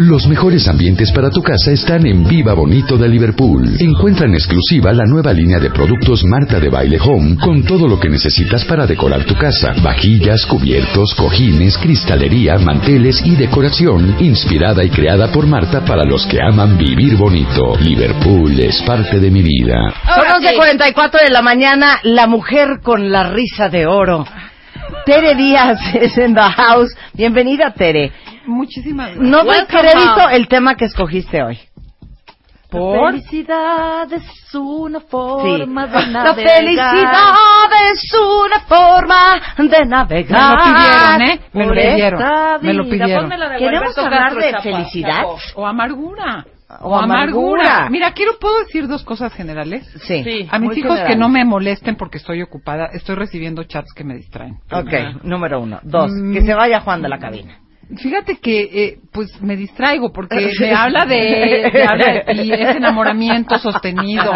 Los 0.00 0.28
mejores 0.28 0.68
ambientes 0.68 1.10
para 1.10 1.28
tu 1.28 1.42
casa 1.42 1.72
están 1.72 2.06
en 2.06 2.22
Viva 2.22 2.54
Bonito 2.54 2.96
de 2.96 3.08
Liverpool. 3.08 3.74
Encuentra 3.80 4.26
en 4.26 4.34
exclusiva 4.34 4.92
la 4.92 5.04
nueva 5.04 5.32
línea 5.32 5.58
de 5.58 5.70
productos 5.70 6.22
Marta 6.24 6.60
de 6.60 6.68
Baile 6.68 7.00
Home 7.00 7.34
con 7.34 7.64
todo 7.64 7.88
lo 7.88 7.98
que 7.98 8.08
necesitas 8.08 8.64
para 8.64 8.86
decorar 8.86 9.24
tu 9.24 9.34
casa. 9.34 9.74
Vajillas, 9.82 10.46
cubiertos, 10.46 11.16
cojines, 11.16 11.76
cristalería, 11.78 12.58
manteles 12.58 13.20
y 13.26 13.34
decoración 13.34 14.14
inspirada 14.20 14.84
y 14.84 14.90
creada 14.90 15.32
por 15.32 15.48
Marta 15.48 15.84
para 15.84 16.04
los 16.04 16.24
que 16.26 16.40
aman 16.40 16.78
vivir 16.78 17.16
bonito. 17.16 17.76
Liverpool 17.80 18.52
es 18.60 18.80
parte 18.82 19.18
de 19.18 19.32
mi 19.32 19.42
vida. 19.42 19.74
Son 20.14 20.42
11.44 20.42 21.24
de 21.24 21.30
la 21.30 21.42
mañana, 21.42 21.98
la 22.04 22.28
mujer 22.28 22.78
con 22.84 23.10
la 23.10 23.30
risa 23.30 23.68
de 23.68 23.86
oro. 23.86 24.24
Tere 25.04 25.34
Díaz 25.34 25.80
es 25.94 26.16
en 26.18 26.36
the 26.36 26.40
house. 26.40 26.94
Bienvenida, 27.14 27.72
Tere. 27.72 28.12
Muchísimas 28.48 29.08
gracias. 29.14 29.28
No 29.30 29.38
doy 29.44 29.48
Welcome, 29.58 29.80
crédito 29.80 30.28
el 30.30 30.48
tema 30.48 30.74
que 30.74 30.86
escogiste 30.86 31.42
hoy. 31.42 31.58
¿Por? 32.70 33.12
felicidad 33.12 34.12
es 34.12 34.54
una 34.54 35.00
forma 35.00 35.42
Sí. 35.42 35.52
de 35.52 35.58
La 35.58 35.66
navegar. 36.04 36.34
felicidad 36.34 37.70
es 37.94 38.14
una 38.14 38.60
forma 38.60 39.40
de 39.56 39.64
Me 39.64 39.86
navegar. 39.86 40.52
lo 40.52 40.64
pidieron, 40.64 41.22
¿eh? 41.22 41.40
Me 41.54 41.64
lo 41.64 41.72
pidieron. 41.72 42.20
Me 42.60 42.74
lo 42.74 42.84
pidieron. 42.84 43.30
Queremos 43.58 43.96
hablar 43.98 44.34
de 44.34 44.52
felicidad. 44.62 45.22
O 45.54 45.66
amargura. 45.66 46.44
O 46.82 46.94
amargura. 46.94 47.88
Mira, 47.88 48.12
quiero, 48.12 48.32
¿puedo 48.38 48.58
decir 48.58 48.86
dos 48.86 49.02
cosas 49.02 49.32
generales? 49.32 49.86
Sí. 50.06 50.22
Sí. 50.22 50.48
A 50.50 50.58
mis 50.58 50.76
hijos 50.76 51.00
que 51.06 51.16
no 51.16 51.30
me 51.30 51.46
molesten 51.46 51.96
porque 51.96 52.18
estoy 52.18 52.42
ocupada, 52.42 52.90
estoy 52.92 53.14
recibiendo 53.14 53.64
chats 53.64 53.94
que 53.94 54.04
me 54.04 54.14
distraen. 54.14 54.58
Ok, 54.70 55.22
número 55.22 55.58
uno. 55.62 55.80
Dos, 55.82 56.10
Mm. 56.12 56.34
que 56.34 56.42
se 56.42 56.52
vaya 56.54 56.80
Juan 56.80 57.00
de 57.00 57.08
la 57.08 57.18
cabina. 57.18 57.56
Fíjate 57.96 58.36
que, 58.36 58.60
eh, 58.60 58.98
pues, 59.12 59.40
me 59.40 59.56
distraigo 59.56 60.12
porque 60.12 60.50
me 60.60 60.72
habla 60.74 61.06
de, 61.06 61.70
me 61.72 61.82
habla 61.84 62.12
de 62.12 62.34
ti, 62.34 62.52
es 62.52 62.76
enamoramiento 62.76 63.58
sostenido. 63.58 64.30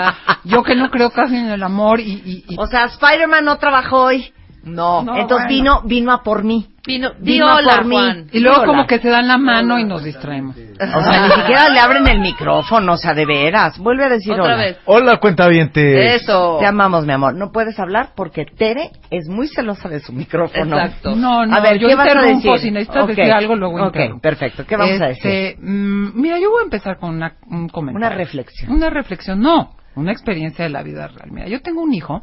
Yo 0.44 0.62
que 0.62 0.74
no 0.74 0.90
creo 0.90 1.10
casi 1.10 1.36
en 1.36 1.50
el 1.50 1.62
amor 1.62 2.00
y, 2.00 2.12
y, 2.24 2.44
y- 2.48 2.56
O 2.58 2.66
sea, 2.66 2.86
Spider-Man 2.86 3.44
no 3.44 3.58
trabajó 3.58 4.04
hoy. 4.04 4.32
No. 4.64 5.02
No, 5.02 5.16
Entonces 5.16 5.48
bueno. 5.48 5.80
vino, 5.80 5.88
vino 5.88 6.12
a 6.12 6.22
por 6.22 6.44
mí. 6.44 6.68
Vino, 6.84 7.12
Vino 7.20 7.46
hola, 7.54 7.76
por 7.76 7.84
mí. 7.84 7.94
Juan. 7.94 8.26
y 8.32 8.40
luego 8.40 8.58
Hola. 8.58 8.66
como 8.66 8.86
que 8.88 8.98
se 8.98 9.08
dan 9.08 9.28
la 9.28 9.38
mano 9.38 9.78
y 9.78 9.84
nos 9.84 10.02
distraemos. 10.02 10.56
O 10.56 11.00
sea, 11.04 11.26
ni 11.28 11.30
siquiera 11.34 11.68
le 11.68 11.78
abren 11.78 12.08
el 12.08 12.18
micrófono, 12.18 12.94
o 12.94 12.96
sea, 12.96 13.14
de 13.14 13.24
veras. 13.24 13.78
Vuelve 13.78 14.04
a 14.04 14.08
decir 14.08 14.32
Otra 14.32 14.44
hola. 14.44 14.56
vez. 14.56 14.78
Hola, 14.86 15.16
cuentaviente. 15.18 16.14
Eso. 16.16 16.56
Te 16.58 16.66
amamos, 16.66 17.06
mi 17.06 17.12
amor. 17.12 17.34
No 17.36 17.52
puedes 17.52 17.78
hablar 17.78 18.10
porque 18.16 18.44
Tere 18.46 18.90
es 19.10 19.28
muy 19.28 19.46
celosa 19.46 19.88
de 19.88 20.00
su 20.00 20.12
micrófono. 20.12 20.76
Exacto. 20.76 21.14
No, 21.14 21.46
no, 21.46 21.56
a 21.56 21.60
ver, 21.60 21.78
yo 21.78 21.86
¿qué 21.86 21.94
vas 21.94 22.08
a 22.08 22.10
interrumpo, 22.14 22.52
decir? 22.54 22.68
si 22.68 22.70
necesitas 22.72 23.02
Ok, 23.04 23.08
decir 23.10 23.32
algo, 23.32 23.54
luego 23.54 23.76
Ok, 23.76 23.86
interrumpo. 23.94 24.20
perfecto. 24.22 24.66
¿Qué 24.66 24.76
vamos 24.76 25.00
a 25.00 25.06
decir? 25.06 25.30
Este, 25.30 25.62
mm, 25.62 26.20
mira, 26.20 26.38
yo 26.40 26.50
voy 26.50 26.62
a 26.62 26.64
empezar 26.64 26.98
con 26.98 27.10
una, 27.14 27.34
un 27.48 27.68
comentario. 27.68 28.08
Una 28.08 28.16
reflexión. 28.16 28.72
Una 28.72 28.90
reflexión, 28.90 29.38
no, 29.40 29.76
una 29.94 30.10
experiencia 30.10 30.64
de 30.64 30.70
la 30.70 30.82
vida 30.82 31.06
real. 31.06 31.30
Mira, 31.30 31.46
yo 31.46 31.60
tengo 31.62 31.80
un 31.80 31.94
hijo 31.94 32.22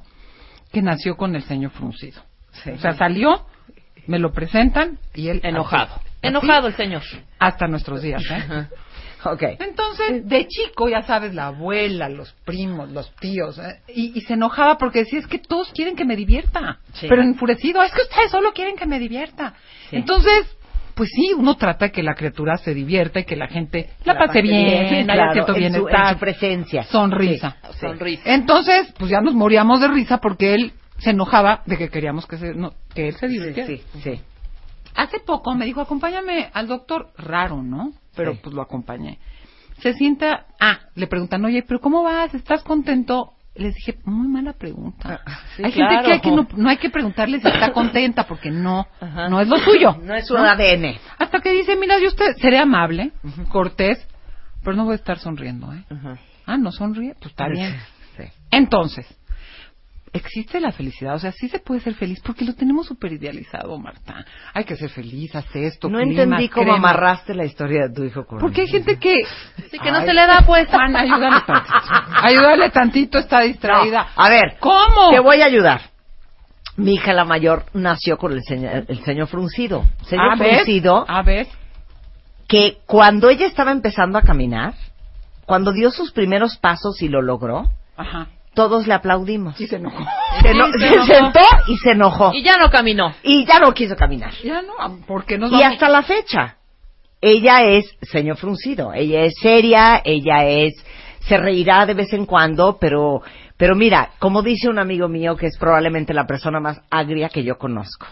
que 0.74 0.82
nació 0.82 1.16
con 1.16 1.36
el 1.36 1.44
ceño 1.44 1.70
fruncido. 1.70 2.22
Sí. 2.64 2.72
O 2.72 2.78
sea, 2.80 2.94
salió, 2.96 3.46
me 4.08 4.20
lo 4.20 4.32
presentan 4.32 4.98
y 5.14 5.30
él 5.30 5.40
Enojado. 5.44 5.96
así, 5.96 6.06
Enojado 6.22 6.68
el 6.68 6.76
señor. 6.76 7.02
hasta 7.40 7.68
nuestros 7.68 8.02
días, 8.02 8.24
¿eh? 8.30 8.68
Ok. 9.26 9.44
Entonces, 9.60 10.28
de 10.28 10.48
chico, 10.48 10.88
ya 10.88 11.02
sabes, 11.04 11.34
la 11.34 11.48
abuela, 11.48 12.08
los 12.08 12.32
primos, 12.46 12.90
los 12.90 13.14
tíos, 13.18 13.58
¿eh? 13.60 13.82
y, 13.94 14.18
y 14.18 14.22
se 14.22 14.34
enojaba 14.36 14.78
porque 14.78 15.00
decía, 15.00 15.20
es 15.20 15.28
que 15.28 15.40
todos 15.40 15.72
quieren 15.74 15.96
que 15.98 16.06
me 16.06 16.16
divierta, 16.16 16.80
Sí. 16.94 17.08
pero 17.10 17.22
enfurecido, 17.22 17.84
es 17.84 17.92
que 17.92 18.02
ustedes 18.02 18.32
solo 18.32 18.54
quieren 18.54 18.76
que 18.78 18.86
me 18.86 18.98
divierta. 18.98 19.56
Sí. 19.90 19.98
Entonces, 19.98 20.56
pues 20.96 21.10
sí, 21.14 21.34
uno 21.38 21.56
trata 21.56 21.86
de 21.86 21.92
que 21.92 22.02
la 22.04 22.14
criatura 22.16 22.58
se 22.58 22.74
divierta 22.74 23.20
y 23.20 23.26
que 23.26 23.36
la 23.36 23.48
gente 23.48 23.90
la, 24.06 24.14
La 24.14 24.20
pase 24.20 24.28
pase 24.28 24.42
bien, 24.42 24.90
bien, 24.90 25.06
claro, 25.06 25.34
cierto 25.34 25.52
en 25.52 25.56
su- 25.56 25.60
bienestar, 25.60 26.08
en 26.08 26.14
su 26.14 26.20
presencia. 26.20 26.84
sonrisa. 26.84 27.58
Sí. 27.74 27.80
Sonrisa. 27.80 28.24
Entonces, 28.26 28.94
pues 28.98 29.12
ya 29.12 29.20
nos 29.22 29.34
moríamos 29.34 29.80
de 29.82 29.88
risa 29.90 30.18
porque 30.20 30.54
él 30.56 30.74
se 31.00 31.12
enojaba 31.12 31.62
de 31.66 31.78
que 31.78 31.90
queríamos 31.90 32.26
que, 32.26 32.38
se, 32.38 32.54
no, 32.54 32.74
que 32.94 33.10
él 33.10 33.16
se 33.16 33.28
Sí, 33.28 33.34
divirtiera. 33.34 33.68
sí, 33.68 33.84
sí. 34.04 34.22
Hace 34.96 35.20
poco 35.20 35.54
me 35.56 35.66
dijo, 35.66 35.82
acompáñame 35.82 36.50
al 36.54 36.68
doctor. 36.68 37.10
Raro, 37.18 37.62
¿no? 37.64 37.92
Pero 38.16 38.34
Sí. 38.34 38.40
pues 38.44 38.56
lo 38.56 38.62
acompañé. 38.62 39.20
Se 39.82 39.94
sienta, 39.94 40.46
ah, 40.60 40.80
le 40.96 41.08
preguntan, 41.08 41.44
oye, 41.46 41.64
pero 41.66 41.80
¿cómo 41.80 42.04
vas? 42.04 42.34
¿Estás 42.34 42.64
contento? 42.64 43.34
Les 43.56 43.74
dije, 43.76 43.98
muy 44.06 44.28
mala 44.28 44.54
pregunta. 44.54 45.22
Ah, 45.26 45.40
sí, 45.56 45.64
hay 45.64 45.72
claro. 45.72 45.90
gente 45.92 46.06
que, 46.06 46.14
hay 46.14 46.22
que 46.22 46.32
no, 46.32 46.48
no 46.56 46.70
hay 46.70 46.78
que 46.78 46.90
preguntarle 46.90 47.40
si 47.40 47.48
está 47.48 47.72
contenta 47.72 48.26
porque 48.26 48.52
no, 48.52 48.88
Ajá. 49.02 49.30
no 49.30 49.40
es 49.42 49.48
lo 49.48 49.58
suyo. 49.58 49.98
No 50.02 50.14
es 50.16 50.28
su 50.28 50.36
ADN. 50.38 50.98
Hasta 51.18 51.40
que 51.40 51.52
dice, 51.52 51.76
mira, 51.76 51.98
yo 52.00 52.08
usted 52.10 52.36
seré 52.38 52.58
amable, 52.60 53.12
cortés, 53.50 54.06
pero 54.64 54.76
no 54.76 54.86
voy 54.86 54.94
a 54.94 54.96
estar 54.96 55.18
sonriendo, 55.20 55.74
¿eh? 55.74 55.84
Ah, 56.46 56.58
no 56.58 56.72
sonríe, 56.72 57.14
pues 57.20 57.32
está 57.32 57.48
bien. 57.48 57.76
Sí. 58.18 58.24
Entonces, 58.52 59.06
existe 60.14 60.60
la 60.60 60.72
felicidad, 60.72 61.16
o 61.16 61.20
sea, 61.20 61.32
sí 61.32 61.48
se 61.50 61.60
puede 61.60 61.82
ser 61.82 61.94
feliz 61.96 62.20
porque 62.24 62.46
lo 62.46 62.54
tenemos 62.56 62.88
súper 62.88 63.14
idealizado, 63.14 63.78
Marta. 63.78 64.26
Hay 64.54 64.64
que 64.64 64.76
ser 64.76 64.90
feliz, 64.90 65.36
haz 65.36 65.46
esto. 65.54 65.90
No 65.90 66.00
clima, 66.00 66.24
entendí 66.24 66.50
cómo 66.50 66.64
crema. 66.64 66.78
amarraste 66.78 67.34
la 67.34 67.46
historia 67.46 67.88
de 67.88 67.94
tu 67.94 68.04
hijo 68.04 68.26
con 68.26 68.40
Porque 68.40 68.62
hay 68.62 68.68
gente 68.68 68.98
que... 68.98 69.14
Sí, 69.72 69.80
que 69.80 69.92
no 69.92 70.02
se 70.02 70.14
le 70.14 70.26
da, 70.28 70.42
pues. 70.46 70.68
Juan, 70.68 70.96
ayúdale 70.96 71.42
tantito. 71.46 71.76
Ayúdale 72.24 72.70
tantito, 72.72 73.18
está 73.20 73.42
distraída. 73.42 74.08
No, 74.16 74.24
a 74.24 74.30
ver, 74.30 74.58
¿Cómo? 74.60 75.12
Te 75.12 75.20
voy 75.20 75.42
a 75.42 75.46
ayudar. 75.46 75.82
Mi 76.78 76.94
hija 76.96 77.12
la 77.14 77.26
mayor 77.26 77.66
nació 77.74 78.18
con 78.18 78.32
el 78.32 78.42
ceño, 78.44 78.70
el 78.88 79.04
ceño 79.04 79.28
fruncido. 79.28 79.84
Ceño 80.06 80.22
A 80.32 80.36
ver, 80.36 80.56
fruncido 80.64 81.06
a 81.10 81.22
ver. 81.24 81.48
que 82.48 82.78
cuando 82.86 83.30
ella 83.30 83.46
estaba 83.46 83.72
empezando 83.72 84.18
a 84.18 84.22
caminar, 84.22 84.74
cuando 85.46 85.72
dio 85.74 85.92
sus 85.92 86.12
primeros 86.14 86.58
pasos 86.58 87.02
y 87.02 87.10
lo 87.10 87.22
logró, 87.22 87.66
Ajá. 87.98 88.28
Todos 88.60 88.88
le 88.88 88.94
aplaudimos. 88.94 89.58
Y 89.62 89.68
se 89.68 89.78
enojó. 89.78 90.04
Se, 90.42 90.50
eno- 90.52 90.66
Sí, 90.74 90.80
se 90.80 90.88
se 90.90 90.94
enojó. 90.96 91.06
sentó 91.14 91.40
y 91.68 91.78
se 91.78 91.92
enojó. 91.92 92.32
Y 92.34 92.44
ya 92.44 92.58
no 92.58 92.70
caminó. 92.70 93.14
Y 93.24 93.46
ya 93.46 93.58
no 93.60 93.74
quiso 93.74 93.96
caminar. 93.96 94.34
Ya 94.44 94.62
no, 94.62 94.74
porque 95.08 95.38
nos 95.38 95.50
Y 95.50 95.54
vamos... 95.54 95.72
hasta 95.74 95.88
la 95.88 96.04
fecha, 96.04 96.58
ella 97.22 97.62
es 97.64 97.86
ceño 98.12 98.36
fruncido, 98.36 98.92
ella 98.94 99.22
es 99.24 99.34
seria, 99.42 100.02
ella 100.04 100.44
es, 100.46 100.74
se 101.22 101.38
reirá 101.38 101.86
de 101.86 101.94
vez 101.94 102.12
en 102.12 102.26
cuando, 102.26 102.78
pero, 102.82 103.22
pero 103.56 103.76
mira, 103.76 104.10
como 104.20 104.42
dice 104.42 104.68
un 104.68 104.78
amigo 104.78 105.08
mío 105.08 105.38
que 105.38 105.46
es 105.48 105.58
probablemente 105.58 106.14
la 106.14 106.28
persona 106.28 106.60
más 106.60 106.82
agria 106.92 107.30
que 107.30 107.46
yo 107.46 107.58
conozco, 107.58 108.08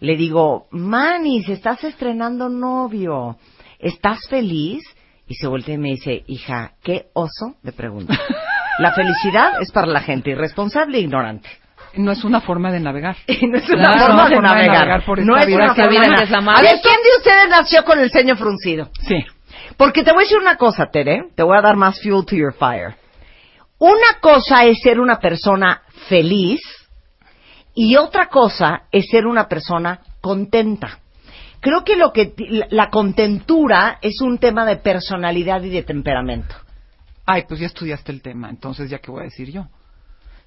le 0.00 0.16
digo, 0.16 0.68
Manny, 0.70 1.42
si 1.42 1.52
estás 1.52 1.84
estrenando 1.84 2.48
novio, 2.48 3.36
¿estás 3.78 4.20
feliz? 4.30 4.82
Y 5.28 5.34
se 5.34 5.46
voltea 5.46 5.74
y 5.74 5.78
me 5.78 5.90
dice, 5.90 6.24
hija, 6.26 6.72
qué 6.82 7.06
oso 7.12 7.56
de 7.62 7.72
pregunta. 7.72 8.18
La 8.82 8.92
felicidad 8.92 9.60
es 9.60 9.70
para 9.72 9.86
la 9.86 10.00
gente 10.00 10.30
irresponsable 10.30 10.98
e 10.98 11.00
ignorante. 11.02 11.48
No 11.94 12.10
es 12.12 12.24
una 12.24 12.40
forma 12.40 12.70
de 12.72 12.80
navegar. 12.80 13.16
No 13.42 13.58
es 13.58 13.68
una 13.68 13.92
Claro, 13.92 14.06
forma 14.06 14.28
de 14.28 14.40
navegar. 14.40 14.78
navegar 14.78 15.04
por 15.04 15.18
no 15.24 15.34
esta 15.36 15.40
es 15.42 15.46
vida 15.46 15.64
una 15.64 15.74
forma 15.74 15.90
de 15.90 15.98
navegar. 15.98 16.22
es 16.24 16.30
la 16.30 16.38
A 16.38 16.62
ver, 16.62 16.76
¿quién 16.82 16.96
de 16.96 17.16
ustedes 17.18 17.48
nació 17.50 17.84
con 17.84 17.98
el 18.00 18.10
ceño 18.10 18.36
fruncido? 18.36 18.90
Sí. 19.06 19.24
Porque 19.76 20.02
te 20.02 20.12
voy 20.12 20.22
a 20.22 20.24
decir 20.24 20.38
una 20.38 20.56
cosa, 20.56 20.86
Tere. 20.90 21.24
Te 21.34 21.42
voy 21.42 21.56
a 21.56 21.60
dar 21.62 21.76
más 21.76 22.00
fuel 22.02 22.24
to 22.26 22.34
your 22.36 22.54
fire. 22.54 22.94
Una 23.78 24.18
cosa 24.20 24.64
es 24.64 24.80
ser 24.80 25.00
una 25.00 25.18
persona 25.18 25.82
feliz 26.08 26.60
y 27.74 27.96
otra 27.96 28.26
cosa 28.28 28.82
es 28.92 29.06
ser 29.10 29.26
una 29.26 29.48
persona 29.48 30.00
contenta. 30.20 30.98
Creo 31.60 31.84
que 31.84 31.96
lo 31.96 32.12
que 32.12 32.32
la 32.70 32.90
contentura 32.90 33.98
es 34.02 34.20
un 34.20 34.38
tema 34.38 34.64
de 34.66 34.76
personalidad 34.76 35.62
y 35.62 35.70
de 35.70 35.82
temperamento. 35.82 36.54
Ay, 37.26 37.44
pues 37.48 37.60
ya 37.60 37.66
estudiaste 37.66 38.10
el 38.12 38.20
tema, 38.22 38.50
entonces 38.50 38.90
ya 38.90 38.98
qué 38.98 39.10
voy 39.10 39.20
a 39.20 39.24
decir 39.24 39.50
yo. 39.52 39.66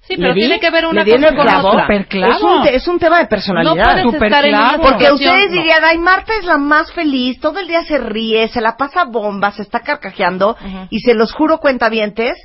Sí, 0.02 0.14
pero 0.16 0.28
¿Le 0.28 0.34
di? 0.34 0.40
tiene 0.40 0.60
que 0.60 0.70
ver 0.70 0.86
una 0.86 1.02
¿Le 1.02 1.04
di 1.04 1.10
en 1.12 1.22
cosa 1.22 1.34
con 1.36 1.46
clavo? 1.46 1.68
otra. 1.70 2.04
Clavo. 2.08 2.32
Es 2.32 2.42
un, 2.42 2.62
te- 2.62 2.74
es 2.76 2.88
un 2.88 2.98
tema 3.00 3.18
de 3.18 3.26
personalidad. 3.26 3.74
No 3.74 4.12
estar 4.12 4.44
en. 4.44 4.80
Porque 4.80 5.10
ustedes 5.10 5.50
no. 5.50 5.56
dirían, 5.56 5.82
ay, 5.84 5.98
Marta 5.98 6.32
es 6.38 6.44
la 6.44 6.58
más 6.58 6.92
feliz, 6.92 7.40
todo 7.40 7.58
el 7.58 7.66
día 7.66 7.82
se 7.82 7.98
ríe, 7.98 8.46
se 8.48 8.60
la 8.60 8.76
pasa 8.76 9.04
bomba, 9.04 9.50
se 9.50 9.62
está 9.62 9.80
carcajeando, 9.80 10.50
Ujú. 10.50 10.86
y 10.90 11.00
se 11.00 11.14
los 11.14 11.32
juro, 11.32 11.58
cuentavientes, 11.58 12.36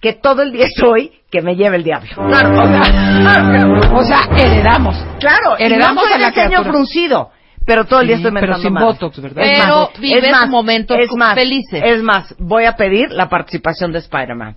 que 0.00 0.14
todo 0.14 0.42
el 0.42 0.50
día 0.50 0.66
estoy 0.66 1.12
que 1.30 1.40
me 1.40 1.54
lleve 1.54 1.76
el 1.76 1.84
diablo. 1.84 2.08
Claro, 2.14 2.50
o 2.50 2.66
sea, 2.66 3.90
o 3.94 4.02
sea, 4.02 4.28
heredamos. 4.36 4.96
Claro, 5.20 5.54
y 5.58 5.62
Heredamos 5.62 5.94
no 5.96 6.02
soy 6.02 6.12
a 6.14 6.18
la 6.18 6.26
de 6.30 6.34
ceño 6.34 6.46
criatura. 6.48 6.72
fruncido, 6.72 7.30
pero 7.66 7.84
todo 7.86 8.00
el 8.00 8.08
día 8.08 8.16
Sí, 8.16 8.22
estoy 8.22 8.32
pero 8.40 8.46
mentando 8.46 8.62
sin 8.62 8.72
madres. 8.74 9.00
botox, 9.00 9.20
¿verdad? 9.20 9.44
Es 9.44 9.62
Pero 9.62 9.76
más, 9.90 10.00
vives 10.00 10.24
es 10.24 10.30
más, 10.30 10.48
momentos 10.48 10.96
es 11.00 11.12
más, 11.16 11.34
felices. 11.34 11.82
Es 11.84 12.02
más, 12.02 12.34
voy 12.38 12.64
a 12.66 12.76
pedir 12.76 13.10
la 13.10 13.28
participación 13.28 13.92
de 13.92 13.98
Spider-Man. 14.00 14.56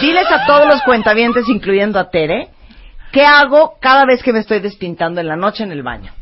Diles 0.00 0.26
a 0.30 0.46
todos 0.46 0.66
los 0.66 0.82
cuentavientes, 0.82 1.48
incluyendo 1.48 1.98
a 1.98 2.08
Tere, 2.10 2.48
¿qué 3.12 3.24
hago 3.24 3.74
cada 3.80 4.04
vez 4.06 4.22
que 4.22 4.32
me 4.32 4.38
estoy 4.40 4.60
despintando 4.60 5.20
en 5.20 5.28
la 5.28 5.36
noche 5.36 5.64
en 5.64 5.72
el 5.72 5.82
baño? 5.82 6.12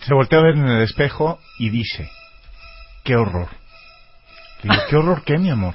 Se 0.00 0.14
voltea 0.14 0.38
a 0.38 0.42
ver 0.42 0.54
en 0.56 0.66
el 0.68 0.82
espejo 0.82 1.38
y 1.58 1.70
dice, 1.70 2.08
qué 3.04 3.16
horror. 3.16 3.48
Le 4.62 4.70
digo, 4.72 4.82
¿qué 4.88 4.96
horror 4.96 5.22
qué, 5.24 5.36
mi 5.38 5.50
amor? 5.50 5.74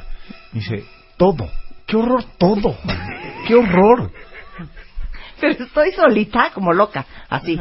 Dice, 0.52 0.84
todo. 1.18 1.50
¿Qué 1.86 1.98
horror 1.98 2.24
todo? 2.38 2.78
¿Qué 3.48 3.56
horror? 3.56 4.12
Pero 5.40 5.64
estoy 5.66 5.92
solita 5.92 6.52
como 6.54 6.72
loca, 6.72 7.06
así. 7.30 7.60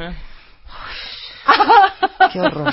Qué 2.32 2.40
horror. 2.40 2.72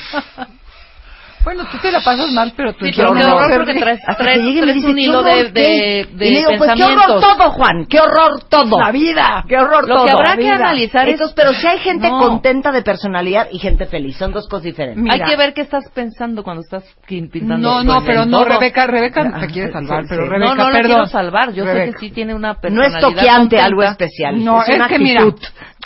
Bueno, 1.43 1.63
tú 1.71 1.77
te 1.77 1.93
la 1.93 2.01
pasas 2.01 2.29
mal, 2.33 2.51
pero 2.57 2.73
tú 2.73 2.85
Sí, 2.85 2.91
qué 2.91 3.03
horror 3.05 3.23
horror. 3.23 3.57
porque 3.65 3.79
traes, 3.79 3.99
Hasta 4.05 4.21
traes- 4.21 4.39
que 4.39 4.43
llegue 4.43 4.61
traes 4.63 4.75
dice, 4.75 4.87
un 4.89 4.95
¿qué 4.95 5.01
hilo 5.01 5.23
de, 5.23 5.43
de, 5.45 5.51
qué? 5.53 6.07
de 6.11 6.27
y 6.27 6.31
le 6.31 6.37
digo, 6.39 6.51
pues 6.57 6.71
qué 6.75 6.83
horror 6.83 7.21
todo, 7.21 7.51
Juan, 7.51 7.85
qué 7.89 7.99
horror 8.01 8.43
todo. 8.49 8.79
La 8.81 8.91
vida. 8.91 9.45
Qué 9.47 9.55
horror 9.57 9.87
Lo 9.87 9.95
todo. 9.95 10.05
que 10.07 10.11
habrá 10.11 10.35
que 10.35 10.49
analizar 10.49 11.07
es- 11.07 11.21
pero 11.37 11.53
si 11.53 11.65
hay 11.65 11.77
gente 11.79 12.09
No. 12.09 12.19
contenta 12.19 12.73
de 12.73 12.81
personalidad 12.81 13.47
y 13.49 13.59
gente 13.59 13.85
feliz, 13.85 14.17
son 14.17 14.33
dos 14.33 14.45
cosas 14.49 14.63
diferentes. 14.63 15.01
Mira. 15.01 15.13
Hay 15.15 15.21
que 15.31 15.37
ver 15.37 15.53
qué 15.53 15.61
estás 15.61 15.85
pensando 15.93 16.43
cuando 16.43 16.63
estás 16.63 16.83
pintando. 17.07 17.57
No, 17.59 17.81
no, 17.81 18.03
pero 18.05 18.23
en 18.23 18.29
no, 18.29 18.39
todo. 18.39 18.49
Rebeca, 18.49 18.85
Rebeca 18.85 19.39
te 19.39 19.47
quiere 19.47 19.71
salvar, 19.71 20.01
sí, 20.03 20.07
pero 20.09 20.23
sí. 20.23 20.29
Rebeca, 20.29 20.49
No, 20.49 20.55
no 20.65 20.65
perdón. 20.71 20.81
quiero 20.91 21.05
salvar. 21.07 21.53
Yo 21.53 21.63
sé 21.63 21.73
Rebeca. 21.73 21.91
que 21.93 21.97
sí 21.99 22.11
tiene 22.11 22.35
una 22.35 22.49
No 22.49 22.53
es 22.55 22.59
personalidad 22.61 22.99
toqueante 22.99 23.39
contenta. 23.55 23.65
algo 23.65 23.83
especial. 23.83 24.43
No, 24.43 24.63
es, 24.63 24.67
es, 24.69 24.75
una 24.75 24.87
que 24.89 24.99
mira. 24.99 25.23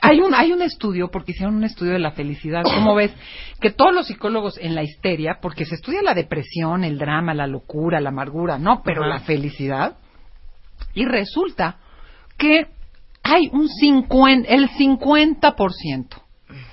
Hay 0.01 0.19
un 0.19 0.33
hay 0.33 0.51
un 0.51 0.61
estudio 0.61 1.09
porque 1.11 1.31
hicieron 1.31 1.55
un 1.55 1.63
estudio 1.63 1.93
de 1.93 1.99
la 1.99 2.11
felicidad. 2.11 2.63
¿Cómo 2.63 2.95
ves? 2.95 3.11
Que 3.59 3.69
todos 3.69 3.93
los 3.93 4.07
psicólogos 4.07 4.57
en 4.57 4.73
la 4.73 4.83
histeria, 4.83 5.37
porque 5.41 5.65
se 5.65 5.75
estudia 5.75 6.01
la 6.01 6.15
depresión, 6.15 6.83
el 6.83 6.97
drama, 6.97 7.33
la 7.33 7.47
locura, 7.47 8.01
la 8.01 8.09
amargura, 8.09 8.57
no, 8.57 8.81
pero 8.83 9.05
la 9.05 9.19
felicidad. 9.19 9.97
Y 10.93 11.05
resulta 11.05 11.77
que 12.37 12.67
hay 13.23 13.49
un 13.51 13.69
50, 13.69 14.49
el 14.49 14.69
50% 14.69 16.07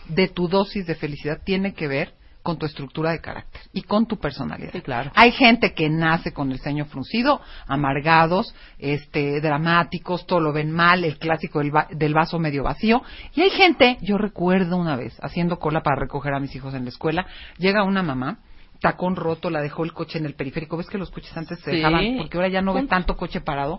de 0.09 0.29
tu 0.29 0.49
dosis 0.49 0.87
de 0.87 0.95
felicidad 0.95 1.43
tiene 1.45 1.75
que 1.75 1.87
ver 1.87 2.18
con 2.49 2.57
tu 2.59 2.65
estructura 2.65 3.11
de 3.11 3.21
carácter 3.21 3.61
y 3.75 3.83
con 3.83 4.07
tu 4.07 4.17
personalidad. 4.19 4.73
Sí, 4.73 4.81
claro. 4.81 5.13
Hay 5.15 5.33
gente 5.33 5.75
que 5.75 5.91
nace 5.91 6.33
con 6.33 6.51
el 6.51 6.59
ceño 6.61 6.87
fruncido, 6.87 7.43
amargados, 7.67 8.55
este, 8.79 9.43
dramáticos, 9.43 10.27
todo 10.27 10.41
lo 10.41 10.55
ven 10.55 10.71
mal, 10.71 11.05
el 11.05 11.19
clásico 11.19 11.59
del, 11.59 11.77
va- 11.77 11.89
del 11.91 12.15
vaso 12.15 12.39
medio 12.39 12.63
vacío. 12.63 13.03
Y 13.35 13.43
hay 13.43 13.51
gente, 13.51 13.99
yo 14.01 14.17
recuerdo 14.17 14.79
una 14.79 14.97
vez, 14.97 15.15
haciendo 15.21 15.59
cola 15.59 15.83
para 15.83 16.01
recoger 16.01 16.33
a 16.33 16.41
mis 16.41 16.55
hijos 16.57 16.73
en 16.73 16.85
la 16.85 16.89
escuela, 16.89 17.27
llega 17.59 17.85
una 17.85 18.03
mamá, 18.03 18.39
tacón 18.81 19.15
roto, 19.15 19.51
la 19.51 19.61
dejó 19.61 19.85
el 19.85 19.93
coche 19.93 20.17
en 20.19 20.25
el 20.25 20.33
periférico. 20.33 20.79
¿Ves 20.79 20.89
que 20.89 20.97
los 20.97 21.11
coches 21.11 21.37
antes 21.37 21.59
se 21.61 21.71
Sí. 21.71 21.77
dejaban? 21.77 22.17
Porque 22.17 22.39
ahora 22.39 22.49
ya 22.49 22.63
no 22.63 22.73
ves 22.73 22.89
tanto 22.89 23.15
coche 23.19 23.43
parado. 23.43 23.79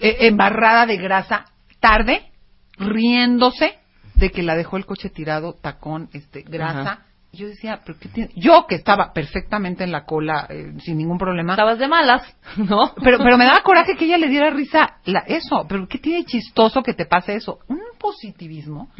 Eh, 0.00 0.16
embarrada 0.28 0.86
de 0.86 0.96
grasa, 0.96 1.44
tarde, 1.80 2.30
riéndose 2.78 3.78
de 4.14 4.30
que 4.30 4.42
la 4.42 4.54
dejó 4.56 4.76
el 4.78 4.86
coche 4.86 5.10
tirado, 5.10 5.54
tacón, 5.60 6.08
este, 6.14 6.42
grasa. 6.42 6.80
Ajá. 6.80 7.06
Yo 7.34 7.48
decía, 7.48 7.80
¿pero 7.84 7.98
qué 7.98 8.10
tiene? 8.10 8.30
Yo 8.36 8.66
que 8.68 8.74
estaba 8.74 9.14
perfectamente 9.14 9.84
en 9.84 9.90
la 9.90 10.04
cola, 10.04 10.46
eh, 10.50 10.74
sin 10.80 10.98
ningún 10.98 11.16
problema. 11.16 11.54
Estabas 11.54 11.78
de 11.78 11.88
malas, 11.88 12.22
¿no? 12.58 12.92
Pero, 13.02 13.18
pero 13.18 13.38
me 13.38 13.46
daba 13.46 13.62
coraje 13.62 13.96
que 13.96 14.04
ella 14.04 14.18
le 14.18 14.28
diera 14.28 14.50
risa 14.50 14.98
la, 15.06 15.20
eso. 15.20 15.64
Pero 15.66 15.88
¿qué 15.88 15.98
tiene 15.98 16.26
chistoso 16.26 16.82
que 16.82 16.92
te 16.92 17.06
pase 17.06 17.34
eso? 17.34 17.60
Un 17.68 17.80
positivismo 17.98 18.90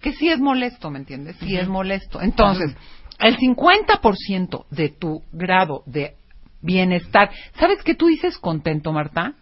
que 0.00 0.12
sí 0.12 0.28
es 0.28 0.38
molesto, 0.38 0.90
¿me 0.90 0.98
entiendes? 0.98 1.36
Sí 1.36 1.56
es 1.56 1.66
molesto. 1.66 2.20
Entonces, 2.20 2.76
el 3.20 3.38
50% 3.38 4.66
de 4.70 4.90
tu 4.90 5.22
grado 5.32 5.82
de 5.86 6.16
bienestar, 6.60 7.30
¿sabes 7.58 7.82
qué 7.82 7.94
tú 7.94 8.08
dices 8.08 8.36
contento, 8.36 8.92
Marta? 8.92 9.32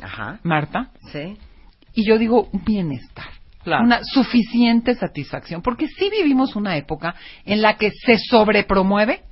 Ajá. 0.00 0.38
Marta. 0.44 0.92
Sí. 1.10 1.36
Y 1.92 2.06
yo 2.06 2.18
digo 2.18 2.48
bienestar. 2.52 3.41
Claro. 3.64 3.84
Una 3.84 4.02
suficiente 4.04 4.94
satisfacción. 4.94 5.62
Porque 5.62 5.86
sí 5.88 6.10
vivimos 6.10 6.56
una 6.56 6.76
época 6.76 7.14
en 7.44 7.62
la 7.62 7.76
que 7.76 7.90
se 7.90 8.18
sobrepromueve 8.18 9.22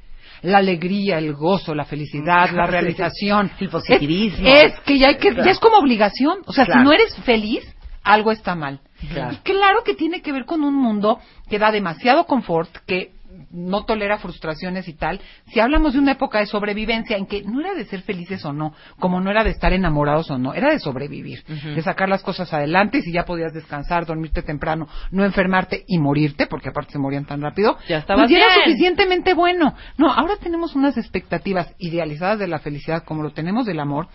la 0.42 0.58
alegría, 0.58 1.18
el 1.18 1.34
gozo, 1.34 1.74
la 1.74 1.84
felicidad, 1.84 2.50
la 2.50 2.66
Sí. 2.66 2.70
realización. 2.70 3.50
El 3.60 3.68
positivismo. 3.68 4.46
Es, 4.46 4.72
es 4.72 4.80
que 4.80 4.98
ya 4.98 5.08
hay 5.08 5.16
que, 5.18 5.34
ya 5.34 5.50
es 5.50 5.58
como 5.58 5.76
obligación. 5.76 6.38
O 6.46 6.52
sea, 6.52 6.64
Claro. 6.64 6.80
si 6.80 6.84
no 6.84 6.92
eres 6.92 7.14
feliz, 7.24 7.62
algo 8.02 8.32
está 8.32 8.54
mal. 8.54 8.80
Claro. 9.12 9.34
Y 9.34 9.36
claro 9.38 9.82
que 9.84 9.94
tiene 9.94 10.22
que 10.22 10.32
ver 10.32 10.44
con 10.46 10.62
un 10.64 10.74
mundo 10.74 11.18
que 11.48 11.58
da 11.58 11.70
demasiado 11.70 12.24
confort, 12.24 12.70
que 12.86 13.10
no 13.50 13.84
tolera 13.84 14.18
frustraciones 14.18 14.88
y 14.88 14.94
tal. 14.94 15.20
Si 15.52 15.60
hablamos 15.60 15.92
de 15.92 15.98
una 15.98 16.12
época 16.12 16.38
de 16.38 16.46
sobrevivencia 16.46 17.16
en 17.16 17.26
que 17.26 17.42
no 17.42 17.60
era 17.60 17.74
de 17.74 17.84
ser 17.84 18.02
felices 18.02 18.44
o 18.44 18.52
no, 18.52 18.74
como 18.98 19.20
no 19.20 19.30
era 19.30 19.44
de 19.44 19.50
estar 19.50 19.72
enamorados 19.72 20.30
o 20.30 20.38
no, 20.38 20.54
era 20.54 20.70
de 20.70 20.78
sobrevivir, 20.78 21.44
de 21.44 21.82
sacar 21.82 22.08
las 22.08 22.22
cosas 22.22 22.52
adelante 22.52 22.98
y 22.98 23.02
si 23.02 23.12
ya 23.12 23.24
podías 23.24 23.52
descansar, 23.52 24.06
dormirte 24.06 24.42
temprano, 24.42 24.88
no 25.10 25.24
enfermarte 25.24 25.84
y 25.86 25.98
morirte, 25.98 26.46
porque 26.46 26.68
aparte 26.68 26.92
se 26.92 26.98
morían 26.98 27.24
tan 27.24 27.40
rápido, 27.40 27.76
Ya 27.88 27.98
estabas 27.98 28.28
pues 28.28 28.36
era 28.36 28.54
suficientemente 28.54 29.34
bueno. 29.34 29.74
No, 29.96 30.12
ahora 30.12 30.36
tenemos 30.36 30.74
unas 30.74 30.96
expectativas 30.96 31.74
idealizadas 31.78 32.38
de 32.38 32.48
la 32.48 32.58
felicidad 32.60 33.04
como 33.04 33.22
lo 33.22 33.32
tenemos 33.32 33.66
del 33.66 33.80
amor, 33.80 34.08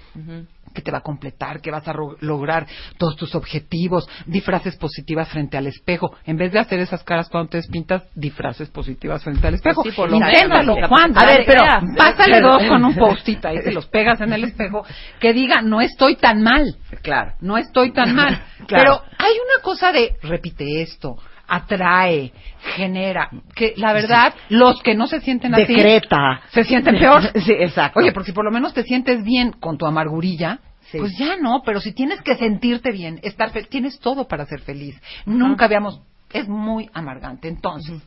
que 0.76 0.84
te 0.84 0.92
va 0.92 1.00
a 1.00 1.02
completar, 1.02 1.62
que 1.62 1.72
vas 1.72 1.88
a 1.88 1.94
lograr 2.20 2.68
todos 3.00 3.16
tus 3.16 3.34
objetivos, 3.34 4.08
di 4.28 4.42
frases 4.42 4.76
positivas 4.76 5.28
frente 5.30 5.58
al 5.58 5.66
espejo. 5.66 6.16
En 6.26 6.38
vez 6.38 6.52
de 6.52 6.60
hacer 6.60 6.80
esas 6.80 7.04
caras 7.04 7.28
cuando 7.30 7.50
te 7.50 7.58
despintas, 7.58 8.04
di 8.14 8.30
frases 8.30 8.70
positivas 8.70 9.24
frente 9.24 9.48
al 9.48 9.56
espejo. 9.56 9.82
Pues 9.82 9.96
sí, 9.96 10.02
Inténtalo, 10.16 10.76
Juan. 10.88 11.18
a 11.18 11.26
ver, 11.26 11.44
pero 11.48 11.64
pásale 11.98 12.42
dos 12.42 12.62
con 12.68 12.86
un 12.86 12.96
post-it 12.96 13.44
ahí, 13.46 13.64
te 13.64 13.72
los 13.72 13.88
pegas 13.88 14.22
en 14.22 14.34
el 14.34 14.44
espejo, 14.44 14.86
que 15.20 15.34
diga, 15.34 15.62
no 15.64 15.82
estoy 15.82 16.18
tan 16.18 16.44
mal, 16.44 16.76
Claro. 17.02 17.34
no 17.42 17.58
estoy 17.58 17.92
tan 17.94 18.14
mal. 18.16 18.42
Claro. 18.68 18.68
Pero 18.68 18.94
hay 19.18 19.34
una 19.34 19.64
cosa 19.64 19.92
de, 19.92 20.16
repite 20.22 20.82
esto, 20.82 21.18
atrae, 21.48 22.32
genera, 22.76 23.30
que 23.56 23.74
la 23.78 23.94
verdad, 23.94 24.34
los 24.50 24.82
que 24.82 24.96
no 24.96 25.08
se 25.08 25.22
sienten 25.22 25.54
así, 25.54 25.66
Decreta. 25.74 26.42
se 26.52 26.64
sienten 26.64 26.98
peor. 26.98 27.22
Sí, 27.42 27.52
exacto. 27.52 28.00
Oye, 28.00 28.12
porque 28.12 28.28
si 28.28 28.34
por 28.34 28.46
lo 28.46 28.52
menos 28.52 28.74
te 28.74 28.84
sientes 28.84 29.24
bien 29.24 29.52
con 29.52 29.78
tu 29.78 29.86
amargurilla, 29.86 30.60
Sí. 30.92 31.00
pues 31.00 31.18
ya 31.18 31.36
no, 31.38 31.64
pero 31.66 31.80
si 31.82 31.94
tienes 31.94 32.22
que 32.22 32.36
sentirte 32.36 32.92
bien, 32.92 33.20
estar 33.24 33.50
fe- 33.50 33.64
tienes 33.64 34.00
todo 34.00 34.28
para 34.28 34.46
ser 34.46 34.60
feliz. 34.62 34.96
Nunca 35.26 35.66
habíamos, 35.66 36.00
es 36.32 36.48
muy 36.48 36.90
amargante. 36.94 37.48
Entonces, 37.48 38.02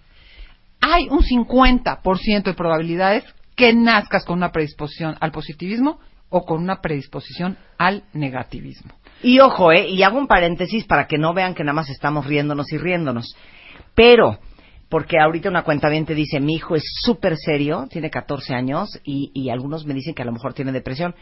hay 0.80 1.08
un 1.08 1.20
50% 1.22 2.42
de 2.44 2.54
probabilidades 2.54 3.24
que 3.56 3.72
nazcas 3.74 4.24
con 4.24 4.38
una 4.38 4.52
predisposición 4.52 5.16
al 5.20 5.32
positivismo 5.32 5.98
o 6.28 6.44
con 6.44 6.62
una 6.62 6.80
predisposición 6.80 7.56
al 7.78 8.04
negativismo. 8.12 8.92
Y 9.22 9.40
ojo, 9.40 9.72
¿eh? 9.72 9.88
Y 9.88 10.02
hago 10.02 10.18
un 10.18 10.26
paréntesis 10.26 10.84
para 10.84 11.06
que 11.06 11.18
no 11.18 11.34
vean 11.34 11.54
que 11.54 11.64
nada 11.64 11.74
más 11.74 11.90
estamos 11.90 12.26
riéndonos 12.26 12.72
y 12.72 12.78
riéndonos. 12.78 13.34
Pero, 13.94 14.38
porque 14.88 15.18
ahorita 15.18 15.48
una 15.48 15.64
cuenta 15.64 15.88
bien 15.88 16.06
te 16.06 16.14
dice, 16.14 16.40
mi 16.40 16.54
hijo 16.54 16.76
es 16.76 16.84
súper 17.02 17.36
serio, 17.36 17.86
tiene 17.90 18.10
14 18.10 18.54
años, 18.54 19.00
y, 19.04 19.30
y 19.34 19.50
algunos 19.50 19.84
me 19.86 19.94
dicen 19.94 20.14
que 20.14 20.22
a 20.22 20.26
lo 20.26 20.32
mejor 20.32 20.54
tiene 20.54 20.72
depresión. 20.72 21.14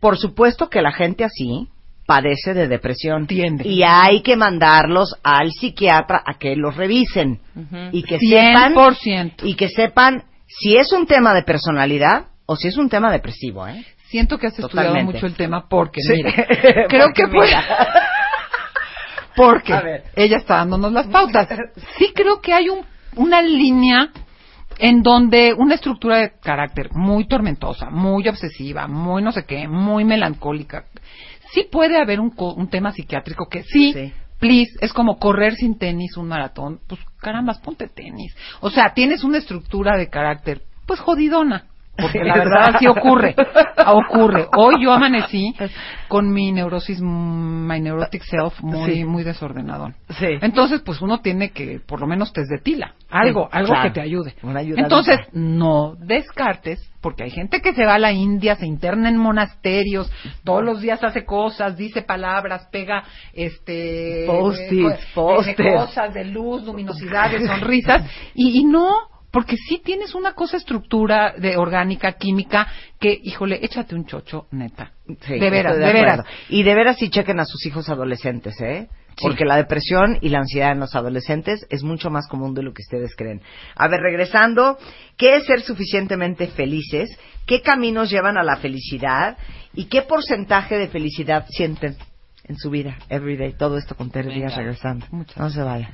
Por 0.00 0.18
supuesto 0.18 0.68
que 0.68 0.82
la 0.82 0.92
gente 0.92 1.24
así 1.24 1.68
padece 2.06 2.54
de 2.54 2.68
depresión. 2.68 3.26
Tiende. 3.26 3.68
Y 3.68 3.82
hay 3.82 4.22
que 4.22 4.36
mandarlos 4.36 5.14
al 5.22 5.50
psiquiatra 5.50 6.22
a 6.24 6.34
que 6.34 6.56
los 6.56 6.76
revisen. 6.76 7.40
Y 7.92 8.02
que 8.02 8.18
sepan... 8.18 8.74
100%. 8.74 9.34
Y 9.44 9.54
que 9.54 9.68
sepan 9.68 10.24
si 10.46 10.76
es 10.76 10.92
un 10.92 11.06
tema 11.06 11.34
de 11.34 11.42
personalidad 11.42 12.26
o 12.46 12.56
si 12.56 12.68
es 12.68 12.76
un 12.76 12.88
tema 12.88 13.10
depresivo, 13.10 13.66
¿eh? 13.66 13.84
Siento 14.12 14.36
que 14.36 14.46
has 14.48 14.58
estudiado 14.58 14.94
mucho 15.04 15.24
el 15.24 15.34
tema 15.34 15.66
porque, 15.70 16.02
Sí. 16.02 16.12
mira, 16.22 16.32
creo 16.88 17.06
Porque 17.06 17.22
que 17.22 17.28
fue... 17.28 17.48
Porque 19.34 20.02
ella 20.14 20.36
está 20.36 20.56
dándonos 20.56 20.92
las 20.92 21.06
pautas. 21.06 21.48
Sí 21.96 22.12
creo 22.14 22.42
que 22.42 22.52
hay 22.52 22.68
un, 22.68 22.84
una 23.16 23.40
línea 23.40 24.10
en 24.78 25.02
donde 25.02 25.54
una 25.56 25.76
estructura 25.76 26.18
de 26.18 26.32
carácter 26.42 26.90
muy 26.92 27.26
tormentosa, 27.26 27.88
muy 27.88 28.28
obsesiva, 28.28 28.86
muy 28.86 29.22
no 29.22 29.32
sé 29.32 29.46
qué, 29.46 29.66
muy 29.66 30.04
melancólica, 30.04 30.84
sí 31.54 31.66
puede 31.72 31.96
haber 31.98 32.20
un, 32.20 32.34
un 32.36 32.68
tema 32.68 32.92
psiquiátrico 32.92 33.46
que 33.48 33.62
sí, 33.62 33.94
Sí. 33.94 34.12
please, 34.38 34.72
es 34.82 34.92
como 34.92 35.16
correr 35.18 35.54
sin 35.54 35.78
tenis 35.78 36.18
un 36.18 36.28
maratón, 36.28 36.80
pues 36.86 37.00
carambas, 37.18 37.58
ponte 37.60 37.88
tenis. 37.88 38.36
O 38.60 38.68
sea, 38.68 38.92
tienes 38.92 39.24
una 39.24 39.38
estructura 39.38 39.96
de 39.96 40.10
carácter, 40.10 40.60
pues 40.86 41.00
jodidona. 41.00 41.68
Porque 41.94 42.24
la 42.24 42.34
verdad 42.38 42.76
sí 42.78 42.86
ocurre, 42.86 43.34
ocurre. 43.86 44.46
Hoy 44.56 44.82
yo 44.82 44.92
amanecí 44.92 45.54
con 46.08 46.32
mi 46.32 46.50
neurosis, 46.50 47.00
my 47.02 47.80
neurotic 47.80 48.22
self, 48.22 48.60
muy, 48.62 48.90
Sí. 48.94 49.04
muy 49.04 49.22
desordenado. 49.24 49.92
Sí. 50.18 50.26
Entonces, 50.40 50.80
pues 50.80 51.02
uno 51.02 51.20
tiene 51.20 51.50
que, 51.50 51.80
por 51.86 52.00
lo 52.00 52.06
menos, 52.06 52.32
test 52.32 52.50
de 52.50 52.58
tila. 52.58 52.94
Algo, 53.10 53.44
Sí, 53.44 53.58
algo 53.58 53.72
claro. 53.74 53.82
que 53.88 53.94
te 53.94 54.00
ayude. 54.00 54.34
Entonces, 54.76 55.18
no 55.32 55.94
descartes, 55.98 56.80
porque 57.02 57.24
hay 57.24 57.30
gente 57.30 57.60
que 57.60 57.74
se 57.74 57.84
va 57.84 57.94
a 57.96 57.98
la 57.98 58.12
India, 58.12 58.56
se 58.56 58.66
interna 58.66 59.10
en 59.10 59.18
monasterios, 59.18 60.10
todos 60.44 60.64
los 60.64 60.80
días 60.80 61.04
hace 61.04 61.26
cosas, 61.26 61.76
dice 61.76 62.00
palabras, 62.02 62.68
pega 62.72 63.04
este 63.34 64.24
Post-its, 64.26 64.94
eh, 64.94 65.06
pósters. 65.14 65.74
cosas 65.84 66.14
de 66.14 66.24
luz, 66.24 66.64
luminosidad, 66.64 67.30
de 67.30 67.46
sonrisas, 67.46 68.02
y, 68.34 68.60
y 68.60 68.64
no, 68.64 68.88
porque 69.32 69.56
sí 69.56 69.80
tienes 69.82 70.14
una 70.14 70.34
cosa 70.34 70.58
estructura 70.58 71.34
de 71.36 71.56
orgánica, 71.56 72.12
química, 72.12 72.68
que, 73.00 73.18
híjole, 73.20 73.58
échate 73.62 73.94
un 73.94 74.04
chocho, 74.04 74.46
neta. 74.52 74.92
Sí, 75.06 75.38
de 75.38 75.50
veras, 75.50 75.78
de, 75.78 75.92
veras. 75.92 76.26
Y 76.50 76.62
de 76.62 76.74
veras 76.74 76.98
sí 76.98 77.08
chequen 77.08 77.40
a 77.40 77.46
sus 77.46 77.64
hijos 77.66 77.88
adolescentes, 77.88 78.60
¿eh? 78.60 78.88
Sí. 79.16 79.22
Porque 79.22 79.44
la 79.44 79.56
depresión 79.56 80.18
y 80.20 80.28
la 80.28 80.38
ansiedad 80.38 80.72
en 80.72 80.80
los 80.80 80.94
adolescentes 80.94 81.66
es 81.70 81.82
mucho 81.82 82.10
más 82.10 82.28
común 82.28 82.54
de 82.54 82.62
lo 82.62 82.72
que 82.72 82.82
ustedes 82.82 83.14
creen. 83.16 83.42
A 83.74 83.88
ver, 83.88 84.00
regresando, 84.00 84.78
¿qué 85.16 85.36
es 85.36 85.46
ser 85.46 85.62
suficientemente 85.62 86.46
felices? 86.48 87.18
¿Qué 87.46 87.62
caminos 87.62 88.10
llevan 88.10 88.38
a 88.38 88.42
la 88.42 88.56
felicidad? 88.56 89.36
¿Y 89.74 89.86
qué 89.86 90.02
porcentaje 90.02 90.78
de 90.78 90.88
felicidad 90.88 91.46
sienten 91.48 91.96
en 92.44 92.56
su 92.56 92.70
vida? 92.70 92.96
Everyday. 93.08 93.54
Todo 93.54 93.78
esto 93.78 93.94
con 93.96 94.10
Díaz 94.10 94.56
regresando. 94.56 95.06
Muchas 95.10 95.36
No 95.36 95.50
se 95.50 95.62
vaya. 95.62 95.92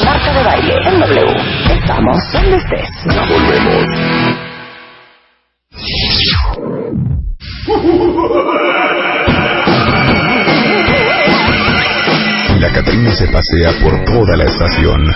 Marta 0.00 0.32
de 0.32 0.42
baile 0.42 0.74
en 0.86 1.00
W. 1.00 1.36
Estamos 1.70 2.16
donde 2.32 2.56
estés. 2.56 2.88
Ya 3.04 3.20
volvemos. 3.26 3.86
La 12.58 12.72
Catrina 12.72 13.12
se 13.12 13.26
pasea 13.28 13.72
por 13.82 14.04
toda 14.06 14.36
la 14.36 14.44
estación. 14.44 15.14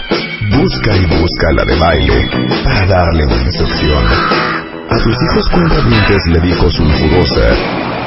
Busca 0.50 0.94
y 0.94 1.06
busca 1.06 1.52
la 1.52 1.64
de 1.64 1.74
baile 1.76 2.30
para 2.62 2.86
darle 2.86 3.24
una 3.24 3.42
instrucción. 3.42 4.04
A 4.04 5.02
tus 5.02 5.16
hijos 5.30 5.48
cuentavientes 5.48 6.22
le 6.26 6.40
dijo 6.40 6.70
sulfurosa, 6.70 7.48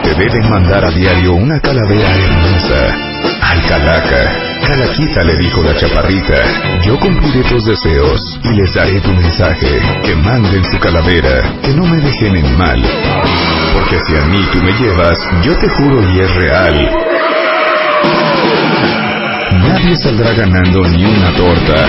te 0.03 0.13
deben 0.13 0.49
mandar 0.49 0.85
a 0.85 0.91
diario 0.91 1.33
una 1.33 1.59
calavera 1.59 2.15
hermosa. 2.15 2.95
Ay, 3.41 3.61
calaca, 4.69 4.93
calaquita 4.93 5.23
le 5.23 5.38
dijo 5.38 5.63
la 5.63 5.75
chaparrita, 5.75 6.81
yo 6.85 6.99
cumpliré 6.99 7.43
tus 7.49 7.65
deseos 7.65 8.39
y 8.43 8.49
les 8.55 8.73
daré 8.73 8.99
tu 9.01 9.09
mensaje, 9.09 9.79
que 10.05 10.15
manden 10.15 10.63
su 10.65 10.77
calavera, 10.79 11.53
que 11.63 11.73
no 11.73 11.85
me 11.85 11.97
dejen 11.97 12.35
en 12.35 12.57
mal. 12.57 12.81
Porque 13.73 13.99
si 14.05 14.15
a 14.15 14.21
mí 14.25 14.45
tú 14.51 14.61
me 14.61 14.71
llevas, 14.73 15.17
yo 15.43 15.57
te 15.57 15.69
juro 15.69 16.01
y 16.13 16.19
es 16.19 16.35
real. 16.35 16.91
Nadie 19.67 19.95
saldrá 19.95 20.33
ganando 20.33 20.88
ni 20.88 21.05
una 21.05 21.31
torta, 21.35 21.88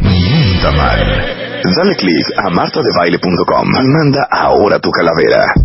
ni 0.00 0.32
un 0.32 0.60
tamal. 0.60 1.36
Dale 1.62 1.94
click 1.96 2.26
a 2.36 2.50
martadebaile.com 2.50 3.68
y 3.68 3.88
manda 3.88 4.26
ahora 4.30 4.78
tu 4.78 4.90
calavera. 4.90 5.59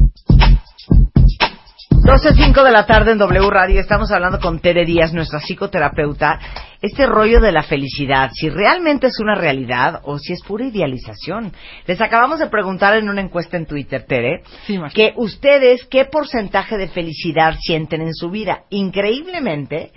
12.05 2.15 2.63
de 2.63 2.71
la 2.71 2.85
tarde 2.85 3.11
en 3.11 3.17
W 3.17 3.49
Radio. 3.49 3.81
Estamos 3.81 4.09
hablando 4.09 4.39
con 4.39 4.59
Tere 4.59 4.85
Díaz, 4.85 5.11
nuestra 5.11 5.41
psicoterapeuta. 5.41 6.39
Este 6.81 7.05
rollo 7.07 7.41
de 7.41 7.51
la 7.51 7.61
felicidad, 7.61 8.31
si 8.33 8.49
realmente 8.49 9.07
es 9.07 9.19
una 9.19 9.35
realidad 9.35 9.99
o 10.05 10.17
si 10.17 10.31
es 10.31 10.41
pura 10.41 10.63
idealización. 10.63 11.51
Les 11.85 11.99
acabamos 11.99 12.39
de 12.39 12.47
preguntar 12.47 12.95
en 12.95 13.09
una 13.09 13.19
encuesta 13.19 13.57
en 13.57 13.65
Twitter, 13.65 14.05
Tere, 14.07 14.43
Sí, 14.65 14.79
que 14.93 15.11
ustedes 15.17 15.83
qué 15.91 16.05
porcentaje 16.05 16.77
de 16.77 16.87
felicidad 16.87 17.57
sienten 17.59 17.99
en 17.99 18.13
su 18.13 18.29
vida. 18.29 18.61
Increíblemente, 18.69 19.91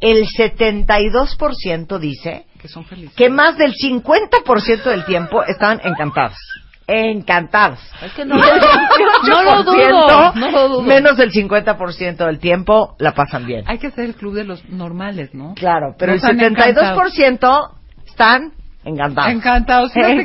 el 0.00 0.26
72% 0.26 1.98
dice 1.98 2.44
Que 2.62 2.68
son 2.68 2.84
felices. 2.84 3.16
que 3.16 3.30
más 3.30 3.58
del 3.58 3.74
50% 3.74 4.84
del 4.84 5.04
tiempo 5.06 5.42
están 5.42 5.80
encantados. 5.82 6.36
Encantados. 6.86 7.78
Es 8.02 8.12
que 8.12 8.24
no, 8.24 8.36
no 9.26 9.42
lo 9.42 9.62
dudo, 9.64 9.72
18% 9.74 10.34
no 10.34 10.50
lo 10.50 10.68
dudo. 10.68 10.82
Menos 10.82 11.16
del 11.16 11.30
50% 11.32 12.16
del 12.26 12.38
tiempo 12.38 12.94
la 12.98 13.12
pasan 13.12 13.46
bien. 13.46 13.64
Hay 13.66 13.78
que 13.78 13.86
hacer 13.88 14.04
el 14.04 14.14
club 14.14 14.34
de 14.34 14.44
los 14.44 14.68
normales, 14.68 15.34
¿no? 15.34 15.54
Claro, 15.54 15.94
pero 15.98 16.12
No 16.12 16.18
el 16.28 16.36
están 16.38 16.38
72% 16.38 17.70
están 18.06 18.52
encantados. 18.84 19.32
Encantados. 19.32 19.92
Fíjate 19.92 20.24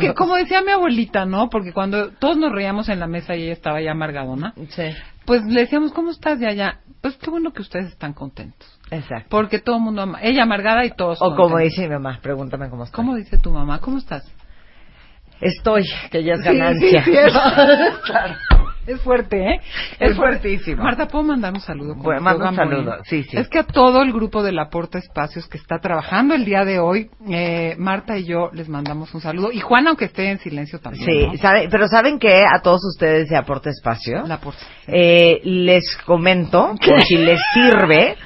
que- 0.00 0.06
que 0.08 0.14
como 0.14 0.34
decía 0.36 0.62
mi 0.62 0.72
abuelita, 0.72 1.24
¿no? 1.26 1.48
Porque 1.48 1.72
cuando 1.72 2.10
todos 2.12 2.36
nos 2.36 2.50
reíamos 2.52 2.88
en 2.88 2.98
la 2.98 3.06
mesa 3.06 3.36
y 3.36 3.44
ella 3.44 3.52
estaba 3.52 3.80
ya 3.80 3.92
amargadona, 3.92 4.52
Sí, 4.70 4.82
pues 5.26 5.42
le 5.44 5.60
decíamos, 5.60 5.92
¿cómo 5.92 6.10
estás 6.10 6.40
de 6.40 6.48
allá? 6.48 6.80
Pues 7.02 7.16
qué 7.16 7.30
bueno 7.30 7.52
que 7.52 7.62
ustedes 7.62 7.86
están 7.86 8.12
contentos. 8.14 8.68
exacto. 8.90 9.28
Porque 9.30 9.60
todo 9.60 9.76
el 9.76 9.82
mundo 9.82 10.02
ama. 10.02 10.18
Ella 10.22 10.42
amargada 10.42 10.84
y 10.84 10.90
todos 10.90 11.22
O 11.22 11.26
como 11.36 11.50
contentos. 11.50 11.62
dice 11.76 11.82
mi 11.88 11.94
mamá, 11.94 12.18
pregúntame 12.20 12.68
cómo 12.68 12.82
estoy. 12.84 12.96
¿Cómo 12.96 13.14
dice 13.14 13.38
tu 13.38 13.52
mamá? 13.52 13.78
¿Cómo 13.78 13.98
estás? 13.98 14.24
Estoy, 15.40 15.82
que 16.10 16.22
ya 16.22 16.34
es 16.34 16.40
ganancia. 16.42 17.02
sí, 17.04 17.10
sí, 17.12 17.16
es- 17.16 17.32
Es 18.92 19.00
fuerte, 19.00 19.54
¿eh? 19.54 19.60
Es 19.98 20.16
fuertísimo. 20.16 20.82
Marta, 20.82 21.06
¿puedo 21.08 21.24
mandar 21.24 21.52
un 21.52 21.60
saludo? 21.60 21.94
Bueno, 21.94 22.36
un 22.36 22.54
saludo. 22.54 22.96
Sí, 23.04 23.24
sí. 23.24 23.36
Es 23.36 23.48
que 23.48 23.58
a 23.60 23.64
todo 23.64 24.02
el 24.02 24.12
grupo 24.12 24.42
de 24.42 24.52
la 24.52 24.68
Porta 24.68 24.98
Espacios 24.98 25.46
que 25.48 25.58
está 25.58 25.78
trabajando 25.78 26.34
el 26.34 26.44
día 26.44 26.64
de 26.64 26.78
hoy, 26.78 27.10
eh, 27.28 27.74
Marta 27.78 28.18
y 28.18 28.24
yo 28.24 28.50
les 28.52 28.68
mandamos 28.68 29.14
un 29.14 29.20
saludo. 29.20 29.52
Y 29.52 29.60
Juan, 29.60 29.86
aunque 29.88 30.06
esté 30.06 30.30
en 30.30 30.38
silencio 30.38 30.78
también. 30.80 31.04
Sí, 31.04 31.26
¿no? 31.26 31.36
sabe- 31.38 31.68
pero 31.70 31.88
¿saben 31.88 32.18
que 32.18 32.44
A 32.44 32.60
todos 32.62 32.80
ustedes 32.84 33.28
de 33.28 33.36
Aporte 33.36 33.70
Espacio, 33.70 34.26
La 34.26 34.40
eh, 34.86 35.40
les 35.44 35.96
comento, 36.04 36.74
por 36.86 37.02
si 37.02 37.16
les 37.16 37.40
sirve, 37.52 38.16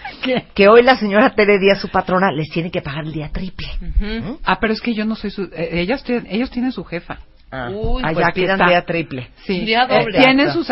que 0.54 0.68
hoy 0.68 0.82
la 0.82 0.96
señora 0.96 1.34
Tere 1.34 1.58
Díaz, 1.58 1.80
su 1.80 1.88
patrona, 1.88 2.30
les 2.32 2.48
tiene 2.48 2.70
que 2.70 2.80
pagar 2.80 3.04
el 3.04 3.12
día 3.12 3.30
triple. 3.30 3.68
Ujú. 3.80 4.38
Ah, 4.44 4.58
pero 4.60 4.72
es 4.72 4.80
que 4.80 4.94
yo 4.94 5.04
no 5.04 5.14
soy 5.14 5.30
su... 5.30 5.42
eh, 5.52 5.86
tienen, 6.04 6.26
ellos 6.30 6.50
tienen 6.50 6.72
su 6.72 6.84
jefa. 6.84 7.18
Ah, 7.56 7.70
Uy, 7.70 8.02
allá 8.04 8.14
pues, 8.14 8.32
pidan 8.34 8.60
está. 8.60 8.68
día 8.68 8.84
triple. 8.84 9.28
Sí. 9.46 9.60
Día 9.64 9.86
Eh, 9.88 9.98
doble. 10.00 10.18
tienen 10.18 10.50
sus... 10.52 10.68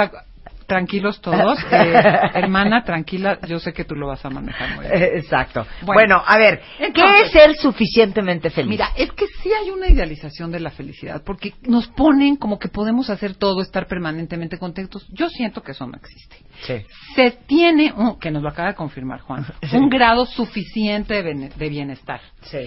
Tranquilos 0.73 1.21
todos. 1.21 1.59
Eh, 1.71 2.02
hermana, 2.35 2.83
tranquila, 2.83 3.38
yo 3.47 3.59
sé 3.59 3.75
que 3.75 3.85
tú 3.85 3.95
lo 3.95 4.07
vas 4.07 4.25
a 4.25 4.31
manejar 4.31 4.75
muy 4.76 4.87
bien. 4.87 5.02
Eh, 5.02 5.11
Exacto. 5.17 5.67
Bueno, 5.83 6.17
Bueno, 6.17 6.23
a 6.26 6.38
ver, 6.38 6.62
¿qué 6.95 7.21
es 7.23 7.31
ser 7.31 7.55
suficientemente 7.57 8.49
feliz? 8.49 8.71
Mira, 8.71 8.88
es 8.97 9.12
que 9.12 9.26
sí 9.43 9.50
hay 9.52 9.69
una 9.71 9.88
idealización 9.88 10.50
de 10.50 10.61
la 10.61 10.71
felicidad, 10.71 11.23
porque 11.26 11.52
nos 11.62 11.88
ponen 11.88 12.37
como 12.37 12.59
que 12.59 12.69
podemos 12.69 13.11
hacer 13.11 13.35
todo, 13.35 13.61
estar 13.61 13.87
permanentemente 13.87 14.59
contentos. 14.59 15.07
Yo 15.11 15.29
siento 15.29 15.62
que 15.62 15.73
eso 15.73 15.87
no 15.87 15.97
existe. 15.97 16.37
Sí. 16.62 16.87
Se 17.17 17.33
tiene, 17.47 17.93
que 18.21 18.31
nos 18.31 18.43
lo 18.43 18.49
acaba 18.49 18.69
de 18.69 18.75
confirmar 18.75 19.21
Juan, 19.21 19.45
Sí. 19.71 19.76
un 19.76 19.91
grado 19.91 20.25
suficiente 20.25 21.23
de, 21.23 21.69
bienestar. 21.69 22.21
Sí. 22.43 22.61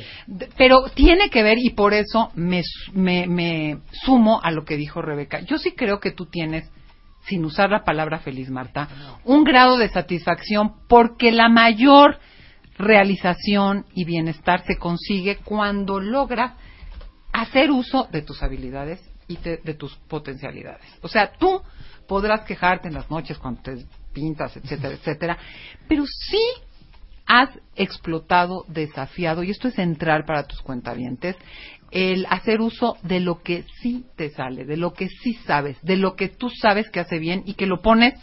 Pero 0.57 0.83
tiene 0.93 1.29
que 1.31 1.41
ver, 1.41 1.57
y 1.59 1.71
por 1.71 1.93
eso 1.93 2.31
me, 2.35 2.61
me, 2.93 3.25
me 3.27 3.77
sumo 4.03 4.39
a 4.43 4.51
lo 4.51 4.63
que 4.63 4.77
dijo 4.77 5.01
Rebeca. 5.01 5.39
Yo 5.41 5.57
sí 5.57 5.71
creo 5.71 5.99
que 5.99 6.11
tú 6.11 6.25
tienes, 6.27 6.69
sin 7.27 7.43
usar 7.45 7.69
la 7.69 7.83
palabra 7.83 8.19
feliz, 8.19 8.49
Marta, 8.49 8.87
un 9.23 9.43
grado 9.43 9.77
de 9.77 9.89
satisfacción 9.89 10.75
porque 10.87 11.31
la 11.31 11.49
mayor 11.49 12.19
realización 12.77 13.85
y 13.93 14.05
bienestar 14.05 14.63
se 14.65 14.77
consigue 14.77 15.37
cuando 15.37 15.99
logras 15.99 16.53
hacer 17.33 17.71
uso 17.71 18.07
de 18.11 18.21
tus 18.21 18.41
habilidades 18.43 19.01
y 19.27 19.37
te- 19.37 19.57
de 19.57 19.73
tus 19.73 19.95
potencialidades. 20.07 20.85
O 21.01 21.07
sea, 21.07 21.31
tú 21.33 21.61
podrás 22.07 22.41
quejarte 22.41 22.87
en 22.87 22.93
las 22.93 23.09
noches 23.09 23.37
cuando 23.37 23.61
te 23.61 23.85
pintas, 24.13 24.55
etcétera, 24.57 24.93
etcétera, 24.93 25.37
pero 25.87 26.03
sí 26.05 26.41
has 27.25 27.49
explotado, 27.75 28.65
desafiado, 28.67 29.41
y 29.41 29.49
esto 29.49 29.67
es 29.67 29.73
central 29.73 30.25
para 30.25 30.43
tus 30.45 30.61
cuentavientes, 30.61 31.35
el 31.95 32.25
hacer 32.29 32.59
uso 32.59 32.97
de 33.03 33.21
lo 33.21 33.41
que 33.41 33.63
sí 33.81 34.03
te 34.17 34.29
sale, 34.29 34.65
de 34.65 34.75
lo 34.75 34.91
que 34.91 35.07
sí 35.07 35.33
sabes, 35.47 35.81
de 35.81 35.95
lo 35.95 36.15
que 36.17 36.27
tú 36.27 36.49
sabes 36.49 36.89
que 36.89 36.99
hace 36.99 37.19
bien 37.19 37.43
y 37.45 37.53
que 37.53 37.67
lo 37.67 37.81
pones 37.81 38.15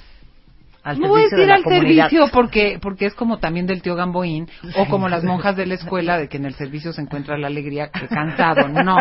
Al 0.83 1.01
no 1.01 1.09
voy 1.09 1.23
a 1.23 1.35
de 1.35 1.51
al 1.51 1.63
comunidad. 1.63 2.11
servicio 2.11 2.29
porque 2.35 2.79
porque 2.83 3.07
es 3.07 3.15
como 3.15 3.39
también 3.39 3.67
del 3.67 3.81
tío 3.81 3.95
Gamboín 3.95 4.47
o 4.77 4.87
como 4.89 5.09
las 5.09 5.25
monjas 5.25 5.57
de 5.57 5.65
la 5.65 5.75
escuela 5.75 6.19
de 6.19 6.29
que 6.29 6.37
en 6.37 6.45
el 6.45 6.55
servicio 6.55 6.93
se 6.93 7.01
encuentra 7.01 7.39
la 7.39 7.47
alegría 7.47 7.89
que 7.91 8.09
cansado, 8.09 8.69
no. 8.69 8.97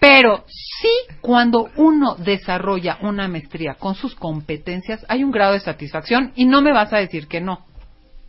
Pero 0.00 0.44
sí 0.48 0.88
cuando 1.20 1.68
uno 1.76 2.14
desarrolla 2.14 2.96
una 3.02 3.28
maestría 3.28 3.74
con 3.74 3.94
sus 3.94 4.14
competencias 4.14 5.04
hay 5.10 5.22
un 5.22 5.32
grado 5.32 5.52
de 5.52 5.60
satisfacción 5.60 6.32
y 6.34 6.46
no 6.46 6.62
me 6.62 6.72
vas 6.72 6.94
a 6.94 6.98
decir 6.98 7.26
que 7.28 7.42
no. 7.42 7.66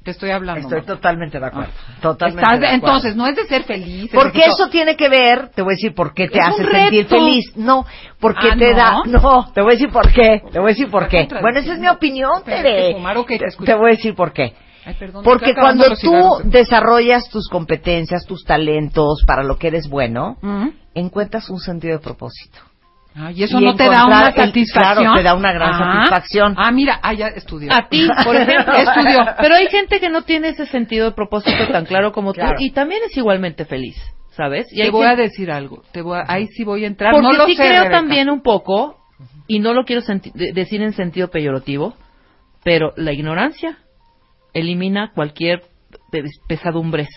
Te 0.07 0.11
estoy 0.11 0.29
hablando. 0.31 0.61
Estoy 0.61 0.77
Marta. 0.77 0.93
totalmente 0.95 1.37
de 1.37 1.45
acuerdo. 1.45 1.69
Ah. 1.75 1.99
Totalmente 2.01 2.41
Estás- 2.41 2.59
de 2.61 2.65
acuerdo. 2.67 2.85
entonces 2.87 3.15
no 3.17 3.27
es 3.27 3.35
de 3.35 3.45
ser 3.45 3.63
feliz. 3.63 4.09
Porque 4.13 4.45
eso 4.45 4.69
tiene 4.69 4.95
que 4.95 5.09
ver, 5.09 5.49
te 5.49 5.61
voy 5.61 5.73
a 5.73 5.75
decir 5.75 5.93
por 5.93 6.13
qué 6.13 6.29
te 6.29 6.39
hace 6.39 6.63
sentir 6.63 7.07
feliz. 7.07 7.51
No, 7.57 7.85
porque 8.17 8.47
Ah, 8.53 8.55
te 8.57 8.71
¿no? 8.71 8.77
da. 8.77 9.01
No, 9.05 9.51
te 9.51 9.61
voy 9.61 9.71
a 9.71 9.73
decir 9.73 9.89
por 9.91 10.09
qué. 10.13 10.41
Te 10.49 10.59
voy 10.59 10.67
a 10.69 10.73
decir 10.73 10.89
por 10.89 11.09
qué. 11.09 11.27
Bueno, 11.41 11.59
esa 11.59 11.73
es 11.73 11.79
mi 11.79 11.89
opinión, 11.89 12.41
Tere. 12.45 12.95
te 13.65 13.73
voy 13.75 13.87
a 13.87 13.95
decir 13.95 14.15
por 14.15 14.31
qué. 14.31 14.53
Ay, 14.85 14.95
perdón, 14.97 15.25
Porque 15.25 15.53
cuando 15.53 15.83
tú 16.01 16.37
desarrollas 16.45 17.27
tus 17.29 17.49
competencias, 17.49 18.23
tus 18.25 18.45
talentos 18.45 19.25
para 19.27 19.43
lo 19.43 19.57
que 19.57 19.67
eres 19.67 19.89
bueno, 19.89 20.37
Ujú. 20.41 20.71
encuentras 20.93 21.49
un 21.49 21.59
sentido 21.59 21.97
de 21.97 21.99
propósito. 22.01 22.59
Ah, 23.19 23.31
y 23.31 23.41
eso 23.43 23.59
Y 23.59 23.65
no 23.65 23.75
te 23.75 23.85
da 23.89 24.05
una 24.05 24.27
el- 24.27 24.35
satisfacción. 24.35 24.95
claro, 25.05 25.17
te 25.17 25.23
da 25.23 25.33
una 25.33 25.51
gran 25.51 25.71
Ah. 25.73 25.93
satisfacción. 25.95 26.53
Ah, 26.57 26.71
mira, 26.71 26.99
ah, 27.01 27.13
ya 27.13 27.27
estudió. 27.29 27.73
A 27.73 27.89
ti, 27.89 28.07
por 28.23 28.35
ejemplo. 28.35 28.73
Estudió. 28.73 29.25
Pero 29.41 29.55
hay 29.55 29.67
gente 29.69 29.99
que 29.99 30.09
no 30.09 30.21
tiene 30.21 30.49
ese 30.49 30.67
sentido 30.67 31.05
de 31.05 31.11
propósito 31.13 31.67
tan 31.71 31.85
claro 31.85 32.11
como 32.11 32.33
Claro. 32.33 32.57
tú 32.57 32.63
y 32.63 32.71
también 32.71 33.01
es 33.09 33.17
igualmente 33.17 33.65
feliz, 33.65 33.95
¿sabes? 34.31 34.67
Y 34.71 34.81
Te 34.83 34.91
voy 34.91 35.07
a 35.07 35.15
decir 35.15 35.49
algo. 35.51 35.81
Te 35.91 36.01
voy 36.03 36.19
a- 36.19 36.25
ahí 36.27 36.45
sí 36.47 36.63
voy 36.63 36.83
a 36.83 36.87
entrar. 36.87 37.11
Porque 37.11 37.25
no 37.27 37.33
lo 37.33 37.45
sí 37.47 37.55
sé, 37.55 37.63
creo 37.63 37.83
Rebeca. 37.83 37.95
también 37.97 38.29
un 38.29 38.41
poco, 38.43 38.97
y 39.47 39.59
no 39.59 39.73
lo 39.73 39.83
quiero 39.83 40.01
senti- 40.03 40.31
de- 40.35 40.51
decir 40.53 40.81
en 40.83 40.93
sentido 40.93 41.29
peyorativo, 41.29 41.95
pero 42.63 42.93
la 42.97 43.13
ignorancia 43.13 43.77
elimina 44.53 45.11
cualquier 45.15 45.61
pe- 46.11 46.23
pesadumbres. 46.47 47.09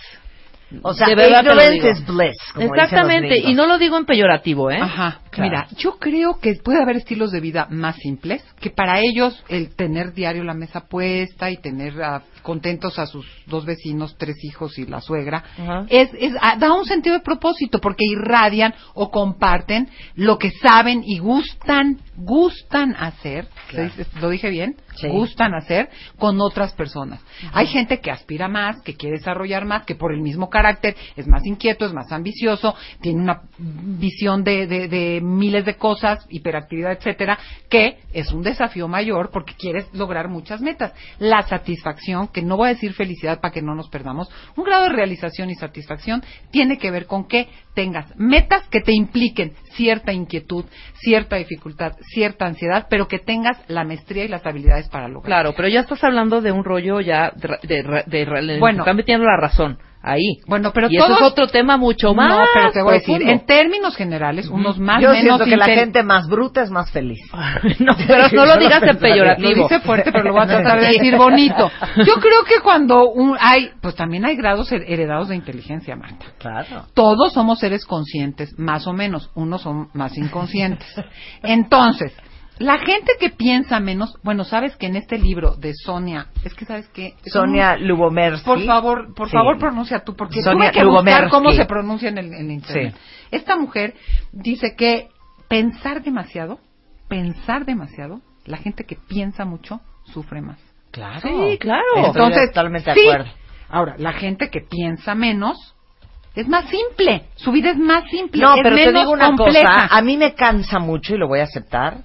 O 0.83 0.95
sea, 0.95 1.09
ignorance 1.11 1.91
is 1.91 2.07
bliss. 2.07 2.37
como 2.55 2.67
dicen 2.67 2.69
los 2.69 2.71
Exactamente, 2.85 3.39
y 3.39 3.55
no 3.55 3.67
lo 3.67 3.77
digo 3.77 3.99
en 3.99 4.05
peyorativo, 4.05 4.71
¿eh? 4.71 4.79
Ajá, 4.81 5.19
Claro. 5.31 5.49
mira, 5.51 5.69
yo 5.77 5.99
creo 5.99 6.39
que 6.41 6.55
puede 6.57 6.83
haber 6.83 6.97
estilos 6.97 7.31
de 7.31 7.41
vida 7.41 7.67
más 7.71 7.97
simples, 7.97 8.45
que 8.61 8.71
para 8.71 9.01
ellos 9.01 9.43
el 9.49 9.75
tener 9.77 10.13
diario 10.13 10.43
la 10.45 10.55
mesa 10.55 10.81
puesta 10.89 11.51
y 11.51 11.57
tener 11.59 12.03
ah, 12.03 12.23
contentos 12.43 12.99
a 12.99 13.07
sus 13.07 13.27
dos 13.47 13.65
vecinos, 13.65 14.17
tres 14.19 14.37
hijos 14.45 14.79
y 14.79 14.87
la 14.87 15.01
suegra, 15.01 15.45
Ajá. 15.59 15.87
es, 15.89 16.11
es- 16.19 16.35
ah, 16.41 16.57
da 16.59 16.73
un 16.73 16.85
sentido 16.85 17.15
de 17.17 17.23
propósito 17.23 17.79
porque 17.81 18.05
irradian 18.07 18.75
o 18.95 19.11
comparten 19.11 19.89
lo 20.17 20.39
que 20.39 20.51
saben 20.51 21.03
y 21.05 21.19
gustan, 21.19 21.99
gustan 22.17 22.95
hacer, 22.99 23.47
¿se 23.71 23.85
dice- 23.85 24.07
¿lo 24.21 24.31
dije 24.31 24.51
bien? 24.51 24.77
Sí. 24.97 25.09
Gustan 25.09 25.55
hacer 25.55 25.89
con 26.19 26.41
otras 26.41 26.73
personas. 26.75 27.21
Hay 27.53 27.67
gente 27.69 28.01
que 28.01 28.11
aspira 28.11 28.49
más, 28.49 28.83
que 28.83 28.95
quiere 28.95 29.17
desarrollar 29.19 29.65
más, 29.65 29.85
que 29.87 29.95
por 29.95 30.13
el 30.13 30.21
mismo 30.21 30.51
carácter 30.51 30.97
es 31.17 31.27
más 31.27 31.47
inquieto, 31.47 31.87
es 31.87 31.93
más 31.93 32.11
ambicioso, 32.13 32.75
tiene 33.01 33.23
una 33.23 33.43
visión 33.59 34.43
de, 34.45 34.67
de- 34.67 34.89
de 34.89 35.20
miles 35.23 35.65
de 35.65 35.77
cosas, 35.77 36.27
hiperactividad, 36.31 36.93
etcétera, 36.93 37.39
que 37.69 37.99
es 38.13 38.33
un 38.33 38.43
desafío 38.43 38.89
mayor 38.89 39.31
porque 39.33 39.55
quieres 39.55 39.87
lograr 39.93 40.29
muchas 40.29 40.61
metas. 40.61 40.93
La 41.19 41.43
satisfacción, 41.43 42.29
que 42.29 42.43
no 42.43 42.57
voy 42.57 42.69
a 42.69 42.73
decir 42.75 42.93
felicidad 42.95 43.41
para 43.41 43.53
que 43.53 43.63
no 43.63 43.75
nos 43.75 43.89
perdamos, 43.89 44.29
un 44.57 44.65
grado 44.65 44.85
de 44.85 44.89
realización 44.91 45.51
y 45.51 45.55
satisfacción 45.55 46.23
tiene 46.51 46.79
que 46.79 46.91
ver 46.91 47.07
con 47.07 47.27
que 47.27 47.49
tengas 47.75 48.07
metas 48.17 48.67
que 48.69 48.81
te 48.81 48.93
impliquen 48.93 49.53
cierta 49.75 50.13
inquietud, 50.13 50.65
cierta 50.95 51.37
dificultad, 51.37 51.93
cierta 52.13 52.47
ansiedad, 52.47 52.87
pero 52.91 53.07
que 53.09 53.19
tengas 53.19 53.59
la 53.69 53.85
maestría 53.85 54.25
y 54.25 54.29
las 54.29 54.45
habilidades 54.45 54.89
para 54.89 55.09
lograrlo. 55.09 55.27
Claro, 55.27 55.53
pero 55.57 55.69
ya 55.69 55.81
estás 55.81 56.03
hablando 56.03 56.41
de 56.41 56.53
un 56.53 56.65
rollo 56.65 57.01
ya 57.01 57.33
de, 57.37 57.59
de, 57.63 58.03
de- 58.07 58.25
de- 58.25 58.59
Bueno. 58.59 58.81
están 58.83 58.97
metiendo 58.97 59.25
la 59.27 59.37
razón 59.37 59.79
ahí. 60.03 60.39
Bueno, 60.47 60.73
pero 60.73 60.89
y 60.91 60.97
todos- 60.97 61.11
eso 61.11 61.21
es 61.27 61.33
otro 61.33 61.47
tema 61.49 61.77
mucho 61.77 62.15
más. 62.15 62.29
No, 62.39 62.45
pero 62.55 62.73
te 62.73 62.83
voy 62.83 62.91
a 62.91 62.95
decir, 62.95 63.17
profundo. 63.17 63.33
en 63.33 63.47
términos 63.47 63.97
generales, 63.97 64.49
unos 64.49 64.79
más 64.79 65.03
Yo 65.03 65.11
menos 65.11 65.23
siento 65.39 65.45
que 65.45 65.57
la 65.57 65.67
gente 65.67 66.03
más 66.03 66.27
bruta 66.29 66.63
es 66.63 66.71
más 66.71 66.91
feliz. 66.91 67.19
no, 67.81 67.93
pero 68.07 68.29
no 68.33 68.47
lo 68.47 68.57
digas 68.57 68.83
en 68.83 68.97
peyorativo. 68.99 69.49
Lo 69.51 69.63
dice 69.65 69.81
fuerte, 69.81 70.11
pero 70.13 70.25
lo 70.25 70.33
voy 70.33 70.43
a 70.43 70.47
tratar 70.47 70.81
de 70.81 70.87
decir 70.89 71.17
bonito. 71.17 71.71
Yo 71.99 72.15
creo 72.15 72.45
que 72.49 72.61
cuando 72.63 73.09
un- 73.11 73.37
hay, 73.39 73.71
pues 73.81 73.95
también 73.95 74.25
hay 74.25 74.37
grados 74.37 74.73
her- 74.73 74.85
heredados 74.87 75.29
de 75.29 75.37
inteligencia, 75.37 75.97
Marta. 75.97 76.27
Claro. 76.39 76.87
Todos 76.95 77.33
somos 77.33 77.59
seres 77.59 77.85
conscientes, 77.85 78.59
más 78.59 78.87
o 78.87 78.93
menos. 78.93 79.31
Unos 79.35 79.63
son 79.63 79.89
más 79.93 80.17
inconscientes. 80.17 80.89
Entonces, 81.43 82.13
la 82.61 82.79
gente 82.79 83.13
que 83.19 83.31
piensa 83.31 83.81
menos, 83.81 84.15
bueno, 84.23 84.45
sabes 84.45 84.77
que 84.77 84.87
en 84.87 84.95
este 84.97 85.19
libro 85.19 85.57
de 85.57 85.73
Sonia, 85.75 86.27
es 86.45 86.55
que 86.55 86.65
sabes 86.67 86.89
que 86.91 87.15
Sonia 87.25 87.77
Lubomersky. 87.77 88.45
por 88.45 88.63
favor, 88.65 89.15
por 89.15 89.29
Sí. 89.29 89.33
favor 89.33 89.59
pronuncia 89.59 90.01
tú, 90.05 90.15
porque 90.15 90.43
Sonia 90.43 90.71
tuve 90.71 90.81
que 90.83 90.87
buscar 90.87 91.29
cómo 91.31 91.51
se 91.53 91.65
pronuncia 91.65 92.11
en 92.11 92.19
el, 92.19 92.33
en 92.35 92.51
internet. 92.51 92.95
Sí. 92.95 93.27
Esta 93.33 93.57
mujer 93.57 93.95
dice 94.33 94.75
que 94.77 95.09
pensar 95.49 96.03
demasiado, 96.03 96.61
pensar 97.09 97.65
demasiado, 97.65 98.21
la 98.45 98.59
gente 98.59 98.85
que 98.85 98.97
piensa 99.09 99.45
mucho 99.45 99.81
sufre 100.05 100.41
más. 100.43 100.59
Claro. 100.91 101.21
Sí, 101.23 101.57
claro. 101.59 101.85
Entonces, 101.97 102.49
totalmente 102.51 102.91
de 102.91 102.95
sí. 102.97 103.09
acuerdo. 103.09 103.31
Ahora, 103.69 103.95
la 103.99 104.13
gente 104.13 104.51
que 104.51 104.61
piensa 104.61 105.15
menos 105.15 105.57
es 106.35 106.47
más 106.47 106.67
simple, 106.69 107.25
su 107.37 107.53
vida 107.53 107.71
es 107.71 107.79
más 107.79 108.05
simple, 108.11 108.43
No, 108.43 108.55
es 108.55 108.61
pero 108.63 108.77
te 108.77 108.87
menos 108.87 109.03
digo 109.03 109.13
una 109.13 109.27
compleja. 109.29 109.67
cosa, 109.67 109.87
a 109.97 110.03
mí 110.03 110.17
me 110.17 110.35
cansa 110.35 110.79
mucho 110.79 111.15
y 111.15 111.19
lo 111.19 111.27
voy 111.27 111.41
a 111.41 111.45
aceptar, 111.45 111.99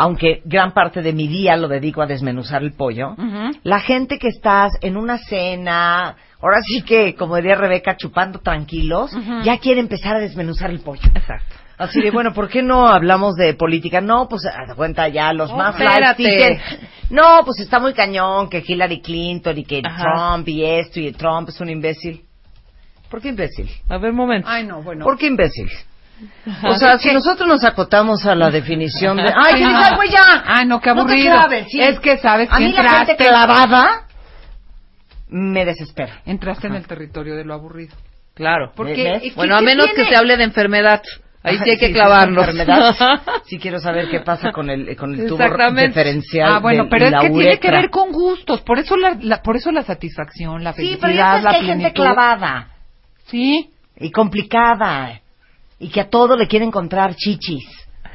aunque 0.00 0.40
gran 0.46 0.72
parte 0.72 1.02
de 1.02 1.12
mi 1.12 1.28
día 1.28 1.58
lo 1.58 1.68
dedico 1.68 2.00
a 2.00 2.06
desmenuzar 2.06 2.62
el 2.62 2.72
pollo. 2.72 3.14
La 3.64 3.80
gente 3.80 4.18
que 4.18 4.28
estás 4.28 4.72
en 4.80 4.96
una 4.96 5.18
cena, 5.18 6.16
ahora 6.40 6.62
sí 6.62 6.80
que, 6.80 7.14
como 7.14 7.36
diría 7.36 7.54
Rebeca, 7.54 7.98
chupando 7.98 8.38
tranquilos, 8.38 9.10
ya 9.44 9.58
quiere 9.58 9.78
empezar 9.78 10.16
a 10.16 10.20
desmenuzar 10.20 10.70
el 10.70 10.80
pollo. 10.80 11.02
Exacto. 11.14 11.54
Así 11.76 12.00
de, 12.00 12.10
bueno, 12.10 12.32
¿por 12.32 12.48
qué 12.48 12.62
no 12.62 12.88
hablamos 12.88 13.36
de 13.36 13.52
política? 13.52 14.00
No, 14.00 14.26
pues, 14.26 14.46
haz 14.46 14.74
cuenta 14.74 15.06
ya, 15.08 15.34
los 15.34 15.50
No, 15.50 15.58
más 15.58 15.76
dicen, 16.16 16.58
no, 17.10 17.40
pues 17.44 17.60
está 17.60 17.78
muy 17.78 17.92
cañón 17.92 18.48
que 18.48 18.64
Hillary 18.66 19.02
Clinton 19.02 19.58
y 19.58 19.64
que 19.64 19.82
Ajá. 19.84 20.02
Trump 20.02 20.48
y 20.48 20.64
esto 20.64 20.98
y 20.98 21.12
Trump 21.12 21.50
es 21.50 21.60
un 21.60 21.68
imbécil. 21.68 22.22
¿Por 23.10 23.20
qué 23.20 23.28
imbécil? 23.28 23.68
A 23.90 23.98
ver, 23.98 24.12
un 24.12 24.16
momento. 24.16 24.48
Ay, 24.48 24.66
no, 24.66 24.82
bueno. 24.82 25.04
¿Por 25.04 25.18
qué 25.18 25.26
imbécil? 25.26 25.68
O 26.64 26.74
sea, 26.74 26.98
si 26.98 27.12
nosotros 27.12 27.48
nos 27.48 27.64
acotamos 27.64 28.24
a 28.26 28.34
la 28.34 28.50
definición 28.50 29.16
de... 29.16 29.32
¡Ay, 29.34 29.54
que 29.54 29.66
diga, 29.66 29.96
güey, 29.96 30.10
ya! 30.10 30.44
Ay, 30.46 30.66
no, 30.66 30.80
qué 30.80 30.90
No 30.90 30.96
te 31.06 31.12
aburrido. 31.12 31.32
claves, 31.32 31.66
sí. 31.70 31.80
Es 31.80 31.98
que 32.00 32.18
sabes 32.18 32.48
A 32.52 32.58
que 32.58 32.64
mí 32.64 32.72
la 32.72 32.82
gente 32.82 33.12
entraste, 33.12 33.16
clavada 33.16 34.02
me 35.28 35.64
desespera. 35.64 36.20
entraste 36.26 36.66
en 36.66 36.74
el 36.74 36.86
territorio 36.86 37.36
de 37.36 37.44
lo 37.44 37.54
aburrido. 37.54 37.94
Claro. 38.34 38.72
Porque, 38.74 39.04
¿Ves? 39.04 39.24
¿y 39.24 39.28
qué- 39.30 39.36
Bueno, 39.36 39.56
a 39.56 39.60
menos 39.60 39.86
tiene? 39.86 40.02
que 40.04 40.10
se 40.10 40.16
hable 40.16 40.36
de 40.36 40.44
enfermedad. 40.44 41.02
Ahí 41.42 41.56
sí 41.58 41.70
hay 41.70 41.78
que 41.78 41.86
Sí, 41.86 41.92
clavarnos. 41.94 42.44
sí, 42.44 42.50
enfermedad. 42.50 42.94
Sí 43.46 43.58
quiero 43.58 43.78
saber 43.80 44.08
qué 44.10 44.20
pasa 44.20 44.52
con 44.52 44.68
el, 44.68 44.94
con 44.96 45.14
el 45.14 45.26
tubo 45.26 45.42
Exactamente. 45.42 45.88
diferencial 45.88 46.52
Ah, 46.52 46.58
bueno, 46.58 46.82
del- 46.84 46.90
pero 46.90 47.06
es 47.06 47.14
que 47.22 47.30
tiene 47.30 47.58
que 47.58 47.70
ver 47.70 47.90
con 47.90 48.12
gustos. 48.12 48.60
Por 48.62 48.78
eso 48.78 48.96
la, 48.96 49.16
la- 49.20 49.40
por 49.42 49.56
eso 49.56 49.70
la 49.72 49.82
satisfacción, 49.82 50.62
la 50.62 50.72
Sí, 50.72 50.76
felicidad, 50.76 51.00
pero 51.00 51.14
ya 51.14 51.24
sabes 51.26 51.44
la 51.44 51.50
que 51.50 51.56
hay 51.56 51.66
gente 51.66 51.78
plenitud. 51.90 52.02
clavada 52.02 52.68
Sí. 53.26 53.70
y 53.96 54.10
complicada 54.10 55.20
y 55.80 55.88
que 55.88 56.00
a 56.02 56.08
todo 56.08 56.36
le 56.36 56.46
quiere 56.46 56.64
encontrar 56.64 57.14
chichis. 57.16 57.64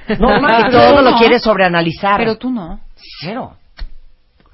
No, 0.19 0.27
que 0.39 0.69
todo 0.71 1.01
lo 1.01 1.11
no. 1.11 1.17
quiere 1.17 1.39
sobreanalizar. 1.39 2.17
Pero 2.19 2.37
tú 2.37 2.51
no. 2.51 2.79
Cero. 3.21 3.57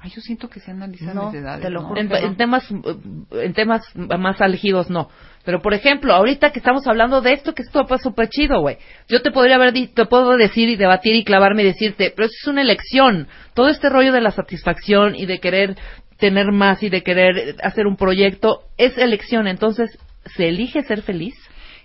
Ay, 0.00 0.10
yo 0.10 0.20
siento 0.20 0.48
que 0.48 0.58
se 0.60 0.70
analizan 0.72 1.14
No, 1.14 1.26
las 1.26 1.34
edades. 1.34 1.60
te 1.62 1.70
lo 1.70 1.82
¿no? 1.82 1.88
juro. 1.88 2.00
En, 2.00 2.08
que 2.08 2.20
no. 2.20 2.26
en 2.26 2.36
temas 2.36 2.68
eh, 2.72 2.96
en 3.44 3.52
temas 3.54 3.82
más 3.94 4.40
álgidos 4.40 4.90
no 4.90 5.08
pero 5.44 5.60
por 5.62 5.74
ejemplo 5.74 6.12
ahorita 6.12 6.50
que 6.50 6.58
estamos 6.58 6.86
hablando 6.88 7.20
de 7.20 7.34
esto 7.34 7.54
que 7.54 7.62
esto 7.62 7.84
pues 7.86 8.02
súper 8.02 8.28
chido 8.28 8.60
güey 8.60 8.78
yo 9.08 9.22
te 9.22 9.30
podría 9.30 9.54
haber 9.56 9.72
di- 9.72 9.86
te 9.86 10.06
puedo 10.06 10.36
decir 10.36 10.68
y 10.68 10.74
debatir 10.76 11.14
y 11.14 11.22
clavarme 11.22 11.62
y 11.62 11.66
decirte 11.66 12.12
pero 12.16 12.26
eso 12.26 12.34
es 12.42 12.48
una 12.48 12.62
elección 12.62 13.28
todo 13.54 13.68
este 13.68 13.88
rollo 13.90 14.12
de 14.12 14.20
la 14.22 14.32
satisfacción 14.32 15.14
y 15.14 15.26
de 15.26 15.38
querer 15.38 15.76
tener 16.18 16.50
más 16.50 16.82
y 16.82 16.88
de 16.88 17.02
querer 17.04 17.54
hacer 17.62 17.86
un 17.86 17.96
proyecto 17.96 18.62
es 18.78 18.98
elección 18.98 19.46
entonces 19.46 19.96
se 20.34 20.48
elige 20.48 20.82
ser 20.82 21.02
feliz 21.02 21.34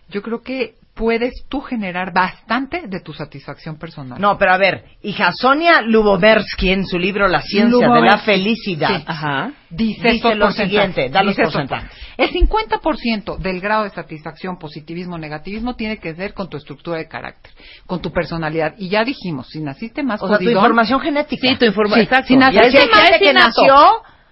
Yo 0.09 0.23
creo 0.23 0.41
que 0.41 0.73
puedes 0.97 1.45
tú 1.47 1.61
generar 1.61 2.11
bastante 2.11 2.87
de 2.87 2.99
tu 2.99 3.13
satisfacción 3.13 3.77
personal. 3.77 4.19
No, 4.19 4.37
pero 4.37 4.51
a 4.53 4.57
ver, 4.57 4.83
hija 5.03 5.31
Sonia 5.31 5.81
Lubomersky 5.81 6.71
en 6.71 6.85
su 6.85 6.97
libro 6.97 7.27
La 7.27 7.41
ciencia 7.41 7.87
de 7.89 8.01
la 8.01 8.17
felicidad. 8.17 8.89
Sí. 8.97 9.03
ajá 9.05 9.51
Dice, 9.69 10.33
lo 10.35 10.49
siguiente, 10.51 11.09
da 11.09 11.21
los 11.23 11.35
porcentajes. 11.35 11.91
El 12.17 12.31
50% 12.31 13.37
del 13.37 13.59
grado 13.61 13.83
de 13.83 13.89
satisfacción, 13.91 14.57
positivismo, 14.57 15.17
negativismo 15.17 15.75
tiene 15.75 15.97
que 15.97 16.13
ver 16.13 16.33
con 16.33 16.49
tu 16.49 16.57
estructura 16.57 16.97
de 16.97 17.07
carácter, 17.07 17.51
con 17.85 18.01
tu 18.01 18.11
personalidad. 18.11 18.73
Y 18.77 18.89
ya 18.89 19.03
dijimos, 19.03 19.47
si 19.49 19.61
naciste 19.61 20.03
más 20.03 20.21
O 20.23 20.27
sea, 20.27 20.37
tu 20.37 20.49
información 20.49 20.99
genética. 21.01 21.47
sí 21.47 21.55
tu 21.57 21.65
información 21.65 22.07
Sí, 22.07 22.23
si 22.27 22.35
naciste 22.37 22.79
hay 22.79 23.13
es 23.13 23.19
que 23.19 23.33
nació, 23.33 23.75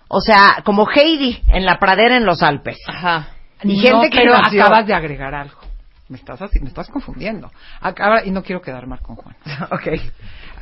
o 0.07 0.21
sea, 0.21 0.61
como 0.63 0.87
Heidi 0.89 1.41
en 1.53 1.65
la 1.65 1.77
pradera 1.77 2.15
en 2.17 2.25
los 2.25 2.41
Alpes. 2.41 2.77
ajá 2.87 3.27
No, 3.63 3.73
gente 3.79 4.09
que 4.09 4.17
pero 4.19 4.37
nació- 4.37 4.63
acabas 4.63 4.87
de 4.87 4.93
agregar 4.93 5.35
algo. 5.35 5.59
Me 6.07 6.17
estás, 6.17 6.41
así- 6.41 6.59
me 6.59 6.67
estás 6.67 6.87
confundiendo. 6.89 7.51
Acaba, 7.81 8.23
y 8.23 8.31
no 8.31 8.43
quiero 8.43 8.61
quedar 8.61 8.85
mal 8.87 8.99
con 8.99 9.15
Juan. 9.15 9.35
ok. 9.71 9.87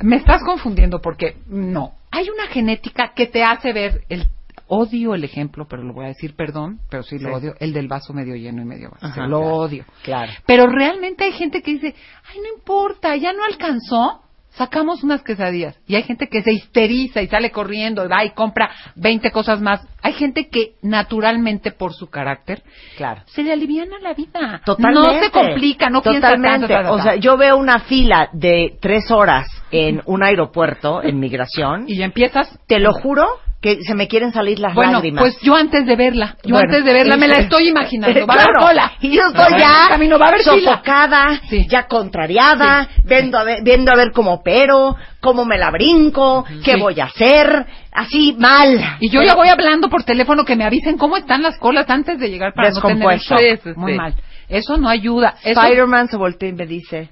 Me 0.02 0.16
estás 0.16 0.42
confundiendo 0.42 1.00
porque 1.00 1.36
no. 1.48 1.94
Hay 2.10 2.28
una 2.30 2.46
genética 2.46 3.12
que 3.14 3.26
te 3.26 3.42
hace 3.42 3.72
ver 3.72 4.04
el 4.08 4.26
odio 4.66 5.14
el 5.14 5.22
ejemplo, 5.24 5.66
pero 5.68 5.82
lo 5.82 5.92
voy 5.92 6.06
a 6.06 6.08
decir 6.08 6.34
perdón, 6.34 6.80
pero 6.88 7.02
sí 7.02 7.18
lo 7.18 7.28
Sí. 7.28 7.34
odio, 7.34 7.54
el 7.60 7.74
del 7.74 7.86
vaso 7.86 8.14
medio 8.14 8.34
lleno 8.34 8.62
y 8.62 8.64
medio 8.64 8.88
vacío. 8.90 9.08
Ajá, 9.08 9.26
lo 9.26 9.40
claro. 9.40 9.54
odio. 9.56 9.84
Claro. 10.02 10.32
Pero 10.46 10.66
realmente 10.66 11.24
hay 11.24 11.32
gente 11.32 11.60
que 11.60 11.72
dice, 11.72 11.94
ay, 12.32 12.40
no 12.40 12.48
importa, 12.56 13.14
ya 13.16 13.34
no 13.34 13.44
alcanzó, 13.44 14.22
sacamos 14.56 15.02
unas 15.02 15.22
quesadillas. 15.22 15.78
Y 15.86 15.96
hay 15.96 16.02
gente 16.02 16.28
que 16.28 16.42
se 16.42 16.52
histeriza 16.52 17.22
y 17.22 17.28
sale 17.28 17.50
corriendo 17.50 18.04
y 18.04 18.08
va 18.08 18.24
y 18.24 18.30
compra 18.30 18.70
20 18.96 19.30
cosas 19.30 19.60
más. 19.60 19.86
Hay 20.02 20.12
gente 20.14 20.48
que 20.48 20.74
naturalmente 20.82 21.72
por 21.72 21.92
su 21.94 22.08
carácter 22.10 22.62
Claro. 22.96 23.22
se 23.26 23.42
le 23.42 23.52
aliviana 23.52 23.98
la 24.00 24.14
vida. 24.14 24.60
Totalmente. 24.64 25.00
No 25.18 25.20
se 25.22 25.30
complica, 25.30 25.88
no 25.90 26.02
piensa 26.02 26.28
Totalmente. 26.28 26.68
tanto. 26.68 26.68
ta, 26.68 26.82
ta, 26.82 26.88
ta. 26.88 26.92
O 26.92 27.02
sea, 27.02 27.16
yo 27.16 27.36
veo 27.36 27.56
una 27.56 27.80
fila 27.80 28.28
de 28.32 28.76
tres 28.80 29.10
horas 29.10 29.46
en 29.70 30.02
un 30.06 30.22
aeropuerto, 30.22 31.02
en 31.02 31.18
migración, 31.18 31.84
Y 31.88 31.96
ya 31.96 32.04
empiezas. 32.04 32.58
te 32.66 32.78
lo 32.78 32.92
juro 32.92 33.26
que 33.60 33.78
se 33.82 33.94
me 33.94 34.08
quieren 34.08 34.30
salir 34.30 34.58
las 34.58 34.74
Bueno, 34.74 34.92
lágrimas. 34.92 35.22
pues 35.22 35.38
yo 35.40 35.54
antes 35.56 35.86
de 35.86 35.96
verla, 35.96 36.36
yo 36.44 36.50
Bueno, 36.54 36.68
antes 36.68 36.84
de 36.84 36.92
verla 36.92 37.16
me 37.16 37.26
la 37.28 37.36
sí. 37.36 37.40
estoy 37.44 37.68
imaginando. 37.68 38.20
Va 38.26 38.34
a 38.34 38.36
Claro. 38.36 38.50
haber 38.60 38.68
cola. 38.68 38.92
Y 39.00 39.10
yo 39.16 39.22
estoy 39.26 39.58
ya 39.58 39.88
Camino, 39.88 40.18
va 40.18 40.26
a 40.26 40.28
haber 40.28 40.42
fila. 40.42 40.72
sofocada, 40.72 41.40
Sí. 41.48 41.66
ya 41.66 41.86
contrariada, 41.86 42.88
viendo, 43.04 43.38
a 43.38 43.44
ver, 43.44 43.62
viendo 43.62 43.90
a 43.90 43.96
ver 43.96 44.12
cómo 44.12 44.34
opero, 44.34 44.96
cómo 45.20 45.46
me 45.46 45.56
la 45.56 45.70
brinco, 45.70 46.44
qué 46.62 46.74
Sí. 46.74 46.78
voy 46.80 47.00
a 47.00 47.04
hacer, 47.06 47.64
así 47.90 48.36
mal. 48.38 48.98
Y 49.00 49.08
yo 49.08 49.22
ya 49.22 49.34
voy 49.34 49.48
hablando 49.48 49.88
por 49.88 50.04
teléfono 50.04 50.44
que 50.44 50.56
me 50.56 50.64
avisen 50.64 50.98
cómo 50.98 51.16
están 51.16 51.42
las 51.42 51.58
colas 51.58 51.88
antes 51.88 52.18
de 52.20 52.28
llegar 52.28 52.52
para 52.52 52.68
no 52.70 52.80
tener 52.82 53.18
sí, 53.18 53.34
Muy 53.76 53.94
mal. 53.94 54.14
Eso 54.46 54.76
no 54.76 54.90
ayuda. 54.90 55.36
Eso... 55.42 55.58
Spider-Man 55.62 56.08
se 56.08 56.18
voltea 56.18 56.50
y 56.50 56.52
me 56.52 56.66
dice, 56.66 57.08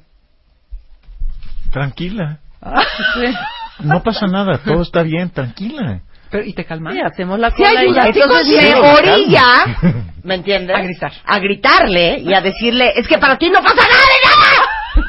Tranquila. 1.73 2.39
No 3.81 4.03
pasa 4.03 4.27
nada, 4.27 4.59
todo 4.65 4.83
está 4.83 5.03
bien, 5.03 5.31
tranquila. 5.31 6.01
Pero, 6.31 6.45
¿Y 6.45 6.55
te 6.55 6.65
calmas? 6.65 6.95
Sí, 6.95 7.01
hacemos 7.01 7.39
la 7.39 7.51
Sí 7.51 7.57
cola 7.63 7.85
y 7.85 7.93
sí 8.13 8.21
entonces 8.21 8.63
me 8.63 8.75
orilla, 8.91 9.45
¿me 10.23 10.35
entiendes? 10.37 10.77
A 10.77 10.81
gritar. 10.83 11.13
A 11.27 11.39
gritarle 11.41 12.19
y 12.21 12.33
a 12.33 12.41
decirle, 12.41 12.93
es 12.97 13.07
que 13.09 13.19
para 13.19 13.37
ti 13.37 13.51
no 13.51 13.61
pasa 13.61 13.75
nada 13.75 13.87
de 13.87 14.29
nada. 14.29 15.07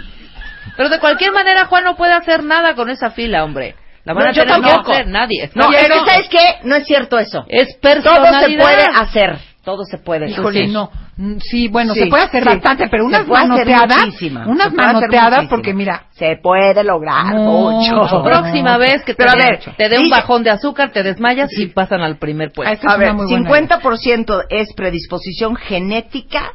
Pero 0.75 0.89
de 0.89 0.99
cualquier 0.99 1.31
manera, 1.31 1.65
Juan 1.67 1.83
no 1.83 1.95
puede 1.95 2.13
hacer 2.13 2.43
nada 2.43 2.75
con 2.75 2.89
esa 2.89 3.11
fila, 3.11 3.43
hombre. 3.43 3.75
La 4.05 4.13
van 4.13 4.25
No, 4.25 4.29
a 4.31 4.33
tener 4.33 4.47
que 4.47 4.61
tampoco. 4.61 4.91
hacer 4.91 5.07
nadie. 5.07 5.49
No, 5.53 5.69
que 5.69 5.77
¿sabes 5.85 6.27
qué? 6.29 6.55
No 6.63 6.75
es 6.75 6.85
cierto 6.87 7.19
eso. 7.19 7.45
Es 7.47 7.79
Todo 7.79 7.93
se 7.93 8.01
personalidad. 8.01 8.63
puede 8.63 8.83
hacer, 8.95 9.37
todo 9.63 9.83
se 9.85 9.97
puede 9.99 10.25
hacer. 10.25 10.39
Híjole, 10.39 10.67
no. 10.67 10.91
Mm, 11.15 11.37
Sí, 11.39 11.67
bueno, 11.67 11.93
Sí, 11.93 11.99
se 12.01 12.05
puede 12.07 12.23
hacer 12.23 12.41
sí. 12.43 12.49
bastante, 12.49 12.87
pero 12.89 13.05
unas 13.05 13.27
manoteadas, 13.27 14.05
unas 14.47 14.73
manoteadas, 14.73 15.45
porque 15.47 15.73
mira, 15.73 16.05
Se 16.11 16.37
puede 16.41 16.83
lograr 16.83 17.35
Mucho. 17.35 17.95
mucho. 17.97 18.23
Próxima 18.23 18.77
vez 18.77 19.03
que 19.03 19.13
te, 19.13 19.17
Pero 19.23 19.31
a 19.31 19.33
dé- 19.35 19.49
ver, 19.51 19.75
te 19.77 19.89
dé 19.89 19.99
un 19.99 20.09
bajón 20.09 20.43
de 20.43 20.49
azúcar, 20.49 20.91
te 20.91 21.03
desmayas 21.03 21.51
y 21.57 21.67
pasan 21.67 22.01
al 22.01 22.17
primer 22.17 22.49
Ah, 22.49 22.51
puesto. 22.55 22.73
esa 22.73 22.87
es 22.87 22.93
A 22.93 22.97
ver, 22.97 23.09
una 23.13 23.23
muy 23.23 23.27
buena 23.43 23.67
50% 23.79 24.45
es 24.49 24.73
predisposición 24.73 25.55
genética 25.55 26.53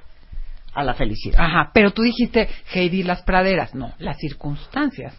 a 0.75 0.83
la 0.83 0.95
felicidad. 0.95 1.41
Ajá, 1.41 1.71
pero 1.73 1.93
tú 1.93 2.03
dijiste 2.03 2.49
Heidi 2.73 3.03
las 3.05 3.23
praderas, 3.23 3.75
no, 3.75 3.93
las 3.99 4.17
circunstancias. 4.19 5.15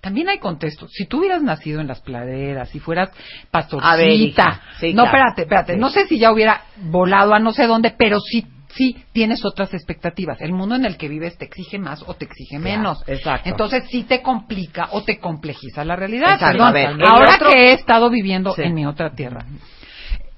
También 0.00 0.28
hay 0.28 0.38
contextos. 0.38 0.90
Si 0.92 1.06
tú 1.06 1.20
hubieras 1.20 1.42
nacido 1.42 1.80
en 1.80 1.86
las 1.86 2.00
praderas, 2.00 2.68
si 2.70 2.78
fueras 2.80 3.10
pastorcita, 3.50 3.92
A 3.92 3.96
ver, 3.96 4.10
hija, 4.10 4.60
sí, 4.80 4.92
no, 4.94 5.04
claro. 5.04 5.16
espérate, 5.18 5.42
espérate, 5.42 5.74
Sí. 5.74 5.78
no 5.80 5.90
sé 5.90 6.06
si 6.08 6.18
ya 6.18 6.32
hubiera 6.32 6.62
volado 6.76 7.34
a 7.34 7.38
no 7.38 7.52
sé 7.52 7.66
dónde, 7.66 7.94
pero 7.96 8.18
sí, 8.20 8.44
sí 8.74 8.96
tienes 9.12 9.44
otras 9.44 9.72
expectativas. 9.74 10.40
El 10.40 10.52
mundo 10.52 10.74
en 10.74 10.84
el 10.84 10.96
que 10.96 11.08
vives 11.08 11.36
te 11.38 11.44
exige 11.44 11.78
más 11.78 12.02
o 12.06 12.14
te 12.14 12.24
exige 12.24 12.58
Claro, 12.58 12.78
menos. 12.78 13.04
exacto. 13.06 13.48
Entonces 13.48 13.84
sí 13.90 14.04
te 14.04 14.22
complica 14.22 14.88
o 14.92 15.02
te 15.04 15.18
complejiza 15.18 15.84
la 15.84 15.96
realidad. 15.96 16.34
Exacto, 16.34 16.52
Perdón, 16.58 16.68
a 16.68 16.72
ver, 16.72 16.88
ahora 17.06 17.34
otro- 17.36 17.50
que 17.50 17.58
he 17.58 17.72
estado 17.72 18.10
viviendo 18.10 18.54
Sí. 18.54 18.62
en 18.62 18.74
mi 18.74 18.86
otra 18.86 19.10
tierra, 19.14 19.44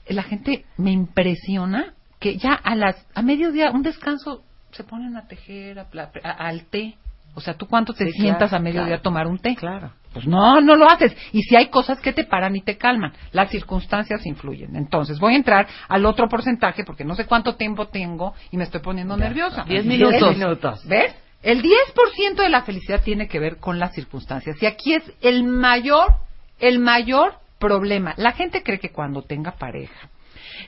la 0.09 0.23
gente 0.23 0.65
me 0.77 0.91
impresiona 0.93 1.95
que 2.21 2.37
ya 2.37 2.53
a 2.53 2.75
las 2.75 3.07
a 3.15 3.23
mediodía 3.23 3.71
un 3.71 3.83
descanso 3.83 4.43
se 4.73 4.85
ponen 4.85 5.17
a 5.17 5.27
tejer 5.29 5.79
a 5.79 5.87
a- 6.25 6.31
al 6.31 6.65
té 6.67 6.95
o 7.35 7.41
sea 7.41 7.55
tú 7.55 7.67
cuánto 7.67 7.93
te 7.93 8.07
Sí, 8.07 8.13
sientas 8.21 8.51
claro, 8.51 8.57
a 8.57 8.65
mediodía 8.65 8.87
claro. 8.87 9.01
a 9.01 9.03
tomar 9.03 9.27
un 9.27 9.39
té 9.39 9.55
Claro. 9.57 9.93
Pues 10.15 10.27
no 10.27 10.61
no 10.63 10.77
lo 10.77 10.89
haces 10.89 11.15
y 11.33 11.43
si 11.43 11.57
hay 11.57 11.67
cosas 11.69 12.01
que 12.01 12.13
te 12.15 12.25
paran 12.25 12.57
y 12.57 12.63
te 12.63 12.79
calman 12.79 13.13
las 13.33 13.51
circunstancias 13.51 14.25
influyen 14.25 14.77
entonces 14.77 15.19
voy 15.19 15.35
a 15.35 15.37
entrar 15.37 15.67
al 15.89 16.07
otro 16.07 16.29
porcentaje 16.29 16.85
porque 16.85 17.05
no 17.05 17.15
sé 17.15 17.27
cuánto 17.27 17.57
tiempo 17.57 17.89
tengo 17.89 18.33
y 18.51 18.57
me 18.57 18.65
estoy 18.65 18.81
poniendo 18.81 19.17
nerviosa 19.17 19.65
Diez 19.65 19.85
Diez 19.85 19.99
minutos. 20.01 20.37
minutos. 20.37 20.87
¿Ves? 20.87 21.15
El 21.43 21.63
10% 21.63 22.37
de 22.37 22.49
la 22.49 22.63
felicidad 22.63 23.03
tiene 23.03 23.29
que 23.29 23.39
ver 23.39 23.59
con 23.59 23.79
las 23.79 23.93
circunstancias. 23.93 24.57
Y 24.63 24.67
aquí 24.67 24.95
es 24.95 25.03
el 25.21 25.45
mayor, 25.45 26.15
el 26.59 26.79
mayor 26.79 27.35
problema. 27.59 28.15
La 28.17 28.33
gente 28.33 28.63
cree 28.63 28.79
que 28.79 28.91
cuando 28.91 29.23
tenga 29.23 29.53
pareja, 29.53 30.09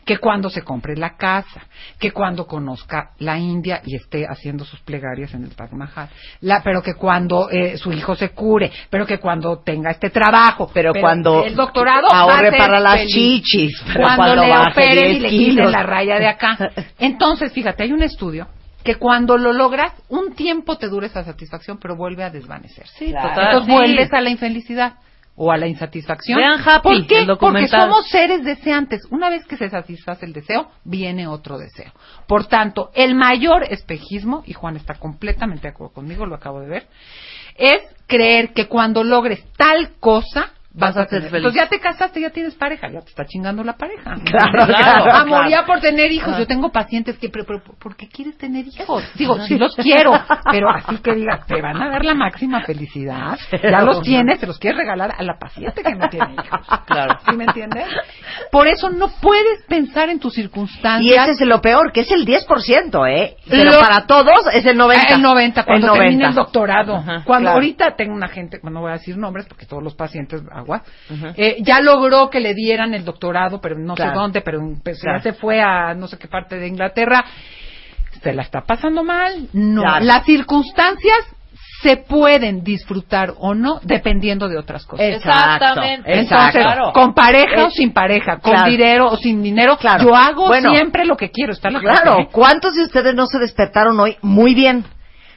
que 0.06 0.18
cuando 0.18 0.48
se 0.48 0.62
compre 0.62 0.96
la 0.96 1.16
casa, 1.16 1.66
que 1.98 2.12
cuando 2.12 2.46
conozca 2.46 3.10
la 3.18 3.36
India 3.38 3.82
y 3.84 3.96
esté 3.96 4.24
haciendo 4.24 4.64
sus 4.64 4.80
plegarias 4.80 5.34
en 5.34 5.42
el 5.42 5.54
Taj 5.54 5.72
Mahal, 5.72 6.08
la, 6.42 6.62
pero 6.62 6.80
que 6.80 6.94
cuando 6.94 7.50
eh, 7.50 7.76
su 7.76 7.92
hijo 7.92 8.14
se 8.14 8.30
cure, 8.30 8.70
pero 8.88 9.04
que 9.04 9.18
cuando 9.18 9.58
tenga 9.64 9.90
este 9.90 10.10
trabajo, 10.10 10.70
Pero, 10.72 10.92
cuando 10.94 11.44
el 11.44 11.56
doctorado 11.56 12.06
ahorre 12.10 12.52
para 12.56 12.78
las 12.78 13.00
feliz. 13.00 13.12
chichis, 13.14 13.82
pero 13.84 14.04
cuando, 14.04 14.22
cuando 14.36 14.44
le 14.44 14.56
operen 14.70 15.04
10 15.10 15.16
y 15.16 15.20
le 15.20 15.28
quiten 15.28 15.72
la 15.72 15.82
raya 15.82 16.18
de 16.20 16.28
acá. 16.28 16.56
Entonces, 17.00 17.52
fíjate, 17.52 17.82
hay 17.82 17.92
un 17.92 18.02
estudio 18.04 18.46
que 18.84 18.94
cuando 18.94 19.36
lo 19.36 19.52
logras, 19.52 19.92
un 20.08 20.36
tiempo 20.36 20.78
te 20.78 20.86
dura 20.88 21.08
esa 21.08 21.24
satisfacción, 21.24 21.78
pero 21.82 21.96
vuelve 21.96 22.22
a 22.22 22.30
desvanecer. 22.30 22.86
Sí, 22.96 23.10
Claro. 23.10 23.30
total. 23.30 23.44
Entonces 23.46 23.66
sí. 23.66 23.72
vuelves 23.72 24.12
a 24.12 24.20
la 24.20 24.30
infelicidad 24.30 24.92
o 25.36 25.52
a 25.52 25.56
la 25.58 25.66
insatisfacción. 25.66 26.38
Vean 26.38 26.60
Happy, 26.64 26.82
¿Por 26.82 27.06
qué? 27.06 27.18
el. 27.20 27.36
Porque 27.38 27.68
somos 27.68 28.08
seres 28.08 28.42
deseantes. 28.42 29.02
Una 29.10 29.28
vez 29.28 29.46
que 29.46 29.56
se 29.56 29.68
satisface 29.68 30.24
el 30.24 30.32
deseo, 30.32 30.70
viene 30.84 31.28
otro 31.28 31.58
deseo. 31.58 31.92
Por 32.26 32.46
tanto, 32.46 32.90
el 32.94 33.14
mayor 33.14 33.64
espejismo, 33.64 34.42
y 34.46 34.54
Juan 34.54 34.76
está 34.76 34.94
completamente 34.94 35.62
de 35.62 35.68
acuerdo 35.68 35.94
conmigo, 35.94 36.26
lo 36.26 36.34
acabo 36.34 36.60
de 36.60 36.68
ver, 36.68 36.86
es 37.56 37.82
creer 38.06 38.52
que 38.52 38.66
cuando 38.66 39.04
logres 39.04 39.44
tal 39.56 39.92
cosa, 40.00 40.52
vas, 40.76 40.94
Vas 40.94 40.96
a 40.96 41.00
a 41.00 41.06
ser 41.06 41.18
tener. 41.18 41.30
feliz. 41.30 41.46
Entonces 41.46 41.62
ya 41.62 41.68
te 41.68 41.80
casaste, 41.80 42.20
ya 42.20 42.30
tienes 42.30 42.54
pareja, 42.54 42.88
ya 42.90 43.00
te 43.00 43.08
está 43.08 43.24
chingando 43.24 43.64
la 43.64 43.76
pareja. 43.76 44.14
Claro, 44.26 44.66
claro, 44.66 45.04
Ah, 45.12 45.24
claro. 45.26 45.66
por 45.66 45.80
tener 45.80 46.12
hijos. 46.12 46.36
Yo 46.38 46.46
tengo 46.46 46.70
pacientes 46.70 47.16
que, 47.18 47.28
pero, 47.28 47.44
pero, 47.46 47.62
¿por 47.78 47.96
qué 47.96 48.08
quieres 48.08 48.36
tener 48.38 48.66
hijos? 48.66 49.02
Digo, 49.16 49.40
sí 49.46 49.56
los 49.58 49.74
quiero, 49.76 50.12
pero 50.50 50.70
así 50.70 50.98
que 50.98 51.14
digas, 51.14 51.46
te 51.46 51.60
van 51.60 51.80
a 51.82 51.88
dar 51.90 52.04
la 52.04 52.14
máxima 52.14 52.60
felicidad. 52.62 53.38
Ya 53.62 53.82
los 53.82 54.02
tienes, 54.02 54.38
te 54.40 54.46
los 54.46 54.58
quieres 54.58 54.78
regalar 54.78 55.14
a 55.18 55.22
la 55.22 55.38
paciente 55.38 55.82
que 55.82 55.94
no 55.94 56.08
tiene 56.08 56.34
hijos. 56.34 56.60
Claro. 56.86 57.18
¿Sí 57.28 57.34
me 57.36 57.44
entiendes? 57.44 57.86
Por 58.52 58.66
eso 58.68 58.90
no 58.90 59.08
puedes 59.20 59.62
pensar 59.68 60.08
en 60.10 60.18
tus 60.20 60.36
Y 60.38 60.42
circunstancias. 60.42 61.28
ese 61.30 61.42
es 61.44 61.48
lo 61.48 61.60
peor, 61.60 61.92
que 61.92 62.00
es 62.00 62.10
el 62.10 62.24
10%, 62.26 63.06
¿eh? 63.08 63.36
Pero 63.48 63.72
Lo- 63.72 63.80
para 63.80 64.06
todos 64.06 64.40
es 64.52 64.64
el 64.66 64.76
90%. 64.78 65.14
El 65.16 65.22
90, 65.22 65.64
cuando 65.64 65.86
el 65.86 65.92
90. 65.92 66.04
termine 66.04 66.28
el 66.28 66.34
doctorado. 66.34 66.96
Ajá, 66.96 67.22
cuando 67.24 67.50
ahorita 67.50 67.94
tengo 67.96 68.14
una 68.14 68.28
gente, 68.28 68.58
bueno, 68.62 68.76
no 68.76 68.80
voy 68.82 68.90
a 68.90 68.94
decir 68.94 69.16
nombres 69.16 69.46
porque 69.46 69.66
todos 69.66 69.82
los 69.82 69.94
pacientes, 69.94 70.42
eh, 71.36 71.56
ya 71.60 71.80
logró 71.80 72.28
que 72.30 72.40
le 72.40 72.54
dieran 72.54 72.94
el 72.94 73.04
doctorado, 73.04 73.60
pero 73.60 73.78
no 73.78 73.96
sé 73.96 74.06
dónde, 74.12 74.40
pero 74.40 74.60
pues, 74.82 75.00
Claro. 75.00 75.18
ya 75.18 75.22
se 75.22 75.32
fue 75.32 75.60
a 75.60 75.94
no 75.94 76.06
sé 76.08 76.18
qué 76.18 76.28
parte 76.28 76.56
de 76.58 76.66
Inglaterra. 76.68 77.24
¿Se 78.22 78.32
la 78.32 78.42
está 78.42 78.62
pasando 78.62 79.04
mal? 79.04 79.48
No. 79.52 79.82
Claro. 79.82 80.04
Las 80.04 80.24
circunstancias 80.24 81.18
se 81.82 81.98
pueden 81.98 82.64
disfrutar 82.64 83.34
o 83.38 83.54
no 83.54 83.80
dependiendo 83.82 84.48
de 84.48 84.56
otras 84.58 84.86
cosas. 84.86 85.06
Exactamente. 85.16 86.20
Entonces, 86.20 86.62
Claro. 86.62 86.92
con 86.92 87.12
pareja 87.14 87.64
o 87.64 87.68
Es- 87.68 87.74
sin 87.74 87.92
pareja, 87.92 88.38
con 88.38 88.54
claro. 88.54 88.70
dinero 88.70 89.06
o 89.08 89.16
sin 89.16 89.42
dinero, 89.42 89.76
Claro. 89.76 90.02
yo 90.04 90.14
hago 90.16 90.46
Bueno. 90.46 90.72
siempre 90.72 91.04
lo 91.04 91.16
que 91.16 91.30
quiero. 91.30 91.52
Está 91.52 91.70
la 91.70 91.80
Claro, 91.80 92.14
gente, 92.16 92.30
¿eh? 92.30 92.32
¿cuántos 92.32 92.74
de 92.74 92.82
ustedes 92.84 93.14
no 93.14 93.26
se 93.26 93.38
despertaron 93.38 94.00
hoy 94.00 94.16
muy 94.22 94.54
bien? 94.54 94.84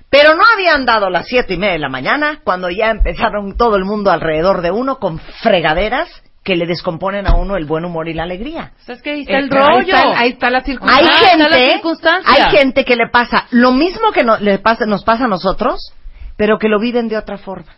Pero 0.09 0.33
no 0.35 0.43
habían 0.53 0.85
dado 0.85 1.09
las 1.09 1.27
siete 1.27 1.53
y 1.53 1.57
media 1.57 1.73
de 1.73 1.79
la 1.79 1.89
mañana 1.89 2.39
cuando 2.43 2.69
ya 2.69 2.89
empezaron 2.89 3.55
todo 3.57 3.75
el 3.75 3.85
mundo 3.85 4.11
alrededor 4.11 4.61
de 4.61 4.71
uno 4.71 4.97
con 4.97 5.19
fregaderas 5.19 6.09
que 6.43 6.55
le 6.55 6.65
descomponen 6.65 7.27
a 7.27 7.35
uno 7.35 7.57
el 7.57 7.65
buen 7.65 7.85
humor 7.85 8.07
y 8.07 8.13
la 8.15 8.23
alegría. 8.23 8.71
Es 8.87 9.01
que 9.03 9.11
ahí 9.11 9.21
está 9.21 9.37
el 9.37 9.45
Eh, 9.45 9.49
rollo. 9.49 9.95
Ahí 9.95 10.09
está, 10.09 10.19
ahí 10.19 10.29
está 10.29 10.49
la 10.49 10.57
Hay 10.59 10.63
circunstancia. 10.63 11.11
Está 11.11 11.37
la 11.37 11.49
gente, 11.57 11.73
circunstancia. 11.73 12.33
hay 12.45 12.51
gente 12.57 12.85
que 12.85 12.95
le 12.95 13.07
pasa 13.09 13.45
lo 13.51 13.71
mismo 13.71 14.11
que 14.11 14.23
no- 14.23 14.37
le 14.39 14.57
pasa, 14.57 14.85
nos 14.87 15.03
pasa 15.03 15.25
a 15.25 15.27
nosotros, 15.27 15.93
pero 16.37 16.57
que 16.57 16.69
lo 16.69 16.79
viven 16.79 17.07
de 17.07 17.17
otra 17.17 17.37
forma. 17.37 17.71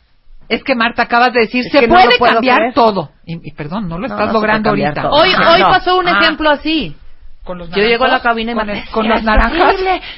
Es 0.47 0.63
que 0.63 0.75
Marta 0.75 1.03
acabas 1.03 1.33
de 1.33 1.41
decir, 1.41 1.65
Es 1.65 1.71
se 1.71 1.87
no 1.87 1.95
puede 1.95 2.17
cambiar 2.17 2.57
creer. 2.59 2.73
todo. 2.73 3.09
Y, 3.25 3.49
y 3.49 3.51
perdón, 3.53 3.89
no 3.89 3.97
lo 3.97 4.07
No, 4.07 4.13
estás 4.13 4.27
no 4.27 4.33
logrando 4.33 4.69
ahorita. 4.69 5.01
todo. 5.01 5.11
Hoy, 5.11 5.29
hoy 5.33 5.61
pasó 5.63 5.97
un 5.97 6.07
Ah. 6.07 6.19
ejemplo 6.21 6.49
así. 6.49 6.95
Con 7.43 7.57
los 7.57 7.69
Yo 7.71 7.77
llego 7.77 8.03
a 8.03 8.07
la 8.07 8.13
naranjos, 8.19 8.23
cabina 8.29 8.51
y 8.51 8.55
con, 8.55 8.67
me- 8.67 8.79
el- 8.79 8.89
con 8.89 9.09
los 9.09 9.23
naranjas. 9.23 9.75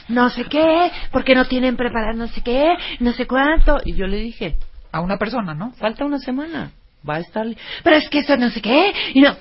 no 0.09 0.29
sé 0.29 0.43
qué, 0.45 0.91
porque 1.11 1.35
no 1.35 1.45
tienen 1.45 1.77
preparado 1.77 2.17
no 2.17 2.27
sé 2.27 2.41
qué, 2.41 2.75
no 2.99 3.13
sé 3.13 3.25
cuánto. 3.27 3.77
Y 3.85 3.95
yo 3.95 4.07
le 4.07 4.17
dije, 4.17 4.57
A 4.91 4.99
una 4.99 5.17
persona, 5.17 5.53
¿no? 5.53 5.71
falta 5.73 6.03
una 6.05 6.19
semana, 6.19 6.71
va 7.07 7.15
a 7.15 7.19
estar... 7.19 7.45
Pero 7.83 7.95
es 7.95 8.09
que 8.09 8.19
eso 8.19 8.35
no 8.37 8.49
sé 8.49 8.61
qué, 8.61 8.93
y 9.13 9.21
no... 9.21 9.35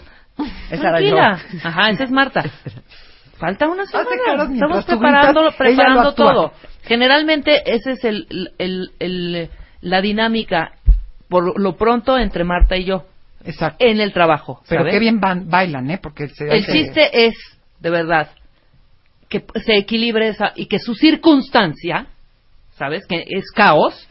Esa 0.71 0.89
era 0.89 0.91
Tranquila. 0.99 1.41
Ajá, 1.65 1.91
esa 1.91 2.05
es 2.05 2.11
Marta. 2.11 2.43
Falta 3.39 3.69
una 3.69 3.85
semana. 3.87 4.09
Estamos 4.55 4.85
preparando, 4.85 5.41
gritas, 5.43 5.57
preparando 5.57 6.15
todo. 6.15 6.53
Generalmente 6.85 7.63
esa 7.75 7.91
es 7.93 8.05
el, 8.05 8.27
el, 8.59 8.91
el- 9.01 9.51
la 9.81 10.01
dinámica, 10.01 10.73
por 11.29 11.61
lo 11.61 11.77
pronto, 11.77 12.17
entre 12.19 12.45
Marta 12.45 12.77
y 12.77 12.85
yo, 12.85 13.05
Exacto. 13.45 13.85
en 13.85 14.01
el 14.01 14.13
trabajo. 14.13 14.63
Pero 14.69 14.83
¿sabes? 14.83 14.93
qué 14.95 15.01
bien 15.01 15.21
ban- 15.21 15.49
bailan, 15.51 15.91
¿eh? 15.91 15.99
Porque 16.01 16.29
se 16.29 16.49
El 16.49 16.65
chiste 16.65 17.27
es, 17.27 17.35
de 17.83 17.91
verdad, 17.91 18.31
que 19.29 19.45
se 19.65 19.77
equilibre 19.77 20.29
esa 20.29 20.53
y 20.57 20.67
que 20.67 20.79
su 20.79 20.95
circunstancia, 20.95 22.07
¿sabes? 22.79 23.07
Que 23.09 23.25
es 23.29 23.51
caos, 23.55 24.09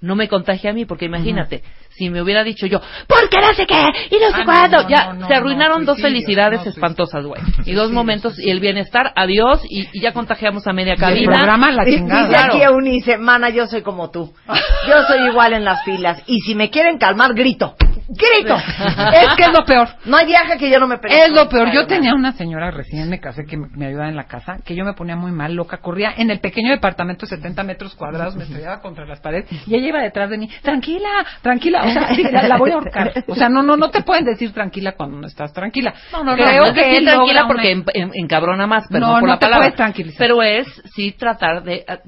no 0.00 0.14
me 0.14 0.28
contagie 0.28 0.68
a 0.68 0.72
mí, 0.72 0.84
porque 0.84 1.06
imagínate, 1.06 1.62
si 1.90 2.10
me 2.10 2.20
hubiera 2.20 2.44
dicho 2.44 2.66
yo, 2.66 2.80
porque 3.06 3.38
no 3.40 3.54
sé 3.54 3.66
qué, 3.66 3.80
y 4.10 4.18
no 4.20 4.28
sé 4.30 4.42
Ah, 4.42 4.44
cuándo, 4.44 4.82
no, 4.82 4.88
ya 4.88 5.12
no, 5.14 5.26
se 5.26 5.34
arruinaron 5.34 5.86
dos 5.86 5.98
felicidades 6.00 6.66
espantosas, 6.66 7.24
güey. 7.24 7.40
Y 7.64 7.72
dos 7.72 7.90
momentos, 7.90 8.38
y 8.38 8.50
el 8.50 8.60
bienestar, 8.60 9.12
adiós, 9.16 9.62
y, 9.70 9.88
y 9.92 10.02
ya 10.02 10.12
contagiamos 10.12 10.66
a 10.66 10.72
media 10.74 10.92
el 10.92 10.98
cabina. 11.00 11.32
programa 11.32 11.72
la 11.72 11.84
Dice 11.84 11.98
chingada. 11.98 12.44
aquí 12.46 12.60
Eunice, 12.60 13.16
mana, 13.16 13.48
yo 13.48 13.66
soy 13.66 13.80
como 13.82 14.10
tú. 14.10 14.34
Yo 14.88 15.02
soy 15.08 15.26
igual 15.30 15.54
en 15.54 15.64
las 15.64 15.82
filas. 15.84 16.22
Y 16.26 16.40
si 16.42 16.54
me 16.54 16.70
quieren 16.70 16.98
calmar, 16.98 17.32
grito. 17.34 17.74
¡Grito! 18.08 18.54
Es 19.12 19.34
que 19.36 19.42
es 19.44 19.52
lo 19.52 19.64
peor. 19.64 19.88
No 20.04 20.16
hay 20.16 20.26
viaje 20.26 20.58
que 20.58 20.70
yo 20.70 20.78
no 20.78 20.86
me 20.86 20.98
pelee. 20.98 21.24
Es 21.26 21.30
lo 21.30 21.48
peor. 21.48 21.72
Yo 21.72 21.86
tenía 21.86 22.14
una 22.14 22.32
señora 22.32 22.70
recién 22.70 23.08
me 23.10 23.18
casé 23.20 23.44
que 23.44 23.56
me, 23.56 23.68
me 23.68 23.86
ayudaba 23.86 24.08
en 24.08 24.16
la 24.16 24.24
casa, 24.28 24.58
que 24.64 24.74
yo 24.76 24.84
me 24.84 24.92
ponía 24.94 25.16
muy 25.16 25.32
mal, 25.32 25.54
loca, 25.54 25.78
corría 25.78 26.12
en 26.16 26.30
el 26.30 26.40
pequeño 26.40 26.70
departamento 26.70 27.26
de 27.26 27.36
70 27.36 27.62
metros 27.64 27.94
cuadrados, 27.94 28.36
me 28.36 28.44
estrellaba 28.44 28.80
contra 28.80 29.04
las 29.06 29.20
paredes 29.20 29.46
y 29.66 29.74
ella 29.74 29.88
iba 29.88 30.00
detrás 30.00 30.30
de 30.30 30.38
mí, 30.38 30.48
tranquila, 30.62 31.08
tranquila, 31.42 31.84
o 31.84 31.90
sea, 31.90 32.14
sí, 32.14 32.22
la, 32.22 32.46
la 32.46 32.56
voy 32.56 32.70
a 32.70 32.74
ahorcar. 32.74 33.12
O 33.26 33.34
sea, 33.34 33.48
no, 33.48 33.62
no, 33.62 33.76
no 33.76 33.90
te 33.90 34.02
pueden 34.02 34.24
decir 34.24 34.52
tranquila 34.52 34.92
cuando 34.92 35.18
no 35.18 35.26
estás 35.26 35.52
tranquila. 35.52 35.92
No, 36.12 36.22
no, 36.24 36.36
no, 36.36 36.44
Creo 36.44 36.60
no 36.62 36.66
es 36.66 36.72
que 36.72 36.80
decir 36.80 36.98
él 36.98 37.04
tranquila 37.06 37.44
porque 37.48 37.74
una- 37.74 37.82
en- 37.94 38.02
en- 38.02 38.10
encabrona 38.14 38.66
más, 38.66 38.84
pero 38.88 39.00
No, 39.06 39.12
no, 39.14 39.20
por 39.20 39.22
no 39.28 39.34
la 39.34 39.38
te 39.38 39.46
palabra. 39.46 39.64
puedes 39.66 39.76
tranquilizar. 39.76 40.18
Pero 40.18 40.42
es 40.42 40.66
sí 40.94 41.12
tratar 41.12 41.62
de, 41.64 41.84
ah, 41.88 41.98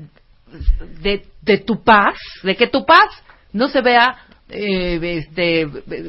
de 1.03 1.23
de 1.43 1.59
tu 1.59 1.83
paz, 1.83 2.15
de 2.43 2.57
que 2.57 2.67
tu 2.67 2.85
paz 2.85 3.09
no 3.53 3.69
se 3.69 3.81
vea 3.81 4.17
eh, 4.51 4.99
este 5.19 5.67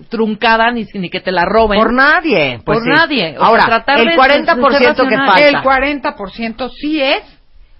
truncada 0.09 0.71
ni, 0.71 0.85
ni 0.93 1.09
que 1.09 1.19
te 1.19 1.31
la 1.31 1.45
roben 1.45 1.79
Por 1.79 1.93
nadie. 1.93 2.59
pues 2.63 2.79
Por 2.79 2.83
sí. 2.83 2.89
nadie. 2.89 3.35
O 3.37 3.39
sea, 3.39 3.47
Ahora, 3.47 3.65
tratar 3.65 3.99
el 3.99 4.07
de- 4.09 4.15
40% 4.15 4.95
de 5.03 5.09
que 5.09 5.17
falta. 5.17 5.47
El 5.47 5.55
40% 5.55 6.69
sí 6.69 7.01
es 7.01 7.21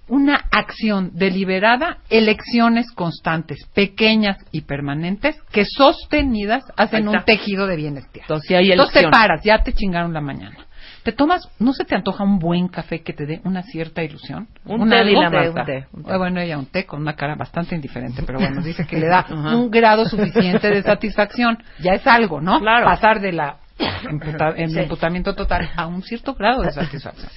una 0.08 0.34
acción 0.50 1.10
deliberada, 1.14 1.98
elecciones 2.10 2.90
constantes, 2.90 3.58
pequeñas 3.74 4.36
y 4.50 4.62
permanentes, 4.62 5.36
que 5.52 5.64
sostenidas 5.64 6.64
hacen 6.76 7.08
un 7.08 7.24
tejido 7.24 7.66
de 7.68 7.76
bienestar. 7.76 8.22
Entonces, 8.22 8.48
sí 8.48 8.54
hay 8.54 8.72
Entonces 8.72 9.02
te 9.04 9.08
paras, 9.08 9.40
ya 9.44 9.62
te 9.62 9.72
chingaron 9.72 10.12
la 10.12 10.20
mañana. 10.20 10.56
Te 11.02 11.12
tomas, 11.12 11.48
¿no 11.58 11.72
se 11.72 11.84
te 11.84 11.94
antoja 11.94 12.24
un 12.24 12.38
buen 12.38 12.68
café 12.68 13.02
que 13.02 13.12
te 13.12 13.24
dé 13.26 13.40
una 13.44 13.62
cierta 13.62 14.02
ilusión? 14.02 14.48
Un 14.66 14.82
¿Un 14.82 14.90
té, 14.90 14.96
Un 15.16 15.30
té, 15.30 15.48
un 15.48 15.54
té, 15.64 15.86
un 15.94 16.02
té. 16.04 16.12
Eh, 16.14 16.18
Bueno, 16.18 16.40
ella 16.40 16.58
un 16.58 16.66
té 16.66 16.84
con 16.84 17.00
una 17.00 17.14
cara 17.16 17.34
bastante 17.36 17.74
indiferente, 17.74 18.22
pero 18.26 18.38
bueno, 18.38 18.60
dice 18.62 18.86
que 18.86 18.96
le 18.98 19.06
da 19.06 19.26
un 19.56 19.70
grado 19.70 20.04
suficiente 20.06 20.68
de 20.68 20.82
satisfacción. 20.82 21.58
Ya 21.78 21.92
es 21.92 22.06
algo, 22.06 22.40
¿no? 22.40 22.60
Claro. 22.60 22.84
Pasar 22.86 23.20
de 23.20 23.32
la 23.32 23.56
emputa- 24.10 24.54
el 24.56 24.76
emputamiento 24.76 25.34
total 25.34 25.70
a 25.74 25.86
un 25.86 26.02
cierto 26.02 26.34
grado 26.34 26.62
de 26.62 26.72
satisfacción. 26.72 27.30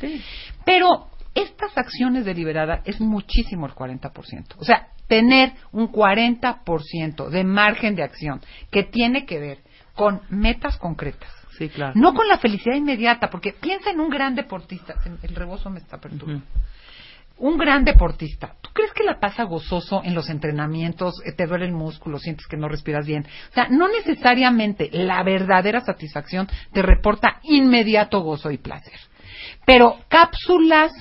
Pero 0.66 1.08
estas 1.36 1.78
acciones 1.78 2.26
deliberadas 2.26 2.82
es 2.86 3.00
muchísimo 3.02 3.66
el 3.66 3.74
40%. 3.74 4.12
O 4.58 4.64
sea, 4.66 4.88
tener 5.08 5.54
un 5.72 5.90
40% 5.92 7.30
de 7.30 7.44
margen 7.44 7.96
de 7.96 8.04
acción 8.04 8.42
que 8.72 8.84
tiene 8.84 9.26
que 9.26 9.40
ver 9.40 9.58
con 9.96 10.22
metas 10.30 10.78
concretas. 10.78 11.30
Sí, 11.58 11.70
claro. 11.70 11.94
No 11.96 12.14
con 12.14 12.28
la 12.28 12.38
felicidad 12.38 12.76
inmediata, 12.76 13.30
porque 13.30 13.54
piensa 13.54 13.92
en 13.92 14.00
un 14.00 14.10
gran 14.10 14.36
deportista. 14.36 14.96
El 15.22 15.36
rebozo 15.36 15.70
me 15.70 15.80
está 15.80 16.00
perturbando. 16.00 16.46
Un 17.38 17.58
gran 17.58 17.84
deportista, 17.84 18.56
¿tú 18.62 18.70
crees 18.74 18.94
que 18.94 19.04
la 19.04 19.20
pasa 19.20 19.44
gozoso 19.44 20.02
en 20.04 20.14
los 20.14 20.30
entrenamientos? 20.30 21.16
Eh, 21.26 21.32
Te 21.32 21.48
duele 21.48 21.66
el 21.66 21.72
músculo, 21.74 22.20
sientes 22.20 22.46
que 22.46 22.58
no 22.58 22.70
respiras 22.70 23.08
bien. 23.08 23.26
O 23.50 23.54
sea, 23.54 23.68
no 23.70 23.88
necesariamente 23.88 24.90
la 24.92 25.24
verdadera 25.24 25.82
satisfacción 25.82 26.48
te 26.72 26.84
reporta 26.84 27.40
inmediato 27.42 28.22
gozo 28.22 28.52
y 28.52 28.60
placer. 28.60 29.00
Pero 29.66 29.98
cápsulas 30.10 30.92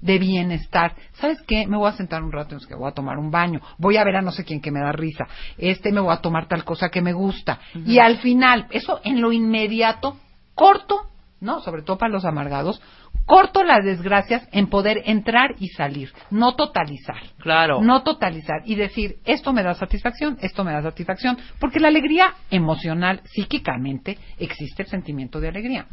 de 0.00 0.18
bienestar. 0.18 0.94
¿Sabes 1.12 1.40
qué? 1.42 1.66
Me 1.66 1.76
voy 1.76 1.88
a 1.88 1.92
sentar 1.92 2.22
un 2.22 2.32
rato, 2.32 2.56
es 2.56 2.66
que 2.66 2.74
voy 2.74 2.88
a 2.88 2.94
tomar 2.94 3.18
un 3.18 3.30
baño, 3.30 3.60
voy 3.78 3.96
a 3.96 4.04
ver 4.04 4.16
a 4.16 4.22
no 4.22 4.32
sé 4.32 4.44
quién 4.44 4.60
que 4.60 4.70
me 4.70 4.80
da 4.80 4.92
risa, 4.92 5.26
este 5.58 5.92
me 5.92 6.00
voy 6.00 6.12
a 6.12 6.18
tomar 6.18 6.48
tal 6.48 6.64
cosa 6.64 6.88
que 6.88 7.02
me 7.02 7.12
gusta. 7.12 7.60
Y 7.86 7.98
al 7.98 8.18
final, 8.18 8.66
eso 8.70 9.00
en 9.04 9.20
lo 9.20 9.32
inmediato, 9.32 10.16
corto, 10.54 11.06
¿no? 11.40 11.60
Sobre 11.60 11.82
todo 11.82 11.98
para 11.98 12.12
los 12.12 12.24
amargados, 12.24 12.80
corto 13.26 13.62
las 13.62 13.84
desgracias 13.84 14.46
en 14.52 14.68
poder 14.68 15.02
entrar 15.04 15.54
y 15.58 15.68
salir, 15.68 16.12
no 16.30 16.56
totalizar. 16.56 17.22
Claro. 17.38 17.80
No 17.80 18.02
totalizar 18.02 18.62
y 18.64 18.74
decir, 18.74 19.18
esto 19.24 19.52
me 19.52 19.62
da 19.62 19.74
satisfacción, 19.74 20.36
esto 20.40 20.64
me 20.64 20.72
da 20.72 20.82
satisfacción, 20.82 21.38
porque 21.58 21.80
la 21.80 21.88
alegría 21.88 22.34
emocional, 22.50 23.22
psíquicamente, 23.24 24.18
existe 24.38 24.82
el 24.82 24.88
sentimiento 24.88 25.40
de 25.40 25.48
alegría. 25.48 25.86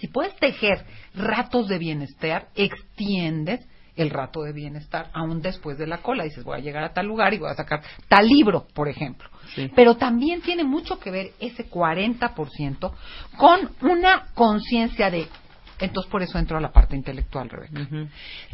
Si 0.00 0.08
puedes 0.08 0.34
tejer 0.36 0.84
ratos 1.14 1.68
de 1.68 1.78
bienestar, 1.78 2.48
extiendes 2.54 3.60
el 3.96 4.08
rato 4.08 4.42
de 4.42 4.52
bienestar 4.52 5.10
aún 5.12 5.42
después 5.42 5.76
de 5.76 5.86
la 5.86 5.98
cola. 5.98 6.24
Dices, 6.24 6.42
voy 6.42 6.56
a 6.56 6.62
llegar 6.62 6.82
a 6.84 6.94
tal 6.94 7.06
lugar 7.06 7.34
y 7.34 7.38
voy 7.38 7.50
a 7.50 7.54
sacar 7.54 7.82
tal 8.08 8.26
libro, 8.26 8.66
por 8.72 8.88
ejemplo. 8.88 9.28
Sí. 9.54 9.70
Pero 9.74 9.96
también 9.96 10.40
tiene 10.40 10.64
mucho 10.64 10.98
que 10.98 11.10
ver 11.10 11.32
ese 11.38 11.68
40% 11.68 12.92
con 13.36 13.70
una 13.82 14.28
conciencia 14.34 15.10
de... 15.10 15.28
Entonces 15.78 16.10
por 16.10 16.22
eso 16.22 16.38
entro 16.38 16.56
a 16.56 16.60
la 16.60 16.72
parte 16.72 16.96
intelectual, 16.96 17.50
Rebeca. 17.50 17.86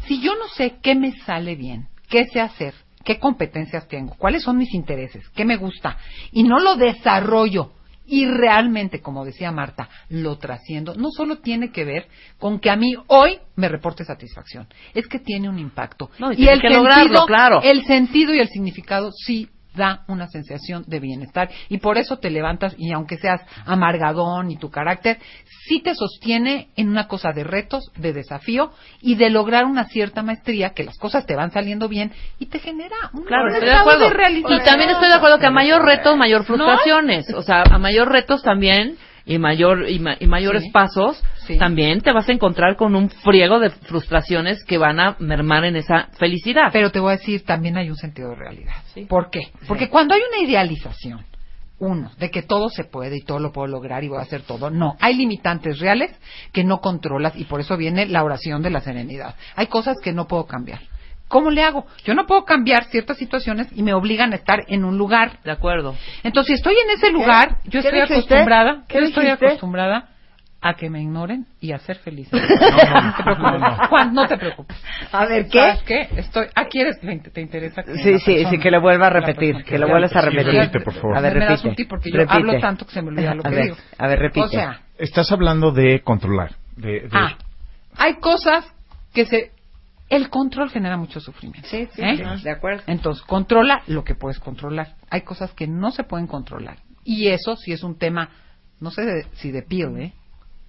Si 0.05 0.21
yo 0.21 0.35
no 0.35 0.47
sé 0.49 0.77
qué 0.81 0.95
me 0.95 1.13
sale 1.19 1.55
bien, 1.55 1.87
qué 2.09 2.25
sé 2.25 2.41
hacer, 2.41 2.73
qué 3.03 3.19
competencias 3.19 3.87
tengo, 3.87 4.15
cuáles 4.17 4.43
son 4.43 4.57
mis 4.57 4.73
intereses, 4.73 5.27
qué 5.29 5.45
me 5.45 5.57
gusta, 5.57 5.97
y 6.31 6.43
no 6.43 6.59
lo 6.59 6.75
desarrollo 6.75 7.71
y 8.07 8.25
realmente, 8.25 9.01
como 9.01 9.25
decía 9.25 9.51
Marta, 9.51 9.89
lo 10.09 10.37
trasciendo, 10.37 10.95
no 10.95 11.09
solo 11.11 11.39
tiene 11.39 11.71
que 11.71 11.83
ver 11.83 12.07
con 12.39 12.59
que 12.59 12.69
a 12.69 12.75
mí 12.75 12.93
hoy 13.07 13.39
me 13.55 13.67
reporte 13.67 14.05
satisfacción, 14.05 14.67
es 14.93 15.07
que 15.07 15.19
tiene 15.19 15.49
un 15.49 15.59
impacto. 15.59 16.09
No, 16.17 16.31
y 16.31 16.37
tienes 16.37 16.61
que 16.61 16.69
lograrlo, 16.69 17.25
claro. 17.25 17.61
el 17.61 17.85
sentido 17.85 18.33
y 18.33 18.39
el 18.39 18.47
significado 18.47 19.11
sí 19.11 19.49
da 19.77 20.03
una 20.07 20.27
sensación 20.27 20.83
de 20.87 20.99
bienestar 20.99 21.49
y 21.69 21.77
por 21.77 21.97
eso 21.97 22.17
te 22.17 22.29
levantas 22.29 22.75
y 22.77 22.91
aunque 22.91 23.17
seas 23.17 23.41
amargadón 23.65 24.51
y 24.51 24.57
tu 24.57 24.69
carácter, 24.69 25.19
sí 25.67 25.81
te 25.81 25.95
sostiene 25.95 26.69
en 26.75 26.89
una 26.89 27.07
cosa 27.07 27.31
de 27.31 27.43
retos, 27.43 27.91
de 27.95 28.13
desafío 28.13 28.71
y 29.01 29.15
de 29.15 29.29
lograr 29.29 29.65
una 29.65 29.85
cierta 29.85 30.23
maestría, 30.23 30.71
que 30.71 30.83
las 30.83 30.97
cosas 30.97 31.25
te 31.25 31.35
van 31.35 31.51
saliendo 31.51 31.87
bien 31.87 32.11
y 32.39 32.47
te 32.47 32.59
genera 32.59 32.95
un 33.13 33.23
Claro, 33.23 33.47
estoy 33.49 33.69
de 33.69 33.75
acuerdo. 33.75 34.07
y 34.07 34.63
también 34.63 34.89
estoy 34.89 35.09
de 35.09 35.15
acuerdo 35.15 35.39
que 35.39 35.45
a 35.45 35.51
mayor 35.51 35.83
retos, 35.83 36.17
mayor 36.17 36.43
frustraciones. 36.45 37.33
O 37.33 37.41
sea, 37.41 37.63
a 37.63 37.77
mayor 37.77 38.09
retos 38.11 38.41
también 38.41 38.97
y 39.27 39.37
mayor 39.37 39.87
y, 39.89 39.99
ma- 39.99 40.15
y 40.19 40.25
mayores 40.25 40.63
Sí. 40.63 40.71
pasos, 40.71 41.21
Sí. 41.45 41.57
también 41.57 42.01
te 42.01 42.11
vas 42.13 42.27
a 42.27 42.31
encontrar 42.31 42.75
con 42.77 42.95
un 42.95 43.09
friego 43.09 43.59
de 43.59 43.69
frustraciones 43.69 44.63
que 44.63 44.77
van 44.77 44.99
a 44.99 45.15
mermar 45.19 45.65
en 45.65 45.75
esa 45.75 46.07
felicidad. 46.17 46.69
Pero 46.73 46.91
te 46.91 46.99
voy 46.99 47.13
a 47.13 47.17
decir, 47.17 47.43
también 47.45 47.77
hay 47.77 47.89
un 47.89 47.95
sentido 47.97 48.29
de 48.29 48.35
realidad. 48.35 48.73
Sí. 48.93 49.05
¿Por 49.05 49.29
qué? 49.29 49.41
Porque 49.67 49.89
cuando 49.89 50.15
hay 50.15 50.21
una 50.31 50.47
idealización, 50.49 51.25
uno, 51.79 52.09
de 52.17 52.31
que 52.31 52.41
todo 52.41 52.69
se 52.69 52.85
puede 52.85 53.17
y 53.17 53.21
todo 53.21 53.37
lo 53.39 53.51
puedo 53.51 53.67
lograr 53.67 54.03
y 54.03 54.07
voy 54.07 54.17
a 54.17 54.21
hacer 54.23 54.41
todo, 54.41 54.71
no. 54.71 54.95
Hay 54.99 55.15
limitantes 55.15 55.77
reales 55.79 56.11
que 56.51 56.63
no 56.63 56.79
controlas 56.79 57.35
y 57.35 57.43
por 57.43 57.59
eso 57.59 57.77
viene 57.77 58.07
la 58.07 58.23
oración 58.23 58.63
de 58.63 58.71
la 58.71 58.81
serenidad. 58.81 59.35
Hay 59.55 59.67
cosas 59.67 59.97
que 60.03 60.11
no 60.11 60.25
puedo 60.27 60.45
cambiar. 60.47 60.79
¿Cómo 61.27 61.49
le 61.51 61.61
hago? 61.63 61.85
Yo 62.05 62.13
no 62.13 62.25
puedo 62.25 62.45
cambiar 62.45 62.85
ciertas 62.85 63.17
situaciones 63.17 63.67
y 63.75 63.83
me 63.83 63.93
obligan 63.93 64.31
a 64.33 64.35
estar 64.37 64.63
en 64.67 64.85
un 64.85 64.97
lugar. 64.97 65.39
de 65.43 65.51
acuerdo. 65.51 65.95
Entonces, 66.23 66.47
si 66.47 66.53
estoy 66.53 66.75
en 66.83 66.89
ese 66.97 67.11
lugar, 67.11 67.57
yo 67.65 67.71
¿Qué 67.81 67.87
estoy 67.87 68.01
dijiste? 68.01 68.15
acostumbrada, 68.25 68.83
¿Qué 68.87 68.99
yo 68.99 69.05
estoy 69.05 69.27
acostumbrada 69.27 70.09
a 70.59 70.73
que 70.73 70.89
me 70.89 71.01
ignoren 71.01 71.45
y 71.61 71.71
a 71.71 71.77
ser 71.79 71.97
feliz. 71.97 72.29
No, 72.33 72.39
no, 72.39 73.13
te 73.15 73.23
preocupes. 73.23 73.51
no, 73.51 73.59
no. 73.59 73.87
Juan, 73.87 74.13
no 74.13 74.27
te 74.27 74.37
preocupes. 74.37 74.77
A 75.11 75.25
ver, 75.25 75.47
¿qué? 75.49 75.59
¿Sabes 75.59 75.83
qué? 75.83 76.09
Estoy, 76.17 76.47
ah, 76.55 76.65
¿quieres? 76.65 76.99
¿Te, 76.99 77.17
te 77.29 77.41
interesa? 77.41 77.83
que 77.83 77.93
Sí, 77.93 78.17
sí, 78.19 78.33
persona- 78.33 78.49
sí, 78.49 78.57
que 78.59 78.71
lo 78.71 78.81
vuelva 78.81 79.07
a 79.07 79.09
repetir, 79.11 79.63
que 79.63 79.77
lo 79.77 79.87
vuelvas 79.87 80.15
a 80.15 80.21
Sí, 80.21 80.29
repetir. 80.29 80.59
repite, 80.61 80.79
por 80.79 80.93
favor. 80.95 81.17
A 81.17 81.21
ver, 81.21 81.33
Me 81.35 81.39
das 81.41 81.49
repite. 81.51 81.69
un 81.69 81.75
tip 81.75 81.89
porque 81.89 82.09
yo 82.11 82.17
Repite. 82.17 82.33
hablo 82.37 82.59
tanto 82.59 82.85
que 82.87 82.91
se 82.93 83.01
me 83.03 83.09
olvida 83.09 83.35
lo 83.35 83.41
a 83.41 83.49
que 83.49 83.55
ver, 83.55 83.63
digo. 83.65 83.75
A 83.99 84.07
ver, 84.07 84.19
repite. 84.19 84.45
O 84.45 84.49
sea, 84.49 84.81
Estás 84.97 85.31
hablando 85.31 85.71
de 85.71 86.01
controlar. 86.01 86.51
De, 86.75 87.01
de- 87.01 87.09
ah, 87.13 87.37
hay 87.97 88.15
cosas 88.15 88.65
que 89.13 89.25
se... 89.25 89.51
El 90.09 90.29
control 90.29 90.69
genera 90.69 90.95
mucho 90.97 91.19
sufrimiento. 91.19 91.67
sí, 91.69 91.87
sí, 91.93 92.01
¿eh? 92.01 92.17
sí, 92.37 92.43
de 92.43 92.51
acuerdo. 92.51 92.83
Entonces, 92.87 93.23
controla 93.25 93.81
lo 93.87 94.03
que 94.03 94.15
puedes 94.15 94.39
controlar. 94.39 94.95
Hay 95.09 95.21
cosas 95.21 95.51
que 95.53 95.67
no 95.67 95.91
se 95.91 96.03
pueden 96.03 96.27
controlar. 96.27 96.77
Y 97.03 97.27
eso 97.27 97.55
sí 97.57 97.71
es 97.73 97.83
un 97.83 97.97
tema, 97.97 98.29
no 98.79 98.91
sé 98.91 99.03
de- 99.05 99.25
si 99.35 99.51
de 99.51 99.63
piel, 99.63 99.97
¿eh? 99.97 100.13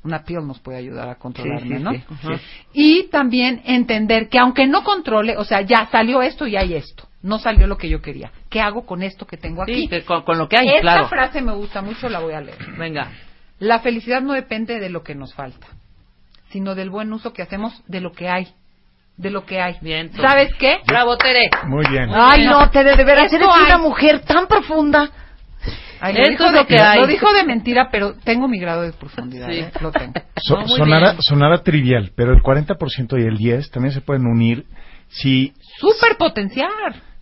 Una 0.05 0.23
piel 0.25 0.47
nos 0.47 0.61
puede 0.61 0.79
ayudar 0.79 1.09
a 1.09 1.17
controlarme, 1.17 1.79
sí, 1.79 1.83
¿no? 1.83 1.93
sí. 1.93 2.43
Y 2.73 3.09
también 3.09 3.61
entender 3.65 4.29
que 4.29 4.39
aunque 4.39 4.67
no 4.67 4.85
controle, 4.85 5.37
o 5.37 5.45
sea, 5.45 5.61
ya 5.63 5.87
salió 5.91 6.23
esto 6.23 6.47
y 6.47 6.57
hay 6.57 6.75
esto. 6.75 7.09
No 7.21 7.41
salió 7.41 7.67
lo 7.67 7.77
que 7.77 7.89
yo 7.89 8.01
quería. 8.01 8.31
¿Qué 8.49 8.61
hago 8.61 8.87
con 8.87 9.03
esto 9.03 9.27
que 9.27 9.37
tengo 9.37 9.63
aquí? 9.63 9.75
Sí, 9.75 9.89
que 9.89 10.05
con, 10.05 10.23
con 10.23 10.39
lo 10.39 10.49
que 10.49 10.57
hay, 10.57 10.69
Esta 10.69 10.81
claro. 10.81 11.09
frase 11.09 11.43
me 11.43 11.53
gusta 11.53 11.83
mucho, 11.83 12.09
la 12.09 12.21
voy 12.21 12.33
a 12.33 12.41
leer. 12.41 12.59
Venga. 12.79 13.11
La 13.59 13.81
felicidad 13.81 14.23
no 14.23 14.35
depende 14.35 14.79
de 14.79 14.89
lo 14.89 15.03
que 15.03 15.17
nos 15.17 15.35
falta, 15.35 15.67
sino 16.51 16.77
del 16.77 16.91
buen 16.91 17.13
uso 17.13 17.33
que 17.33 17.43
hacemos 17.43 17.83
de 17.89 18.01
lo 18.01 18.13
que 18.13 18.29
hay. 18.29 18.49
De 19.19 19.31
lo 19.31 19.45
que 19.45 19.61
hay. 19.61 19.77
Bien. 19.83 20.11
¿Sabes 20.15 20.55
qué? 20.59 20.79
Bravo, 20.87 21.17
Tere. 21.17 21.51
Muy 21.67 21.85
bien. 21.91 22.09
Ay, 22.15 22.47
no, 22.47 22.71
Tere, 22.71 22.97
de 22.97 23.05
veras, 23.05 23.33
eres 23.33 23.49
hay. 23.53 23.65
una 23.67 23.79
mujer 23.79 24.21
tan 24.21 24.47
profunda. 24.47 25.11
Ay, 26.01 26.15
lo, 26.15 26.29
dijo 26.31 26.45
es 26.47 26.53
lo 26.53 26.59
de, 26.61 26.67
que 26.67 26.81
hay. 26.81 27.01
lo 27.01 27.07
dijo 27.09 27.33
de 27.33 27.43
mentira, 27.45 27.89
pero 27.91 28.15
tengo 28.23 28.47
mi 28.47 28.61
grado 28.61 28.83
de 28.83 28.93
profundidad. 28.93 29.49
Sí. 29.51 29.59
¿eh? 29.59 29.71
Lo 29.81 29.91
tengo. 29.91 30.13
So- 30.41 30.61
No, 30.61 30.69
sonara, 30.69 31.17
sonara 31.21 31.63
trivial, 31.65 32.13
pero 32.15 32.33
el 32.33 32.41
40% 32.41 33.21
y 33.21 33.25
el 33.27 33.37
10% 33.37 33.71
también 33.71 33.93
se 33.93 34.01
pueden 34.01 34.25
unir 34.27 34.65
si, 35.09 35.53
Super 35.81 36.17
potenciar. 36.17 36.71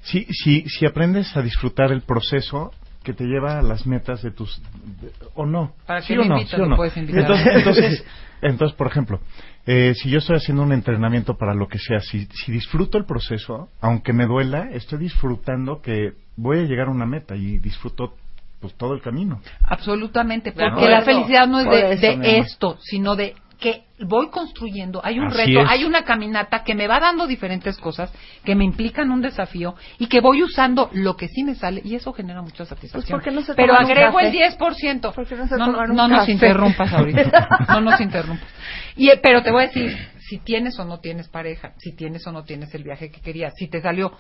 Si, 0.03 0.25
si, 0.27 0.69
si 0.69 0.85
aprendes 0.87 1.35
a 1.37 1.41
disfrutar 1.43 1.91
el 1.93 2.03
proceso 2.03 2.73
que 3.03 3.15
te 3.15 3.25
lleva 3.25 3.59
a 3.59 3.63
las 3.63 3.87
metas 3.87 4.21
de 4.23 4.33
tus... 4.33 4.61
de- 5.01 5.13
¿O 5.35 5.47
no? 5.47 5.73
¿Para 5.87 6.03
¿Sí 6.03 6.09
qué 6.13 6.19
o 6.19 6.23
me 6.23 6.29
no? 6.29 6.37
invitas? 6.37 6.57
¿Sí 6.57 6.63
o 6.63 6.67
no? 6.67 6.77
Entonces, 6.85 7.47
entonces, 7.57 8.05
entonces, 8.43 8.77
por 8.77 8.87
ejemplo, 8.89 9.21
eh, 9.67 9.95
si 9.95 10.09
yo 10.09 10.19
estoy 10.19 10.37
haciendo 10.37 10.63
un 10.63 10.73
entrenamiento 10.73 11.37
para 11.37 11.53
lo 11.53 11.67
que 11.67 11.79
sea, 11.79 12.01
si, 12.01 12.27
si 12.27 12.53
disfruto 12.53 12.99
el 12.99 13.05
proceso, 13.05 13.69
aunque 13.81 14.13
me 14.13 14.27
duela, 14.27 14.69
estoy 14.73 15.01
disfrutando 15.01 15.83
que 15.83 16.13
voy 16.37 16.61
a 16.61 16.63
llegar 16.63 16.87
a 16.87 16.93
una 16.93 17.07
meta 17.07 17.35
y 17.35 17.59
disfruto 17.59 18.15
pues 18.61 18.75
todo 18.75 18.95
el 18.95 19.03
camino. 19.03 19.41
Absolutamente, 19.63 20.53
porque 20.53 20.89
la 20.89 21.03
felicidad 21.03 21.47
no 21.47 21.61
es 21.61 22.01
de, 22.01 22.39
esto, 22.39 22.79
sino 22.81 23.17
de 23.17 23.35
que 23.59 23.85
voy 24.01 24.29
construyendo, 24.29 25.01
hay 25.03 25.19
un 25.19 25.29
Así 25.29 25.39
reto, 25.39 25.61
es. 25.61 25.67
hay 25.71 25.85
una 25.85 26.05
caminata 26.05 26.63
que 26.63 26.75
me 26.75 26.87
va 26.87 27.01
dando 27.01 27.27
diferentes 27.27 27.79
cosas, 27.79 28.13
que 28.45 28.55
me 28.55 28.65
implican 28.65 29.11
un 29.11 29.23
desafío 29.23 29.75
y 29.99 30.09
que 30.09 30.21
voy 30.21 30.43
usando 30.43 30.91
lo 30.93 31.17
que 31.17 31.29
sí 31.29 31.43
me 31.43 31.55
sale 31.55 31.81
y 31.83 31.95
eso 31.95 32.13
genera 32.13 32.43
mucha 32.43 32.67
satisfacción. 32.67 33.19
¿por 33.19 33.25
qué 33.25 33.31
no 33.31 33.43
se 33.43 33.55
Pero 33.55 33.75
agrego 33.75 34.21
el 34.21 34.33
10%. 34.33 35.15
¿Por 35.15 35.27
qué 35.27 35.37
no 35.37 35.47
se 35.47 35.57
no, 35.57 35.67
toman 35.67 35.91
un 35.91 35.97
no 35.97 36.09
nos 36.09 36.29
interrumpas 36.29 36.93
ahorita, 36.93 37.49
no 37.69 37.81
nos 37.81 38.01
interrumpas. 38.01 38.49
Y, 38.97 39.09
eh, 39.11 39.19
pero 39.23 39.43
te 39.43 39.51
voy 39.51 39.65
a 39.65 39.67
decir, 39.69 39.97
si 40.19 40.39
tienes 40.39 40.79
o 40.79 40.85
no 40.85 41.01
tienes 41.01 41.29
pareja, 41.29 41.73
si 41.79 41.95
tienes 41.95 42.27
o 42.27 42.33
no 42.33 42.45
tienes 42.45 42.75
el 42.75 42.83
viaje 42.83 43.11
que 43.11 43.21
querías, 43.21 43.55
si 43.57 43.69
te 43.69 43.81
salió 43.81 44.13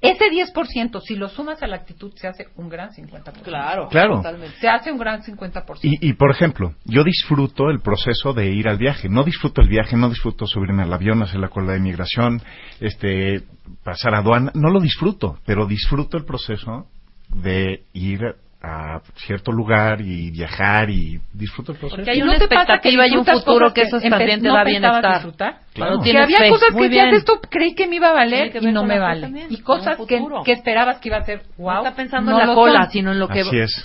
ese 0.00 0.24
10%, 0.30 1.00
si 1.02 1.14
lo 1.14 1.28
sumas 1.28 1.62
a 1.62 1.66
la 1.66 1.76
actitud, 1.76 2.12
se 2.16 2.26
hace 2.26 2.46
un 2.56 2.68
gran 2.70 2.90
50%. 2.90 3.42
Claro, 3.42 3.88
Claro. 3.88 4.16
totalmente. 4.16 4.56
Se 4.58 4.68
hace 4.68 4.90
un 4.90 4.98
gran 4.98 5.22
50%. 5.22 5.80
Y, 5.82 6.08
y, 6.08 6.12
por 6.14 6.30
ejemplo, 6.30 6.74
yo 6.86 7.04
disfruto 7.04 7.68
el 7.68 7.80
proceso 7.80 8.32
de 8.32 8.50
ir 8.50 8.68
al 8.68 8.78
viaje. 8.78 9.08
No 9.10 9.24
disfruto 9.24 9.60
el 9.60 9.68
viaje, 9.68 9.96
no 9.96 10.08
disfruto 10.08 10.46
subirme 10.46 10.84
al 10.84 10.92
avión, 10.92 11.22
hacer 11.22 11.40
la 11.40 11.48
cola 11.48 11.72
de 11.72 11.78
inmigración, 11.78 12.40
este, 12.80 13.42
pasar 13.84 14.14
aduana. 14.14 14.50
No 14.54 14.70
lo 14.70 14.80
disfruto, 14.80 15.38
pero 15.44 15.66
disfruto 15.66 16.16
el 16.16 16.24
proceso 16.24 16.86
de 17.28 17.84
ir 17.92 18.20
a 18.62 19.00
cierto 19.16 19.52
lugar 19.52 20.00
y 20.02 20.30
viajar 20.30 20.90
y 20.90 21.18
disfruto 21.32 21.72
el 21.72 21.78
proceso. 21.78 21.96
Porque 21.96 22.10
hay 22.10 22.18
¿Y 22.18 22.22
una 22.22 22.34
no 22.34 22.38
te 22.38 22.48
pasa 22.48 22.74
expectativa 22.74 23.06
y 23.08 23.16
un 23.16 23.24
futuro 23.24 23.58
cosas 23.68 23.72
que 23.72 23.80
eso 23.82 24.00
también 24.00 24.40
te 24.42 24.48
no 24.48 24.54
da 24.54 24.64
bienestar. 24.64 25.12
disfrutar? 25.14 25.58
Claro. 25.72 26.00
Que 26.02 26.18
había 26.18 26.38
fe. 26.38 26.48
cosas 26.50 26.72
Muy 26.72 26.82
que 26.82 26.88
bien. 26.88 27.04
decías 27.06 27.20
esto 27.20 27.40
creí 27.48 27.74
que 27.74 27.86
me 27.86 27.96
iba 27.96 28.08
a 28.10 28.12
valer 28.12 28.54
y 28.60 28.66
no 28.72 28.84
me 28.84 28.98
vale. 28.98 29.22
también, 29.22 29.46
Y 29.50 29.58
cosas 29.62 29.98
que, 30.06 30.22
que 30.44 30.52
esperabas 30.52 30.98
que 30.98 31.08
iba 31.08 31.16
a 31.18 31.24
ser 31.24 31.42
wow. 31.56 31.72
no 31.74 31.78
está 31.84 31.96
pensando 31.96 32.30
no 32.32 32.36
en 32.40 32.46
la 32.46 32.52
lo 32.52 32.54
cola, 32.54 32.82
son. 32.82 32.90
sino 32.92 33.12
en 33.12 33.18
lo 33.18 33.28
que 33.28 33.42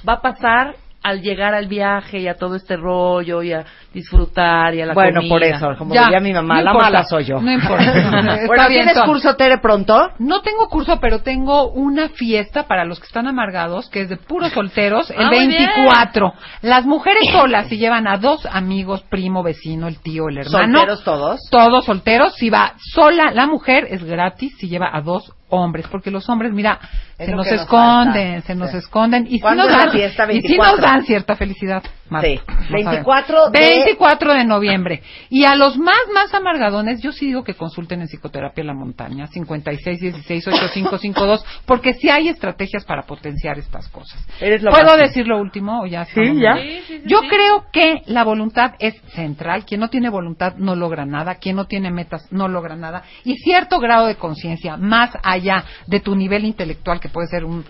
va 0.08 0.14
a 0.14 0.22
pasar 0.22 0.76
al 1.06 1.22
llegar 1.22 1.54
al 1.54 1.68
viaje 1.68 2.20
y 2.20 2.28
a 2.28 2.34
todo 2.36 2.56
este 2.56 2.76
rollo 2.78 3.44
y 3.44 3.54
a 3.54 3.64
disfrutar 3.94 4.74
y 4.74 4.82
a 4.82 4.88
la 4.88 4.94
bueno, 4.94 5.20
comida. 5.22 5.30
por 5.34 5.44
eso, 5.44 5.68
como 5.78 5.94
Ya, 5.94 6.04
diría 6.06 6.20
mi 6.20 6.34
mamá, 6.34 6.56
no 6.58 6.64
la 6.64 6.72
importa, 6.72 6.86
mala 6.92 7.04
soy 7.04 7.24
yo. 7.26 7.40
No 7.40 7.52
importa. 7.52 7.86
Bueno, 8.48 8.68
¿tienes 8.68 8.94
Tom. 8.96 9.06
curso 9.08 9.36
Tere 9.36 9.60
pronto? 9.60 10.10
No 10.20 10.42
tengo 10.42 10.68
curso, 10.68 11.00
pero 11.00 11.20
tengo 11.20 11.70
una 11.72 12.10
fiesta 12.10 12.64
para 12.68 12.86
los 12.86 13.00
que 13.00 13.06
están 13.06 13.28
amargados, 13.28 13.90
que 13.90 14.02
es 14.02 14.10
de 14.10 14.18
puros 14.18 14.52
solteros, 14.52 15.10
el 15.12 15.18
Ah, 15.26 15.30
muy 15.30 15.48
bien. 15.48 15.70
24. 15.76 16.34
Las 16.64 16.86
mujeres 16.86 17.30
solas, 17.32 17.68
si 17.68 17.78
llevan 17.78 18.08
a 18.08 18.18
dos 18.18 18.46
amigos, 18.52 19.04
primo, 19.10 19.44
vecino, 19.44 19.88
el 19.88 20.00
tío, 20.02 20.28
el 20.30 20.40
hermano. 20.40 20.80
¿Solteros 20.80 21.04
todos? 21.04 21.40
Todos 21.52 21.86
solteros. 21.86 22.34
Si 22.36 22.50
va 22.50 22.74
sola, 22.94 23.32
la 23.32 23.48
mujer 23.48 23.88
es 23.90 24.04
gratis 24.04 24.54
si 24.58 24.68
lleva 24.68 24.90
a 24.92 25.02
dos 25.02 25.32
hombres, 25.50 25.86
porque 25.90 26.12
los 26.12 26.28
hombres, 26.30 26.52
mira, 26.52 26.80
Es 27.18 27.28
se 27.28 27.32
nos 27.36 27.48
esconden, 27.48 28.42
se 28.44 28.56
nos 28.56 28.72
Sí. 28.72 28.78
esconden. 28.78 29.26
Y 29.28 29.36
si 29.36 29.40
¿Cuándo 29.40 29.64
nos 29.64 29.72
dan, 29.72 29.90
y 29.90 30.10
si 30.10 30.26
24. 30.28 30.72
nos 30.72 30.82
dan 30.82 31.04
cierta 31.06 31.36
felicidad. 31.36 31.84
Marta. 32.10 32.28
Sí. 32.28 32.40
No 32.70 32.78
sabemos. 32.84 33.06
24 33.06 33.50
de- 33.50 33.60
24 33.60 34.34
de 34.34 34.46
noviembre. 34.46 35.02
Y 35.30 35.46
a 35.46 35.56
los 35.56 35.78
más, 35.78 36.00
más 36.14 36.34
amargadones, 36.34 37.02
yo 37.02 37.12
sí 37.12 37.28
digo 37.28 37.44
que 37.44 37.54
consulten 37.54 38.02
en 38.02 38.08
Psicoterapia 38.08 38.62
en 38.62 38.68
la 38.68 38.74
Montaña, 38.74 39.28
56 39.28 40.00
16 40.00 40.48
8552, 40.48 41.46
porque 41.66 41.94
sí 41.94 42.10
hay 42.10 42.30
estrategias 42.30 42.86
para 42.86 43.04
potenciar 43.04 43.58
estas 43.60 43.88
cosas. 43.90 44.26
Eres 44.40 44.62
lo 44.62 44.72
¿Puedo 44.72 44.86
máximo. 44.86 45.04
decir 45.08 45.28
lo 45.28 45.40
último 45.40 45.82
o 45.82 45.86
ya 45.86 46.06
ya. 46.06 46.56
Sí, 46.56 46.62
sí, 46.62 46.84
sí, 46.88 47.02
Yo 47.06 47.20
sí. 47.22 47.28
creo 47.30 47.66
que 47.72 48.02
la 48.08 48.24
voluntad 48.24 48.74
es 48.80 48.96
central. 49.14 49.66
Quien 49.66 49.80
no 49.82 49.90
tiene 49.90 50.10
voluntad 50.10 50.56
no 50.58 50.76
logra 50.76 51.06
nada. 51.06 51.36
Quien 51.36 51.56
no 51.56 51.66
tiene 51.66 51.92
metas 51.92 52.28
no 52.32 52.48
logra 52.48 52.76
nada. 52.76 53.04
Y 53.24 53.36
cierto 53.38 53.80
grado 53.80 54.08
de 54.08 54.16
conciencia, 54.16 54.78
más 54.78 55.12
allá 55.24 55.64
de 55.88 56.00
tu 56.00 56.16
nivel 56.16 56.46
intelectual, 56.46 57.00
que 57.00 57.10
puede 57.10 57.28
ser 57.28 57.46
un 57.46 57.66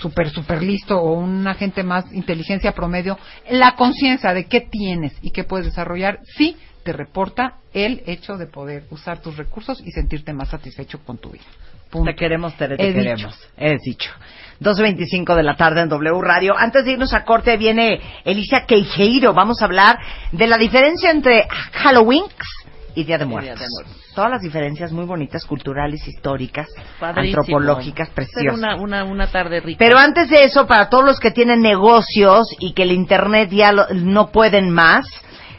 súper, 0.00 0.30
súper 0.30 0.62
listo 0.62 0.98
o 0.98 1.12
un 1.12 1.46
agente 1.46 1.82
más 1.82 2.12
inteligencia 2.12 2.72
promedio, 2.72 3.18
la 3.50 3.74
conciencia 3.76 4.32
de 4.32 4.46
qué 4.46 4.60
tienes 4.62 5.12
y 5.22 5.30
qué 5.30 5.44
puedes 5.44 5.66
desarrollar, 5.66 6.20
sí 6.36 6.56
te 6.82 6.92
reporta 6.92 7.56
el 7.74 8.02
hecho 8.06 8.36
de 8.36 8.46
poder 8.46 8.84
usar 8.90 9.20
tus 9.20 9.36
recursos 9.36 9.82
y 9.84 9.90
sentirte 9.92 10.32
más 10.32 10.48
satisfecho 10.48 11.00
con 11.04 11.18
tu 11.18 11.30
vida. 11.30 11.44
Punto. 11.90 12.10
Te 12.10 12.16
queremos, 12.16 12.56
Tere, 12.56 12.76
te 12.76 12.88
He 12.88 12.94
queremos. 12.94 13.18
dicho. 13.18 13.52
Es 13.56 13.82
dicho. 13.82 14.10
2.25 14.60 15.34
de 15.34 15.42
la 15.42 15.56
tarde 15.56 15.80
en 15.82 15.88
W 15.88 16.20
Radio. 16.20 16.54
Antes 16.56 16.84
de 16.84 16.92
irnos 16.92 17.12
a 17.14 17.24
corte 17.24 17.56
viene 17.56 18.00
Elisa 18.24 18.64
Queijeiro. 18.64 19.32
Vamos 19.34 19.60
a 19.60 19.64
hablar 19.64 19.98
de 20.30 20.46
la 20.46 20.56
diferencia 20.56 21.10
entre 21.10 21.48
Halloween 21.72 22.24
y 22.94 23.04
Día 23.04 23.18
de 23.18 23.24
Muertos. 23.26 23.58
Día 23.58 23.66
de 23.66 23.70
Muertos. 23.70 24.12
Todas 24.14 24.30
las 24.30 24.40
diferencias 24.42 24.92
muy 24.92 25.04
bonitas, 25.04 25.44
culturales, 25.44 26.06
históricas, 26.06 26.68
Padrísimo. 26.98 27.40
antropológicas, 27.40 28.10
preciosas. 28.10 28.58
Una, 28.58 28.76
una, 28.76 29.04
una 29.04 29.26
tarde 29.30 29.60
rica. 29.60 29.78
Pero 29.78 29.98
antes 29.98 30.28
de 30.30 30.42
eso, 30.44 30.66
para 30.66 30.88
todos 30.88 31.04
los 31.04 31.20
que 31.20 31.30
tienen 31.30 31.60
negocios 31.60 32.48
y 32.58 32.72
que 32.72 32.82
el 32.82 32.92
Internet 32.92 33.50
ya 33.50 33.72
lo- 33.72 33.86
no 33.94 34.30
pueden 34.30 34.70
más, 34.70 35.06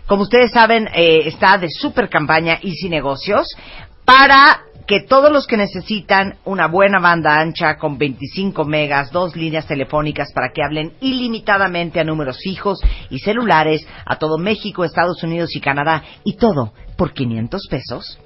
como 0.05 0.23
ustedes 0.23 0.51
saben, 0.51 0.87
eh, 0.93 1.21
está 1.25 1.57
de 1.57 1.69
super 1.69 2.09
campaña 2.09 2.59
Easy 2.61 2.89
Negocios 2.89 3.47
para 4.05 4.61
que 4.87 5.01
todos 5.01 5.31
los 5.31 5.47
que 5.47 5.57
necesitan 5.57 6.37
una 6.45 6.67
buena 6.67 6.99
banda 6.99 7.39
ancha 7.39 7.77
con 7.77 7.97
25 7.97 8.65
megas, 8.65 9.11
dos 9.11 9.35
líneas 9.35 9.67
telefónicas 9.67 10.31
para 10.33 10.51
que 10.53 10.63
hablen 10.63 10.93
ilimitadamente 11.01 11.99
a 11.99 12.03
números 12.03 12.39
fijos 12.43 12.79
y 13.09 13.19
celulares 13.19 13.85
a 14.05 14.17
todo 14.17 14.37
México, 14.37 14.83
Estados 14.83 15.21
Unidos 15.23 15.55
y 15.55 15.61
Canadá 15.61 16.03
y 16.23 16.37
todo 16.37 16.73
por 16.97 17.13
500 17.13 17.67
pesos. 17.69 18.19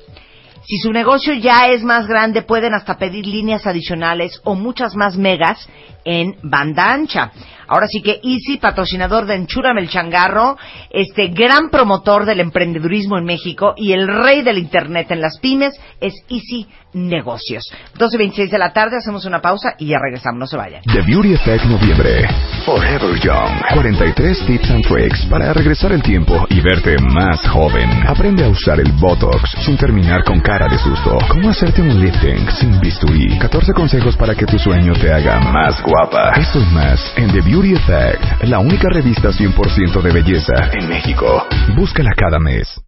Si 0.68 0.78
su 0.78 0.92
negocio 0.92 1.34
ya 1.34 1.68
es 1.68 1.84
más 1.84 2.08
grande, 2.08 2.42
pueden 2.42 2.74
hasta 2.74 2.98
pedir 2.98 3.28
líneas 3.28 3.68
adicionales 3.68 4.42
o 4.44 4.56
muchas 4.56 4.96
más 4.96 5.16
megas 5.16 5.70
en 6.04 6.38
banda 6.42 6.92
ancha. 6.92 7.32
Ahora 7.68 7.88
sí 7.88 8.02
que 8.02 8.20
Easy, 8.24 8.58
patrocinador 8.58 9.26
de 9.26 9.36
Enchúrame 9.36 9.82
el 9.82 9.90
Changarro, 9.90 10.58
este 10.90 11.28
gran 11.28 11.70
promotor 11.70 12.26
del 12.26 12.40
emprendedurismo 12.40 13.18
en 13.18 13.26
México 13.26 13.74
y 13.78 13.94
el 13.94 14.08
rey 14.08 14.42
del 14.42 14.58
Internet 14.58 15.12
en 15.12 15.22
las 15.22 15.40
pymes 15.40 15.74
es 16.00 16.14
Easy 16.30 16.68
Negocios. 16.94 17.70
12.26 17.98 18.50
de 18.50 18.58
la 18.58 18.72
tarde, 18.72 18.98
hacemos 18.98 19.26
una 19.26 19.42
pausa 19.42 19.76
y 19.78 19.88
ya 19.88 19.98
regresamos, 20.00 20.40
no 20.40 20.48
se 20.48 20.56
vayan. 20.56 20.82
The 20.84 21.02
Beauty 21.02 21.34
Effect 21.34 21.66
Noviembre. 21.66 22.28
Forever 22.66 23.20
Young. 23.20 23.62
43 23.74 24.46
tips 24.48 24.70
and 24.72 24.86
tricks 24.88 25.26
para 25.26 25.52
regresar 25.54 25.92
el 25.92 26.02
tiempo 26.02 26.46
y 26.50 26.62
verte 26.62 26.98
más 27.00 27.46
joven. 27.50 27.90
Aprende 28.08 28.46
a 28.46 28.50
usar 28.50 28.80
el 28.80 28.92
Botox 28.94 29.52
sin 29.66 29.78
terminar 29.78 30.24
con 30.24 30.40
cara 30.40 30.68
de 30.70 30.78
susto. 30.78 31.18
Cómo 31.28 31.50
hacerte 31.50 31.82
un 31.82 32.00
lifting 32.00 32.50
sin 32.52 32.80
bisturí. 32.80 33.38
14 33.40 33.74
consejos 33.74 34.16
para 34.16 34.36
que 34.36 34.46
tu 34.46 34.58
sueño 34.58 34.94
te 34.94 35.12
haga 35.12 35.40
más 35.42 35.82
guapa. 35.82 36.32
Eso 36.40 36.60
y 36.60 36.74
más 36.74 37.14
en 37.18 37.32
The 37.34 37.42
Beauty 37.56 37.74
Effect, 37.74 38.44
la 38.50 38.60
única 38.60 38.90
revista 38.90 39.30
100% 39.30 40.02
de 40.02 40.12
belleza 40.12 40.72
en 40.74 40.90
México. 40.90 41.48
Búscala 41.74 42.12
cada 42.14 42.38
mes. 42.38 42.85